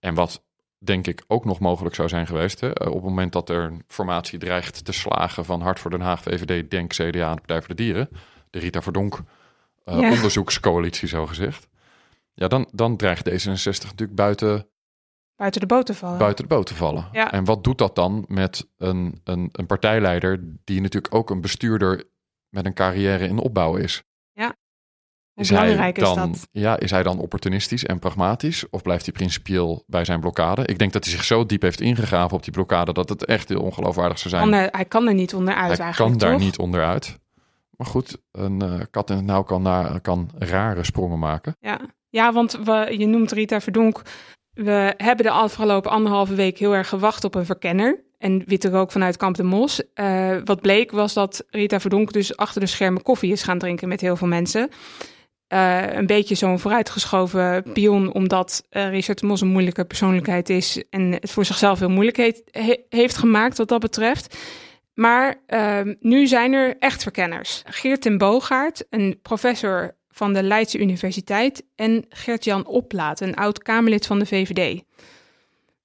en 0.00 0.14
wat 0.14 0.43
denk 0.86 1.06
ik 1.06 1.24
ook 1.26 1.44
nog 1.44 1.58
mogelijk 1.60 1.94
zou 1.94 2.08
zijn 2.08 2.26
geweest, 2.26 2.60
hè, 2.60 2.68
op 2.68 2.94
het 2.94 3.02
moment 3.02 3.32
dat 3.32 3.48
er 3.48 3.62
een 3.62 3.82
formatie 3.88 4.38
dreigt 4.38 4.84
te 4.84 4.92
slagen 4.92 5.44
van 5.44 5.60
Hart 5.60 5.78
voor 5.78 5.90
Den 5.90 6.00
Haag, 6.00 6.22
VVD, 6.22 6.70
Denk, 6.70 6.92
CDA 6.92 7.04
en 7.04 7.34
de 7.34 7.40
Partij 7.40 7.58
voor 7.58 7.74
de 7.74 7.82
Dieren, 7.82 8.08
de 8.50 8.58
Rita 8.58 8.82
Verdonk 8.82 9.20
eh, 9.84 10.00
Ja. 10.00 10.10
onderzoekscoalitie 10.10 11.08
zo 11.08 11.26
gezegd. 11.26 11.68
Ja, 12.34 12.48
dan, 12.48 12.68
dan 12.72 12.96
dreigt 12.96 13.30
D66 13.30 13.64
natuurlijk 13.64 14.14
buiten 14.14 14.68
buiten 15.36 15.60
de 15.60 15.66
boot 15.66 15.86
te 15.86 15.94
vallen. 15.94 16.18
buiten 16.18 16.48
de 16.48 16.54
boot 16.54 16.66
te 16.66 16.74
vallen. 16.74 17.08
Ja. 17.12 17.32
En 17.32 17.44
wat 17.44 17.64
doet 17.64 17.78
dat 17.78 17.94
dan 17.94 18.24
met 18.28 18.68
een, 18.76 19.20
een, 19.24 19.48
een 19.52 19.66
partijleider 19.66 20.40
die 20.64 20.80
natuurlijk 20.80 21.14
ook 21.14 21.30
een 21.30 21.40
bestuurder 21.40 22.04
met 22.48 22.66
een 22.66 22.74
carrière 22.74 23.26
in 23.28 23.38
opbouw 23.38 23.76
is? 23.76 24.02
Hoe 25.34 25.46
belangrijk 25.46 25.98
is 25.98 26.04
dan, 26.04 26.32
dat? 26.32 26.48
Ja, 26.50 26.78
is 26.78 26.90
hij 26.90 27.02
dan 27.02 27.18
opportunistisch 27.18 27.84
en 27.84 27.98
pragmatisch? 27.98 28.64
Of 28.70 28.82
blijft 28.82 29.04
hij 29.04 29.14
principieel 29.14 29.84
bij 29.86 30.04
zijn 30.04 30.20
blokkade? 30.20 30.64
Ik 30.64 30.78
denk 30.78 30.92
dat 30.92 31.04
hij 31.04 31.12
zich 31.12 31.24
zo 31.24 31.46
diep 31.46 31.62
heeft 31.62 31.80
ingegraven 31.80 32.36
op 32.36 32.44
die 32.44 32.52
blokkade 32.52 32.92
dat 32.92 33.08
het 33.08 33.24
echt 33.24 33.48
heel 33.48 33.60
ongeloofwaardig 33.60 34.18
zou 34.18 34.34
zijn. 34.34 34.70
Hij 34.72 34.84
kan 34.84 35.06
er 35.06 35.14
niet 35.14 35.34
onderuit 35.34 35.78
hij 35.78 35.92
kan 35.92 36.18
daar 36.18 36.30
toch? 36.30 36.40
niet 36.40 36.58
onderuit. 36.58 37.18
Maar 37.76 37.86
goed, 37.86 38.16
een 38.32 38.62
eh, 38.62 38.80
kat 38.90 39.10
in 39.10 39.16
het 39.16 39.24
nauw 39.24 39.42
kan, 39.42 39.62
na- 39.62 39.98
kan 40.02 40.30
rare 40.38 40.84
sprongen 40.84 41.18
maken. 41.18 41.56
Ja, 41.60 41.80
ja 42.08 42.32
want 42.32 42.58
we, 42.64 42.94
je 42.98 43.06
noemt 43.06 43.32
Rita 43.32 43.60
Verdonk. 43.60 44.02
We 44.52 44.94
hebben 44.96 45.24
de 45.24 45.30
afgelopen 45.30 45.90
anderhalve 45.90 46.34
week 46.34 46.58
heel 46.58 46.74
erg 46.74 46.88
gewacht 46.88 47.24
op 47.24 47.34
een 47.34 47.44
verkenner. 47.44 48.04
En 48.18 48.42
witte 48.46 48.68
rook 48.68 48.92
vanuit 48.92 49.16
Kamp 49.16 49.36
de 49.36 49.42
Mos. 49.42 49.92
Eh, 49.94 50.36
wat 50.44 50.60
bleek 50.60 50.90
was 50.90 51.12
dat 51.12 51.44
Rita 51.50 51.80
Verdonk 51.80 52.12
dus 52.12 52.36
achter 52.36 52.60
de 52.60 52.66
schermen 52.66 53.02
koffie 53.02 53.32
is 53.32 53.42
gaan 53.42 53.58
drinken 53.58 53.88
met 53.88 54.00
heel 54.00 54.16
veel 54.16 54.28
mensen. 54.28 54.68
Eh, 55.54 55.82
een 55.96 56.06
beetje 56.06 56.34
zo'n 56.34 56.58
vooruitgeschoven 56.58 57.62
pion, 57.72 58.12
omdat 58.12 58.64
eh, 58.70 58.88
Richard 58.88 59.22
Mos 59.22 59.40
een 59.40 59.48
moeilijke 59.48 59.84
persoonlijkheid 59.84 60.48
is. 60.50 60.82
En 60.90 61.12
het 61.12 61.30
voor 61.30 61.44
zichzelf 61.44 61.78
heel 61.78 61.90
moeilijk 61.90 62.16
heet- 62.16 62.42
he- 62.50 62.82
heeft 62.88 63.16
gemaakt 63.16 63.58
wat 63.58 63.68
dat 63.68 63.80
betreft. 63.80 64.36
Maar 64.94 65.42
ehm, 65.46 65.94
nu 66.00 66.26
zijn 66.26 66.52
er 66.52 66.76
echt 66.78 67.02
verkenners. 67.02 67.62
Geert 67.66 68.00
ten 68.02 68.18
Boogaard, 68.18 68.84
een 68.90 69.18
professor 69.22 69.96
van 70.08 70.32
de 70.32 70.42
Leidse 70.42 70.78
Universiteit. 70.78 71.64
En 71.74 72.04
Gert-Jan 72.08 72.66
Oplaat, 72.66 73.20
een 73.20 73.34
oud-Kamerlid 73.36 74.06
van 74.06 74.18
de 74.18 74.26
VVD. 74.26 74.82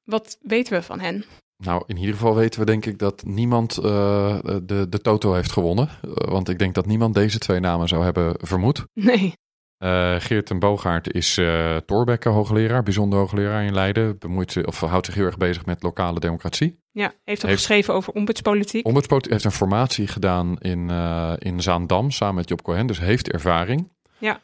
Wat 0.03 0.37
weten 0.41 0.73
we 0.73 0.81
van 0.81 0.99
hen? 0.99 1.25
Nou, 1.57 1.83
in 1.87 1.97
ieder 1.97 2.13
geval 2.15 2.35
weten 2.35 2.59
we 2.59 2.65
denk 2.65 2.85
ik 2.85 2.97
dat 2.99 3.23
niemand 3.25 3.77
eh, 3.77 4.37
de, 4.63 4.85
de 4.89 5.01
Toto 5.01 5.33
heeft 5.33 5.51
gewonnen. 5.51 5.89
Want 6.15 6.49
ik 6.49 6.59
denk 6.59 6.73
dat 6.75 6.85
niemand 6.85 7.13
deze 7.13 7.37
twee 7.39 7.59
namen 7.59 7.87
zou 7.87 8.03
hebben 8.03 8.35
vermoed. 8.37 8.83
Nee. 8.93 9.33
Eh, 9.79 10.15
Geert 10.19 10.45
ten 10.45 10.59
Boogaard 10.59 11.13
is 11.13 11.37
uh, 11.37 11.75
Thorbecke 11.77 12.29
hoogleraar, 12.29 12.83
bijzonder 12.83 13.19
hoogleraar 13.19 13.63
in 13.63 13.73
Leiden. 13.73 14.17
Bemoeit 14.17 14.65
of 14.65 14.79
houdt 14.79 15.05
zich 15.05 15.15
heel 15.15 15.25
erg 15.25 15.37
bezig 15.37 15.65
met 15.65 15.83
lokale 15.83 16.19
democratie. 16.19 16.79
Ja, 16.91 17.13
heeft 17.23 17.45
ook 17.45 17.51
geschreven 17.51 17.93
over 17.93 18.13
ombudspolitiek. 18.13 18.85
Ombudspolitiek 18.85 19.31
heeft 19.31 19.43
een 19.43 19.51
formatie 19.51 20.07
gedaan 20.07 20.57
in, 20.57 20.89
uh, 20.89 21.33
in 21.37 21.61
Zaandam 21.61 22.11
samen 22.11 22.35
met 22.35 22.49
Job 22.49 22.61
Cohen, 22.61 22.87
dus 22.87 22.99
heeft 22.99 23.31
ervaring. 23.31 23.91
Ja. 24.17 24.41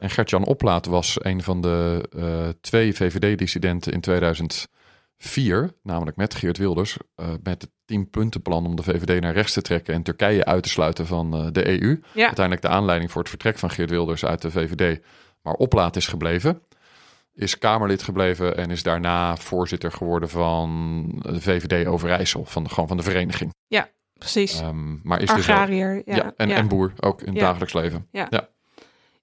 en 0.00 0.10
Gert-Jan 0.10 0.44
Oplaat 0.44 0.86
was 0.86 1.16
een 1.20 1.42
van 1.42 1.60
de 1.60 2.56
twee 2.60 2.94
VVD-dissidenten 2.94 3.92
in 3.92 4.00
2004, 4.00 5.72
namelijk 5.82 6.16
met 6.16 6.34
Geert 6.34 6.58
Wilders, 6.58 6.96
met 7.42 7.62
het 7.62 7.70
tienpuntenplan 7.92 8.66
om 8.66 8.76
de 8.76 8.82
VVD 8.82 9.20
naar 9.20 9.32
rechts 9.32 9.52
te 9.52 9.62
trekken 9.62 9.94
en 9.94 10.02
Turkije 10.02 10.44
uit 10.44 10.62
te 10.62 10.68
sluiten 10.68 11.06
van 11.06 11.44
uh, 11.44 11.46
de 11.52 11.68
EU. 11.68 12.00
Ja. 12.14 12.24
Uiteindelijk 12.24 12.66
de 12.66 12.72
aanleiding 12.72 13.10
voor 13.10 13.20
het 13.20 13.30
vertrek 13.30 13.58
van 13.58 13.70
Geert 13.70 13.90
Wilders 13.90 14.24
uit 14.24 14.42
de 14.42 14.50
VVD. 14.50 15.00
Maar 15.42 15.54
Oplaat 15.54 15.96
is 15.96 16.06
gebleven. 16.06 16.62
Is 17.34 17.58
Kamerlid 17.58 18.02
gebleven 18.02 18.56
en 18.56 18.70
is 18.70 18.82
daarna 18.82 19.36
voorzitter 19.36 19.92
geworden 19.92 20.28
van 20.28 21.04
de 21.22 21.40
VVD 21.40 21.86
Overijssel. 21.86 22.44
Van, 22.44 22.70
gewoon 22.70 22.88
van 22.88 22.96
de 22.96 23.02
vereniging. 23.02 23.54
Ja, 23.66 23.88
precies. 24.18 24.60
Um, 24.60 25.00
maar 25.02 25.20
is 25.20 25.30
Agrariër. 25.30 26.02
Dus 26.04 26.16
ja, 26.16 26.32
en, 26.36 26.48
ja. 26.48 26.56
en 26.56 26.68
boer, 26.68 26.92
ook 27.00 27.20
in 27.20 27.26
het 27.26 27.36
Ja. 27.36 27.42
dagelijks 27.42 27.72
leven. 27.72 28.08
Ja. 28.10 28.26
Ja. 28.30 28.48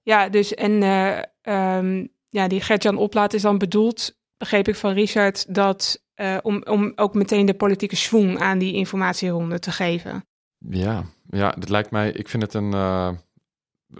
Ja, 0.02 0.28
dus 0.28 0.54
en 0.54 0.82
eh, 0.82 1.22
ehm, 1.42 2.06
ja, 2.28 2.48
die 2.48 2.60
Gert-Jan 2.60 2.96
Oplaat 2.96 3.32
is 3.32 3.42
dan 3.42 3.58
bedoeld, 3.58 4.18
begreep 4.40 4.68
ik 4.68 4.74
van 4.74 4.92
Richard, 4.92 5.54
dat 5.54 6.02
eh, 6.14 6.36
om, 6.42 6.62
om 6.64 6.92
ook 6.96 7.14
meteen 7.14 7.46
de 7.46 7.54
politieke 7.54 7.96
schwung 7.96 8.38
aan 8.38 8.58
die 8.58 8.74
informatieronde 8.74 9.58
te 9.58 9.70
geven. 9.70 10.24
Ja, 10.58 11.04
ja, 11.30 11.50
dat 11.50 11.68
lijkt 11.68 11.90
mij. 11.90 12.10
Ik 12.10 12.28
vind 12.28 12.42
het 12.42 12.54
een, 12.54 12.72
eh, 12.72 13.12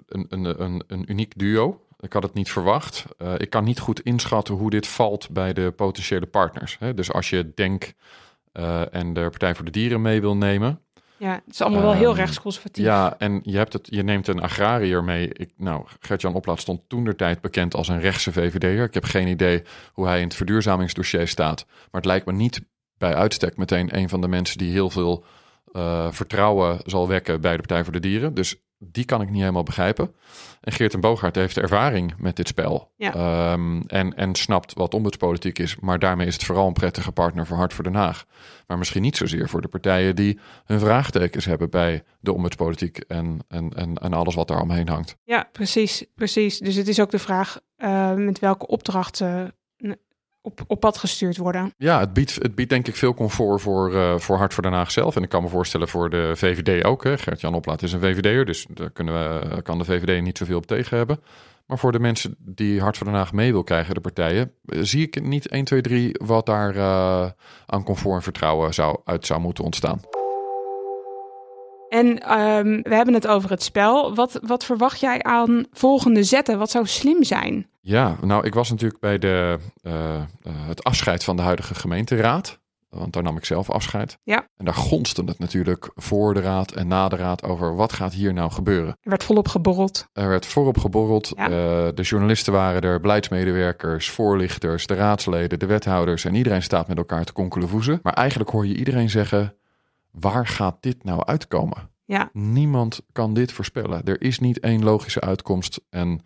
een, 0.06 0.26
een, 0.28 0.84
een, 0.86 1.10
uniek 1.10 1.38
duo. 1.38 1.86
Ik 1.98 2.12
had 2.12 2.22
het 2.22 2.34
niet 2.34 2.50
verwacht. 2.50 3.04
Eh, 3.18 3.34
ik 3.36 3.50
kan 3.50 3.64
niet 3.64 3.78
goed 3.78 4.00
inschatten 4.00 4.54
hoe 4.54 4.70
dit 4.70 4.86
valt 4.86 5.30
bij 5.30 5.52
de 5.52 5.70
potentiële 5.70 6.26
partners. 6.26 6.76
Hè? 6.78 6.94
Dus 6.94 7.12
als 7.12 7.30
je 7.30 7.52
Denk 7.54 7.92
en 8.90 9.12
de 9.12 9.20
Partij 9.30 9.54
voor 9.54 9.64
de 9.64 9.70
Dieren 9.70 10.02
mee 10.02 10.20
wil 10.20 10.36
nemen. 10.36 10.80
Ja, 11.20 11.32
het 11.44 11.54
is 11.54 11.60
allemaal 11.60 11.82
wel 11.82 11.92
heel 11.92 12.10
Ehm, 12.10 12.18
rechtsconservatief. 12.18 12.84
Ja, 12.84 13.14
en 13.18 13.40
je, 13.42 13.56
hebt 13.56 13.72
het, 13.72 13.88
je 13.90 14.02
neemt 14.02 14.28
een 14.28 14.40
agrariër 14.40 15.04
mee. 15.04 15.28
Ik, 15.32 15.50
nou, 15.56 15.84
Gert-Jan 16.00 16.34
Oplaat 16.34 16.60
stond 16.60 16.80
toen 16.88 17.04
de 17.04 17.16
tijd 17.16 17.40
bekend 17.40 17.74
als 17.74 17.88
een 17.88 18.00
rechtse 18.00 18.32
VVD'er. 18.32 18.84
Ik 18.84 18.94
heb 18.94 19.04
geen 19.04 19.28
idee 19.28 19.62
hoe 19.92 20.06
hij 20.06 20.18
in 20.18 20.24
het 20.24 20.34
verduurzamingsdossier 20.34 21.28
staat. 21.28 21.64
Maar 21.66 22.00
het 22.00 22.04
lijkt 22.04 22.26
me 22.26 22.32
niet 22.32 22.60
bij 22.98 23.14
uitstek 23.14 23.56
meteen 23.56 23.96
een 23.96 24.08
van 24.08 24.20
de 24.20 24.28
mensen 24.28 24.58
die 24.58 24.72
heel 24.72 24.90
veel 24.90 25.24
eh, 25.72 26.06
vertrouwen 26.10 26.78
zal 26.84 27.08
wekken 27.08 27.40
bij 27.40 27.52
de 27.52 27.58
Partij 27.58 27.84
voor 27.84 27.92
de 27.92 28.00
Dieren. 28.00 28.34
Dus 28.34 28.56
die 28.82 29.04
kan 29.04 29.22
ik 29.22 29.30
niet 29.30 29.40
helemaal 29.40 29.62
begrijpen. 29.62 30.14
En 30.60 30.72
Geert 30.72 30.94
en 30.94 31.00
Boogaard 31.00 31.34
heeft 31.34 31.56
ervaring 31.56 32.14
met 32.18 32.36
dit 32.36 32.48
spel. 32.48 32.92
Ja. 32.96 33.14
Ehm, 33.14 33.80
en, 33.86 34.14
en 34.14 34.34
snapt 34.34 34.74
wat 34.74 34.94
ombudspolitiek 34.94 35.58
is. 35.58 35.76
Maar 35.80 35.98
daarmee 35.98 36.26
is 36.26 36.34
het 36.34 36.44
vooral 36.44 36.66
een 36.66 36.72
prettige 36.72 37.12
partner 37.12 37.46
voor 37.46 37.56
Hart 37.56 37.72
voor 37.72 37.84
Den 37.84 37.94
Haag. 37.94 38.24
Maar 38.66 38.78
misschien 38.78 39.02
niet 39.02 39.16
zozeer 39.16 39.48
voor 39.48 39.60
de 39.60 39.68
partijen 39.68 40.16
die 40.16 40.38
hun 40.64 40.80
vraagtekens 40.80 41.44
hebben 41.44 41.70
bij 41.70 42.02
de 42.20 42.32
ombudspolitiek 42.32 42.98
en, 42.98 43.38
en, 43.48 43.70
en, 43.70 43.94
en 43.94 44.12
alles 44.12 44.34
wat 44.34 44.48
daar 44.48 44.62
omheen 44.62 44.88
hangt. 44.88 45.16
Ja, 45.24 45.48
precies, 45.52 46.04
precies. 46.14 46.58
Dus 46.58 46.74
het 46.74 46.88
is 46.88 47.00
ook 47.00 47.10
de 47.10 47.18
vraag 47.18 47.60
eh, 47.76 48.14
met 48.14 48.38
welke 48.38 48.66
opdrachten 48.66 49.54
op, 50.42 50.60
op 50.66 50.80
pad 50.80 50.98
gestuurd 50.98 51.36
worden. 51.36 51.72
Ja, 51.76 52.00
het 52.00 52.12
biedt, 52.12 52.34
het 52.34 52.54
biedt 52.54 52.70
denk 52.70 52.88
ik 52.88 52.96
veel 52.96 53.14
comfort 53.14 53.60
voor, 53.60 53.94
eh, 53.94 54.18
voor 54.18 54.36
Hart 54.36 54.54
voor 54.54 54.62
Den 54.62 54.72
Haag 54.72 54.90
zelf. 54.90 55.16
En 55.16 55.22
ik 55.22 55.28
kan 55.28 55.42
me 55.42 55.48
voorstellen 55.48 55.88
voor 55.88 56.10
de 56.10 56.32
VVD 56.34 56.84
ook. 56.84 57.02
Gert-Jan 57.02 57.54
Oplaat 57.54 57.82
is 57.82 57.92
een 57.92 58.00
VVD'er, 58.00 58.44
dus 58.44 58.66
daar 58.70 58.90
kunnen 58.90 59.14
we, 59.14 59.62
kan 59.62 59.78
de 59.78 59.84
VVD 59.84 60.22
niet 60.22 60.38
zoveel 60.38 60.56
op 60.56 60.66
tegen 60.66 60.96
hebben. 60.96 61.20
Maar 61.66 61.78
voor 61.78 61.92
de 61.92 62.00
mensen 62.00 62.34
die 62.38 62.80
Hart 62.80 62.96
voor 62.96 63.06
Den 63.06 63.16
Haag 63.16 63.32
mee 63.32 63.52
wil 63.52 63.64
krijgen, 63.64 63.94
de 63.94 64.00
partijen, 64.00 64.52
eh, 64.64 64.78
zie 64.82 65.02
ik 65.02 65.22
niet 65.22 65.48
1, 65.48 65.64
2, 65.64 65.80
3 65.80 66.20
wat 66.24 66.46
daar 66.46 66.76
eh, 66.76 67.30
aan 67.66 67.84
comfort 67.84 68.14
en 68.14 68.22
vertrouwen 68.22 68.74
zou, 68.74 69.00
uit 69.04 69.26
zou 69.26 69.40
moeten 69.40 69.64
ontstaan. 69.64 70.00
En 71.88 72.18
ehm, 72.18 72.82
we 72.82 72.94
hebben 72.94 73.14
het 73.14 73.26
over 73.26 73.50
het 73.50 73.62
spel. 73.62 74.14
Wat, 74.14 74.40
wat 74.42 74.64
verwacht 74.64 75.00
jij 75.00 75.22
aan 75.22 75.64
volgende 75.72 76.22
zetten? 76.22 76.58
Wat 76.58 76.70
zou 76.70 76.86
slim 76.86 77.24
zijn? 77.24 77.69
Ja, 77.80 78.16
nou, 78.22 78.46
ik 78.46 78.54
was 78.54 78.70
natuurlijk 78.70 79.00
bij 79.00 79.18
de, 79.18 79.58
eh, 79.82 80.14
eh, 80.14 80.22
het 80.42 80.84
afscheid 80.84 81.24
van 81.24 81.36
de 81.36 81.42
huidige 81.42 81.74
gemeenteraad. 81.74 82.58
Want 82.90 83.12
daar 83.12 83.22
nam 83.22 83.36
ik 83.36 83.44
zelf 83.44 83.70
afscheid. 83.70 84.18
Ja. 84.22 84.48
En 84.56 84.64
daar 84.64 84.74
gonste 84.74 85.22
het 85.24 85.38
natuurlijk 85.38 85.90
voor 85.94 86.34
de 86.34 86.40
raad 86.40 86.72
en 86.72 86.88
na 86.88 87.08
de 87.08 87.16
raad 87.16 87.42
over 87.42 87.76
wat 87.76 87.92
gaat 87.92 88.12
hier 88.12 88.32
nou 88.32 88.50
gebeuren. 88.50 88.88
Er 88.88 89.10
werd 89.10 89.24
volop 89.24 89.48
geborreld. 89.48 90.08
Er 90.12 90.28
werd 90.28 90.46
voorop 90.46 90.78
geborreld. 90.78 91.32
Ja. 91.36 91.44
Eh, 91.44 91.50
de 91.94 92.02
journalisten 92.02 92.52
waren 92.52 92.82
er, 92.82 93.00
beleidsmedewerkers, 93.00 94.10
voorlichters, 94.10 94.86
de 94.86 94.94
raadsleden, 94.94 95.58
de 95.58 95.66
wethouders. 95.66 96.24
En 96.24 96.34
iedereen 96.34 96.62
staat 96.62 96.88
met 96.88 96.96
elkaar 96.96 97.24
te 97.24 97.32
konkelevoezen. 97.32 98.00
Maar 98.02 98.12
eigenlijk 98.12 98.50
hoor 98.50 98.66
je 98.66 98.76
iedereen 98.76 99.10
zeggen, 99.10 99.56
waar 100.10 100.46
gaat 100.46 100.76
dit 100.80 101.04
nou 101.04 101.24
uitkomen? 101.24 101.90
Ja, 102.04 102.30
Niemand 102.32 103.00
kan 103.12 103.34
dit 103.34 103.52
voorspellen. 103.52 104.04
Er 104.04 104.22
is 104.22 104.38
niet 104.38 104.60
één 104.60 104.84
logische 104.84 105.20
uitkomst. 105.20 105.80
En 105.90 106.20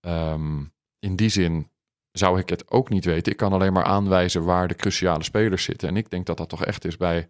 ehm, 0.00 0.58
in 1.02 1.16
die 1.16 1.28
zin 1.28 1.70
zou 2.12 2.38
ik 2.38 2.48
het 2.48 2.70
ook 2.70 2.88
niet 2.88 3.04
weten. 3.04 3.32
Ik 3.32 3.38
kan 3.38 3.52
alleen 3.52 3.72
maar 3.72 3.84
aanwijzen 3.84 4.44
waar 4.44 4.68
de 4.68 4.74
cruciale 4.74 5.22
spelers 5.24 5.64
zitten. 5.64 5.88
En 5.88 5.96
ik 5.96 6.10
denk 6.10 6.26
dat 6.26 6.36
dat 6.36 6.48
toch 6.48 6.64
echt 6.64 6.84
is 6.84 6.96
bij, 6.96 7.28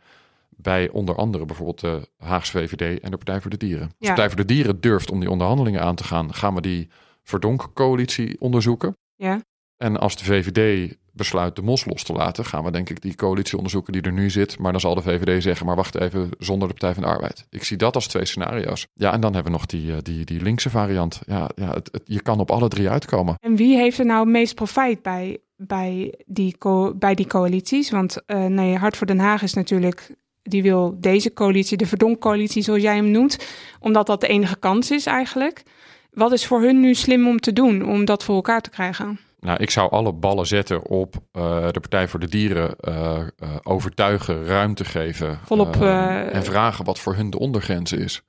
bij 0.49 0.89
onder 0.89 1.17
andere 1.17 1.45
bijvoorbeeld 1.45 1.81
de 1.81 2.09
Haagse 2.17 2.53
VVD 2.53 3.01
en 3.01 3.11
de 3.11 3.17
Partij 3.17 3.41
voor 3.41 3.51
de 3.51 3.57
Dieren. 3.57 3.83
Als 3.87 3.93
de 3.99 4.05
Ja. 4.07 4.09
Partij 4.09 4.29
voor 4.29 4.37
de 4.47 4.55
Dieren 4.55 4.81
durft 4.81 5.11
om 5.11 5.21
die 5.21 5.31
onderhandelingen 5.31 5.81
aan 5.83 5.95
te 5.95 6.05
gaan, 6.05 6.35
gaan 6.35 6.55
we 6.55 6.61
die 6.61 6.89
verdonk-coalitie 7.23 8.41
onderzoeken. 8.41 8.97
ja. 9.17 9.41
En 9.77 9.97
als 9.97 10.17
de 10.17 10.25
VVD 10.25 10.95
besluit 11.13 11.57
de 11.57 11.63
mos 11.63 11.85
los 11.85 12.03
te 12.03 12.13
laten, 12.13 12.45
gaan 12.45 12.65
we 12.65 12.71
denk 12.71 12.91
ik 12.91 13.03
die 13.03 13.15
coalitie 13.15 13.57
onderzoeken 13.57 13.93
die 13.93 14.03
er 14.03 14.13
nu 14.13 14.31
zit. 14.31 14.59
Maar 14.59 14.73
dan 14.73 14.81
zal 14.81 14.95
de 14.95 15.03
VVD 15.03 15.43
zeggen, 15.43 15.67
maar 15.67 15.77
wacht 15.77 16.01
even, 16.01 16.31
zonder 16.39 16.69
de 16.69 16.75
Partij 16.75 16.95
van 16.95 17.03
de 17.03 17.09
Arbeid. 17.09 17.47
Ik 17.51 17.65
zie 17.65 17.77
dat 17.77 17.95
als 17.95 18.07
twee 18.07 18.25
scenario's. 18.25 18.87
Ja, 18.95 19.13
en 19.13 19.21
dan 19.21 19.35
hebben 19.35 19.53
we 19.53 19.59
nog 19.59 19.67
die, 19.67 19.93
eh, 19.93 19.99
die, 20.03 20.25
die 20.25 20.43
linkse 20.43 20.71
variant. 20.71 21.21
Ja, 21.27 21.51
ja 21.55 21.71
het, 21.73 22.01
je 22.05 22.23
kan 22.23 22.41
op 22.41 22.51
alle 22.51 22.69
drie 22.69 22.91
uitkomen. 22.91 23.35
En 23.41 23.57
wie 23.57 23.77
heeft 23.77 23.99
er 23.99 24.07
nou 24.07 24.21
het 24.21 24.29
meest 24.29 24.55
profijt 24.55 25.03
bij, 25.03 25.39
bij, 25.57 26.15
die, 26.27 26.57
bij 26.95 27.15
die 27.15 27.27
coalities? 27.27 27.91
Want 27.91 28.25
eh 28.27 28.45
nee, 28.45 28.77
Hart 28.77 28.97
voor 28.97 29.07
Den 29.07 29.19
Haag 29.19 29.43
is 29.43 29.55
natuurlijk... 29.55 30.15
Die 30.45 30.63
wil 30.63 30.97
deze 31.01 31.33
coalitie, 31.33 31.77
de 31.77 31.87
verdonkcoalitie 31.87 32.63
zoals 32.63 32.83
jij 32.83 32.97
hem 32.97 33.11
noemt. 33.11 33.47
Omdat 33.81 34.07
dat 34.07 34.21
de 34.21 34.27
enige 34.27 34.57
kans 34.57 34.91
is 34.91 35.07
eigenlijk. 35.07 35.63
Wat 36.11 36.33
is 36.33 36.47
voor 36.47 36.63
hun 36.63 36.81
nu 36.81 36.95
slim 36.95 37.29
om 37.29 37.41
te 37.41 37.53
doen 37.53 37.85
om 37.85 38.05
dat 38.05 38.25
voor 38.25 38.35
elkaar 38.35 38.61
te 38.61 38.71
krijgen? 38.71 39.19
Nou, 39.47 39.59
ik 39.59 39.71
zou 39.71 39.91
alle 39.91 40.13
ballen 40.13 40.47
zetten 40.47 40.87
op 40.87 41.15
eh, 41.33 41.69
de 41.71 41.81
Partij 41.81 42.09
voor 42.09 42.21
de 42.21 42.29
Dieren 42.29 42.77
eh, 42.81 43.19
eh, 43.19 43.27
overtuigen, 43.63 44.45
ruimte 44.45 44.85
geven. 44.85 45.39
Volop, 45.45 45.77
en 45.77 46.45
vragen 46.45 46.85
wat 46.85 46.99
voor 46.99 47.15
hun 47.15 47.31
de 47.31 47.39
ondergrens 47.39 47.93
is. 47.93 48.23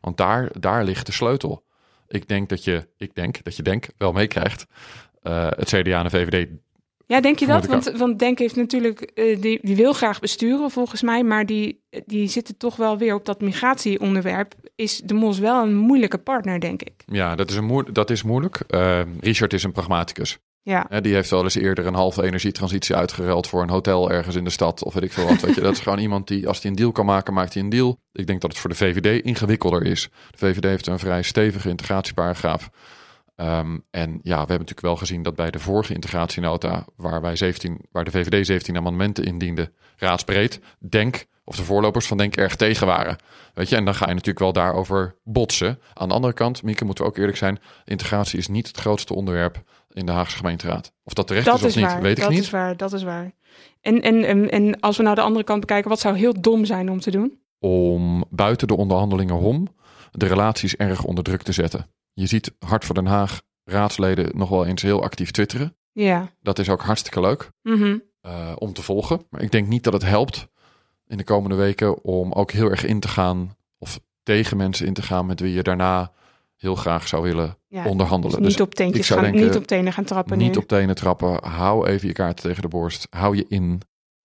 Want 0.00 0.16
daar, 0.16 0.50
daar 0.60 0.84
ligt 0.84 1.06
de 1.06 1.12
sleutel. 1.12 1.64
Ik 2.08 2.28
denk 2.28 2.48
dat 2.48 2.64
je, 2.64 2.88
ik 2.96 3.14
denk 3.14 3.42
dat 3.44 3.56
je 3.56 3.62
denk 3.62 3.86
wel 3.96 4.12
meekrijgt. 4.12 4.66
Het 5.22 5.68
CDA 5.68 5.98
en 5.98 6.04
de 6.04 6.10
VVD 6.10 6.48
Ja, 7.06 7.20
denk 7.20 7.38
je 7.38 7.46
dat? 7.46 7.66
Want, 7.66 7.92
want 7.92 8.18
Denk 8.18 8.38
heeft 8.38 8.56
natuurlijk, 8.56 9.10
die, 9.14 9.58
die 9.62 9.76
wil 9.76 9.92
graag 9.92 10.20
besturen 10.20 10.70
volgens 10.70 11.02
mij, 11.02 11.24
maar 11.24 11.46
die, 11.46 11.82
die 12.06 12.28
zitten 12.28 12.56
toch 12.56 12.76
wel 12.76 12.98
weer 12.98 13.14
op 13.14 13.24
dat 13.24 13.40
migratieonderwerp. 13.40 14.54
Is 14.74 15.00
de 15.04 15.14
Mos 15.14 15.38
wel 15.38 15.62
een 15.62 15.76
moeilijke 15.76 16.18
partner, 16.18 16.60
denk 16.60 16.82
ik. 16.82 17.02
Ja, 17.06 17.34
dat 17.34 17.50
is, 17.50 17.56
een 17.56 17.64
moe- 17.64 17.92
dat 17.92 18.10
is 18.10 18.22
moeilijk. 18.22 18.60
Richard 19.20 19.52
is 19.52 19.62
een 19.62 19.72
pragmaticus. 19.72 20.38
Ja, 20.68 21.00
die 21.00 21.14
heeft 21.14 21.30
wel 21.30 21.42
eens 21.42 21.54
eerder 21.54 21.86
een 21.86 21.94
halve 21.94 22.22
energietransitie 22.22 22.94
uitgeruild 22.94 23.48
voor 23.48 23.62
een 23.62 23.70
hotel 23.70 24.10
ergens 24.10 24.36
in 24.36 24.44
de 24.44 24.50
stad. 24.50 24.84
Of 24.84 24.94
weet 24.94 25.02
ik 25.02 25.12
veel 25.12 25.26
wat. 25.26 25.40
Weet 25.40 25.54
je. 25.54 25.60
Dat 25.60 25.72
is 25.72 25.80
gewoon 25.80 25.98
iemand 25.98 26.28
die, 26.28 26.48
als 26.48 26.62
hij 26.62 26.70
een 26.70 26.76
deal 26.76 26.92
kan 26.92 27.06
maken, 27.06 27.34
maakt 27.34 27.54
hij 27.54 27.62
een 27.62 27.68
deal. 27.68 28.00
Ik 28.12 28.26
denk 28.26 28.40
dat 28.40 28.50
het 28.50 28.60
voor 28.60 28.70
de 28.70 28.76
VVD 28.76 29.24
ingewikkelder 29.24 29.82
is. 29.84 30.08
De 30.30 30.38
VVD 30.38 30.64
heeft 30.64 30.86
een 30.86 30.98
vrij 30.98 31.22
stevige 31.22 31.68
integratieparagraaf. 31.68 32.70
Ehm, 33.36 33.78
en 33.90 34.10
ja, 34.10 34.32
we 34.32 34.36
hebben 34.36 34.48
natuurlijk 34.48 34.80
wel 34.80 34.96
gezien 34.96 35.22
dat 35.22 35.34
bij 35.34 35.50
de 35.50 35.58
vorige 35.58 35.94
integratienota, 35.94 36.84
waar, 36.96 37.20
wij 37.20 37.36
17, 37.36 37.80
waar 37.90 38.04
de 38.04 38.10
VVD 38.10 38.46
17 38.46 38.76
amendementen 38.76 39.24
indiende, 39.24 39.72
raadsbreed, 39.96 40.60
Denk, 40.78 41.26
of 41.48 41.56
de 41.56 41.64
voorlopers 41.64 42.06
van 42.06 42.16
Denk, 42.16 42.36
erg 42.36 42.56
tegen 42.56 42.86
waren. 42.86 43.16
Weet 43.54 43.68
je, 43.68 43.76
en 43.76 43.84
dan 43.84 43.94
ga 43.94 44.04
je 44.06 44.12
natuurlijk 44.12 44.38
wel 44.38 44.52
daarover 44.52 45.16
botsen. 45.24 45.78
Aan 45.94 46.08
de 46.08 46.14
andere 46.14 46.32
kant, 46.32 46.62
Mieke, 46.62 46.84
moeten 46.84 47.04
we 47.04 47.10
ook 47.10 47.16
eerlijk 47.16 47.36
zijn, 47.36 47.58
integratie 47.84 48.38
is 48.38 48.48
niet 48.48 48.66
het 48.66 48.76
grootste 48.76 49.14
onderwerp 49.14 49.62
in 49.92 50.06
de 50.06 50.12
Haagse 50.12 50.36
gemeenteraad. 50.36 50.92
Of 51.04 51.12
dat 51.12 51.26
terecht 51.26 51.46
dat 51.46 51.54
is 51.54 51.60
of 51.62 51.68
is 51.68 51.74
niet, 51.74 51.84
waar. 51.84 52.02
weet 52.02 52.16
ik 52.16 52.22
dat 52.22 52.32
niet. 52.32 52.40
is 52.42 52.50
waar, 52.50 52.76
dat 52.76 52.92
is 52.92 53.02
waar. 53.02 53.32
En, 53.80 54.02
en, 54.02 54.24
en, 54.24 54.50
en 54.50 54.80
als 54.80 54.96
we 54.96 55.02
naar 55.02 55.14
de 55.14 55.20
andere 55.20 55.44
kant 55.44 55.60
bekijken, 55.60 55.90
wat 55.90 56.00
zou 56.00 56.16
heel 56.16 56.40
dom 56.40 56.64
zijn 56.64 56.90
om 56.90 57.00
te 57.00 57.10
doen? 57.10 57.40
om 57.58 58.24
buiten 58.30 58.68
de 58.68 58.76
onderhandelingen 58.76 59.38
om 59.38 59.66
de 60.10 60.26
relaties 60.26 60.76
erg 60.76 61.04
onder 61.04 61.24
druk 61.24 61.42
te 61.42 61.52
zetten. 61.52 61.86
Je 62.12 62.26
ziet 62.26 62.52
Hart 62.58 62.84
voor 62.84 62.94
Den 62.94 63.06
Haag 63.06 63.40
raadsleden 63.64 64.30
nog 64.38 64.48
wel 64.48 64.66
eens 64.66 64.82
heel 64.82 65.02
actief 65.02 65.30
twitteren. 65.30 65.76
Ja. 65.92 66.28
Dat 66.40 66.58
is 66.58 66.68
ook 66.68 66.82
hartstikke 66.82 67.20
leuk 67.20 67.50
Mhm. 67.62 67.98
eh, 68.20 68.52
om 68.58 68.72
te 68.72 68.82
volgen. 68.82 69.26
Maar 69.30 69.42
ik 69.42 69.50
denk 69.50 69.68
niet 69.68 69.84
dat 69.84 69.92
het 69.92 70.04
helpt 70.04 70.48
in 71.08 71.16
de 71.16 71.24
komende 71.24 71.56
weken 71.56 72.04
om 72.04 72.32
ook 72.32 72.50
heel 72.50 72.70
erg 72.70 72.84
in 72.84 73.00
te 73.00 73.08
gaan 73.08 73.56
of 73.78 74.00
tegen 74.22 74.56
mensen 74.56 74.86
in 74.86 74.94
te 74.94 75.02
gaan 75.02 75.26
met 75.26 75.40
wie 75.40 75.52
je 75.52 75.62
daarna 75.62 76.10
heel 76.56 76.74
graag 76.74 77.08
zou 77.08 77.22
willen 77.22 77.56
Ja, 77.68 77.84
onderhandelen. 77.86 78.36
Dus 78.36 78.46
niet, 78.48 78.56
Dus 78.56 78.66
op 78.66 78.74
teentjes 78.74 79.08
gaan, 79.08 79.22
denken, 79.22 79.40
niet 79.42 79.56
op 79.56 79.66
tenen 79.66 79.92
gaan 79.92 80.04
trappen 80.04 80.38
niet 80.38 80.52
nu. 80.52 80.58
op 80.58 80.68
tenen 80.68 80.94
trappen. 80.94 81.44
Hou 81.48 81.86
even 81.86 82.08
je 82.08 82.14
kaarten 82.14 82.44
tegen 82.48 82.62
de 82.62 82.68
borst. 82.68 83.06
Hou 83.10 83.36
je 83.36 83.44
in 83.48 83.80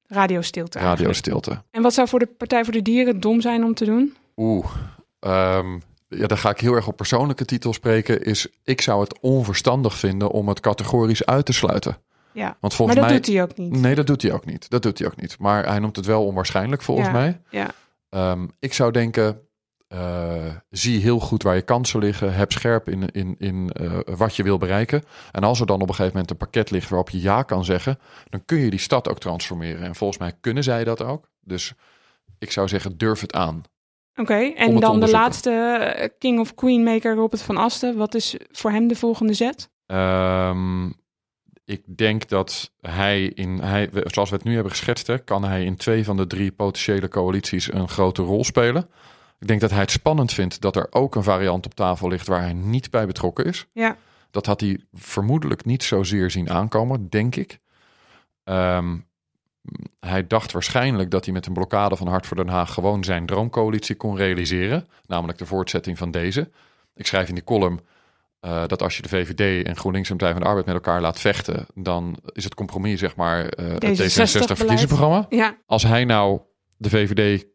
radiostilte. 0.08 0.78
eigenlijk. 0.80 1.08
radiostilte. 1.08 1.62
En 1.72 1.82
wat 1.82 1.94
zou 1.94 2.08
voor 2.08 2.20
de 2.20 2.26
Partij 2.38 2.64
voor 2.64 2.74
de 2.74 2.82
Dieren 2.82 3.20
dom 3.20 3.42
zijn 3.42 3.64
om 3.64 3.74
te 3.74 3.86
doen? 3.86 4.16
Oeh, 4.38 4.66
ehm, 5.20 5.78
ja, 6.08 6.28
dan 6.28 6.38
ga 6.38 6.50
ik 6.50 6.60
heel 6.60 6.74
erg 6.74 6.88
op 6.88 6.96
persoonlijke 6.98 7.46
titel 7.46 7.74
spreken. 7.74 8.24
Is 8.24 8.48
ik 8.64 8.82
zou 8.82 9.02
het 9.02 9.20
onverstandig 9.20 9.98
vinden 9.98 10.32
om 10.32 10.48
het 10.48 10.60
categorisch 10.60 11.26
uit 11.26 11.46
te 11.46 11.54
sluiten. 11.54 11.98
Ja, 12.34 12.58
Want 12.60 12.80
maar 12.80 12.96
dat 12.96 13.04
mij. 13.04 13.14
doet 13.14 13.26
hij 13.28 13.42
ook 13.42 13.58
niet. 13.58 13.72
Nee, 13.72 13.96
dat 13.96 14.08
doet 14.08 14.22
hij 14.22 14.32
ook 14.34 14.46
niet. 14.46 14.70
Dat 14.70 14.84
doet 14.84 15.00
hij 15.00 15.08
ook 15.08 15.22
niet. 15.22 15.40
Maar 15.40 15.66
hij 15.68 15.80
noemt 15.80 15.96
het 15.96 16.06
wel 16.06 16.26
onwaarschijnlijk 16.26 16.82
volgens 16.82 17.08
Ja, 17.08 17.14
mij. 17.14 17.42
ja. 17.50 17.70
Ehm, 18.10 18.48
ik 18.60 18.74
zou 18.74 18.92
denken, 18.92 19.42
eh, 19.88 20.56
zie 20.70 21.02
heel 21.02 21.20
goed 21.20 21.44
waar 21.44 21.56
je 21.56 21.62
kansen 21.62 22.00
liggen. 22.00 22.34
Heb 22.34 22.52
scherp 22.52 22.90
in, 22.90 23.10
in, 23.12 23.36
in 23.38 23.70
eh, 23.70 23.92
wat 24.18 24.36
je 24.36 24.44
wil 24.44 24.58
bereiken. 24.58 25.04
En 25.32 25.44
als 25.44 25.60
er 25.60 25.66
dan 25.66 25.82
op 25.82 25.88
een 25.90 25.96
gegeven 25.96 26.12
moment 26.12 26.32
een 26.32 26.38
pakket 26.38 26.72
ligt 26.72 26.90
waarop 26.90 27.10
je 27.10 27.22
ja 27.22 27.44
kan 27.44 27.66
zeggen, 27.66 28.00
dan 28.30 28.46
kun 28.46 28.58
je 28.58 28.70
die 28.70 28.80
stad 28.80 29.10
ook 29.10 29.20
transformeren. 29.20 29.84
En 29.84 29.96
volgens 29.96 30.20
mij 30.20 30.34
kunnen 30.42 30.64
zij 30.64 30.84
dat 30.84 31.02
ook. 31.04 31.30
Dus 31.42 31.74
ik 32.40 32.52
zou 32.52 32.68
zeggen, 32.68 32.98
durf 32.98 33.22
het 33.22 33.34
aan. 33.34 33.62
Oké, 34.16 34.34
en 34.34 34.80
dan 34.80 35.00
de 35.00 35.10
laatste 35.10 35.52
eh, 35.52 36.10
King 36.20 36.40
of 36.40 36.56
Queenmaker 36.56 37.16
Robert 37.16 37.42
van 37.42 37.58
Asten. 37.58 37.98
Wat 37.98 38.14
is 38.16 38.36
voor 38.52 38.72
hem 38.72 38.88
de 38.88 38.96
volgende 38.96 39.34
zet? 39.34 39.70
Ehm, 39.86 40.90
ik 41.72 41.84
denk 41.86 42.30
dat 42.30 42.72
hij 42.82 43.24
in, 43.24 43.60
hij, 43.60 43.90
zoals 44.06 44.30
we 44.30 44.36
het 44.36 44.46
nu 44.46 44.54
hebben 44.54 44.72
geschetst, 44.72 45.08
hè, 45.08 45.18
kan 45.18 45.44
hij 45.44 45.64
in 45.64 45.76
twee 45.76 46.04
van 46.04 46.18
de 46.18 46.28
drie 46.28 46.52
potentiële 46.52 47.08
coalities 47.08 47.74
een 47.74 47.90
grote 47.90 48.22
rol 48.22 48.44
spelen. 48.44 48.90
Ik 49.40 49.48
denk 49.48 49.62
dat 49.62 49.70
hij 49.70 49.80
het 49.80 49.92
spannend 49.92 50.34
vindt 50.34 50.62
dat 50.62 50.76
er 50.76 50.88
ook 50.90 51.16
een 51.16 51.24
variant 51.24 51.66
op 51.66 51.74
tafel 51.74 52.08
ligt 52.08 52.28
waar 52.28 52.42
hij 52.42 52.54
niet 52.54 52.92
bij 52.92 53.08
betrokken 53.08 53.46
is. 53.46 53.68
Ja, 53.74 53.98
Dat 54.32 54.46
had 54.46 54.62
hij 54.62 54.80
vermoedelijk 54.94 55.66
niet 55.66 55.84
zozeer 55.84 56.32
zien 56.32 56.50
aankomen, 56.50 57.10
denk 57.10 57.36
ik. 57.36 57.60
Ehm, 58.44 58.98
hij 60.00 60.28
dacht 60.28 60.52
waarschijnlijk 60.52 61.12
dat 61.12 61.26
hij 61.26 61.34
met 61.34 61.46
een 61.46 61.54
blokkade 61.54 61.96
van 61.96 62.08
Hart 62.08 62.28
voor 62.28 62.38
Den 62.38 62.48
Haag 62.48 62.74
gewoon 62.74 63.04
zijn 63.04 63.26
droomcoalitie 63.26 63.96
kon 63.96 64.16
realiseren. 64.16 64.88
Namelijk 65.06 65.38
de 65.38 65.46
voortzetting 65.46 65.98
van 65.98 66.12
deze. 66.12 66.50
Ik 66.96 67.08
schrijf 67.08 67.28
in 67.28 67.36
die 67.36 67.44
column 67.44 67.80
eh, 68.42 68.64
dat 68.68 68.82
als 68.82 68.96
je 68.96 69.02
de 69.02 69.10
VVD 69.10 69.66
en 69.68 69.76
GroenLinks 69.76 70.10
en 70.10 70.18
Partij 70.18 70.34
van 70.34 70.42
de 70.44 70.48
Arbeid 70.48 70.66
met 70.66 70.76
elkaar 70.76 71.02
laat 71.02 71.20
vechten, 71.20 71.66
dan 71.74 72.18
is 72.34 72.44
het 72.44 72.56
compromis, 72.56 73.00
zeg 73.00 73.16
maar, 73.16 73.46
eh 73.46 73.66
het 73.66 73.84
D66 73.84 73.86
D66-verkiezingsprogramma. 73.86 75.26
ja, 75.30 75.58
Als 75.66 75.84
hij 75.84 76.06
nou 76.06 76.40
de 76.78 76.90
VVD 76.90 77.46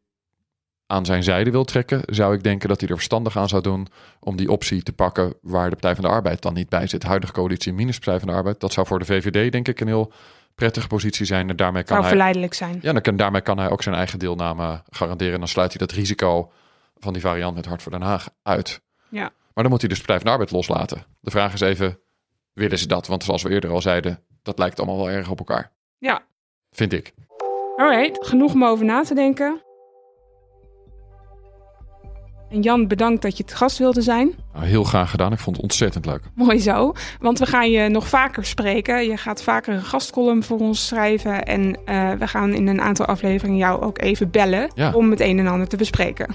aan 0.86 1.04
zijn 1.04 1.22
zijde 1.22 1.50
wil 1.50 1.64
trekken, 1.64 2.02
zou 2.06 2.34
ik 2.34 2.42
denken 2.42 2.68
dat 2.68 2.80
hij 2.80 2.88
er 2.88 2.94
verstandig 2.94 3.36
aan 3.36 3.48
zou 3.48 3.62
doen 3.62 3.86
om 4.20 4.36
die 4.36 4.50
optie 4.50 4.82
te 4.82 4.92
pakken 4.92 5.34
waar 5.42 5.64
de 5.64 5.76
Partij 5.76 5.94
van 5.94 6.04
de 6.04 6.10
Arbeid 6.10 6.42
dan 6.42 6.54
niet 6.54 6.68
bij 6.68 6.86
zit. 6.86 7.02
Huidige 7.02 7.32
coalitie 7.32 7.72
minus 7.72 7.98
Partij 7.98 8.18
van 8.18 8.28
de 8.28 8.34
Arbeid. 8.34 8.60
Dat 8.60 8.72
zou 8.72 8.86
voor 8.86 8.98
de 8.98 9.04
VVD 9.04 9.52
denk 9.52 9.68
ik 9.68 9.80
een 9.80 9.86
heel 9.86 10.12
prettige 10.54 10.86
positie 10.86 11.26
zijn. 11.26 11.50
En 11.50 11.56
daarmee 11.56 11.82
kan 11.82 11.88
zou 11.90 12.00
hij, 12.00 12.08
verleidelijk 12.08 12.54
zijn. 12.54 12.78
ja, 12.82 12.92
dan 12.92 13.02
kan, 13.02 13.16
daarmee 13.16 13.40
kan 13.40 13.58
hij 13.58 13.70
ook 13.70 13.82
zijn 13.82 13.94
eigen 13.94 14.18
deelname 14.18 14.82
garanderen. 14.90 15.32
En 15.32 15.38
dan 15.38 15.48
sluit 15.48 15.70
hij 15.78 15.86
dat 15.86 15.96
risico 15.96 16.52
van 16.98 17.12
die 17.12 17.22
variant 17.22 17.54
met 17.54 17.66
Hart 17.66 17.82
voor 17.82 17.92
Den 17.92 18.02
Haag 18.02 18.28
uit. 18.42 18.80
Ja. 19.08 19.30
Maar 19.56 19.64
dan 19.64 19.72
moet 19.74 19.80
hij 19.80 19.88
dus 19.90 19.98
Partij 19.98 20.16
van 20.16 20.26
de 20.26 20.30
Arbeid 20.32 20.50
loslaten. 20.50 21.04
De 21.20 21.30
vraag 21.30 21.52
is 21.52 21.60
even, 21.60 21.98
willen 22.52 22.78
ze 22.78 22.86
dat? 22.86 23.06
Want 23.06 23.24
zoals 23.24 23.42
we 23.42 23.50
eerder 23.50 23.70
al 23.70 23.80
zeiden, 23.80 24.22
dat 24.42 24.58
lijkt 24.58 24.78
allemaal 24.78 24.96
wel 24.96 25.10
erg 25.10 25.30
op 25.30 25.38
elkaar. 25.38 25.72
Ja, 25.98 26.22
Vind 26.70 26.92
ik. 26.92 27.14
alright. 27.76 28.26
Genoeg 28.26 28.52
om 28.52 28.64
over 28.64 28.84
na 28.84 29.02
te 29.02 29.14
denken. 29.14 29.62
En 32.50 32.60
Jan, 32.62 32.88
bedankt 32.88 33.22
dat 33.22 33.36
je 33.36 33.42
het 33.42 33.54
gast 33.54 33.78
wilde 33.78 34.02
zijn. 34.02 34.34
Nou, 34.52 34.64
heel 34.66 34.84
graag 34.84 35.10
gedaan. 35.10 35.32
Ik 35.32 35.38
vond 35.38 35.56
het 35.56 35.64
ontzettend 35.64 36.06
leuk. 36.06 36.22
Mooi 36.34 36.58
zo, 36.60 36.92
want 37.20 37.38
we 37.38 37.46
gaan 37.46 37.70
je 37.70 37.88
nog 37.88 38.08
vaker 38.08 38.44
spreken. 38.44 39.04
Je 39.08 39.16
gaat 39.16 39.42
vaker 39.42 39.74
een 39.74 39.82
gastcolumn 39.84 40.42
voor 40.42 40.58
ons 40.58 40.86
schrijven. 40.86 41.44
En 41.44 41.78
eh, 41.84 42.12
we 42.12 42.26
gaan 42.26 42.54
in 42.54 42.66
een 42.66 42.80
aantal 42.80 43.06
afleveringen 43.06 43.58
jou 43.58 43.82
ook 43.82 43.98
even 43.98 44.30
bellen 44.30 44.70
Ja. 44.74 44.92
om 44.92 45.10
het 45.10 45.20
een 45.20 45.38
en 45.38 45.46
ander 45.46 45.68
te 45.68 45.76
bespreken. 45.76 46.34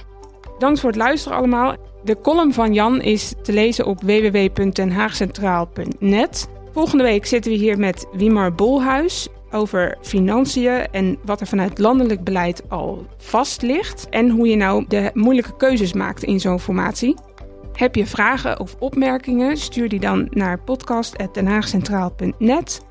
Bedankt 0.61 0.81
voor 0.81 0.91
het 0.91 0.99
luisteren 0.99 1.37
allemaal. 1.37 1.75
De 2.03 2.21
column 2.21 2.53
van 2.53 2.73
Jan 2.73 3.01
is 3.01 3.33
te 3.41 3.53
lezen 3.53 3.85
op 3.85 4.01
www.denhaagcentraal.net. 4.01 6.49
Volgende 6.71 7.03
week 7.03 7.25
zitten 7.25 7.51
we 7.51 7.57
hier 7.57 7.77
met 7.77 8.07
Wimar 8.11 8.53
Bolhuis 8.53 9.27
over 9.51 9.97
financiën 10.01 10.87
en 10.91 11.17
wat 11.25 11.41
er 11.41 11.47
vanuit 11.47 11.79
landelijk 11.79 12.23
beleid 12.23 12.63
al 12.69 13.05
vast 13.17 13.61
ligt. 13.61 14.09
En 14.09 14.29
hoe 14.29 14.47
je 14.47 14.55
nou 14.55 14.85
de 14.87 15.11
moeilijke 15.13 15.57
keuzes 15.57 15.93
maakt 15.93 16.23
in 16.23 16.39
zo'n 16.39 16.59
formatie. 16.59 17.15
Heb 17.73 17.95
je 17.95 18.05
vragen 18.05 18.59
of 18.59 18.75
opmerkingen? 18.79 19.57
Stuur 19.57 19.89
die 19.89 19.99
dan 19.99 20.27
naar 20.29 20.59
podcast.denhaagcentraal.net. 20.59 22.81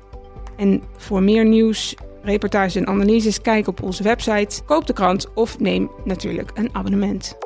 En 0.57 0.83
voor 0.97 1.23
meer 1.23 1.45
nieuws, 1.45 1.95
reportages 2.21 2.75
en 2.75 2.87
analyses, 2.87 3.41
kijk 3.41 3.67
op 3.67 3.83
onze 3.83 4.03
website, 4.03 4.63
koop 4.63 4.87
de 4.87 4.93
krant 4.93 5.33
of 5.33 5.59
neem 5.59 5.91
natuurlijk 6.03 6.51
een 6.53 6.75
abonnement. 6.75 7.37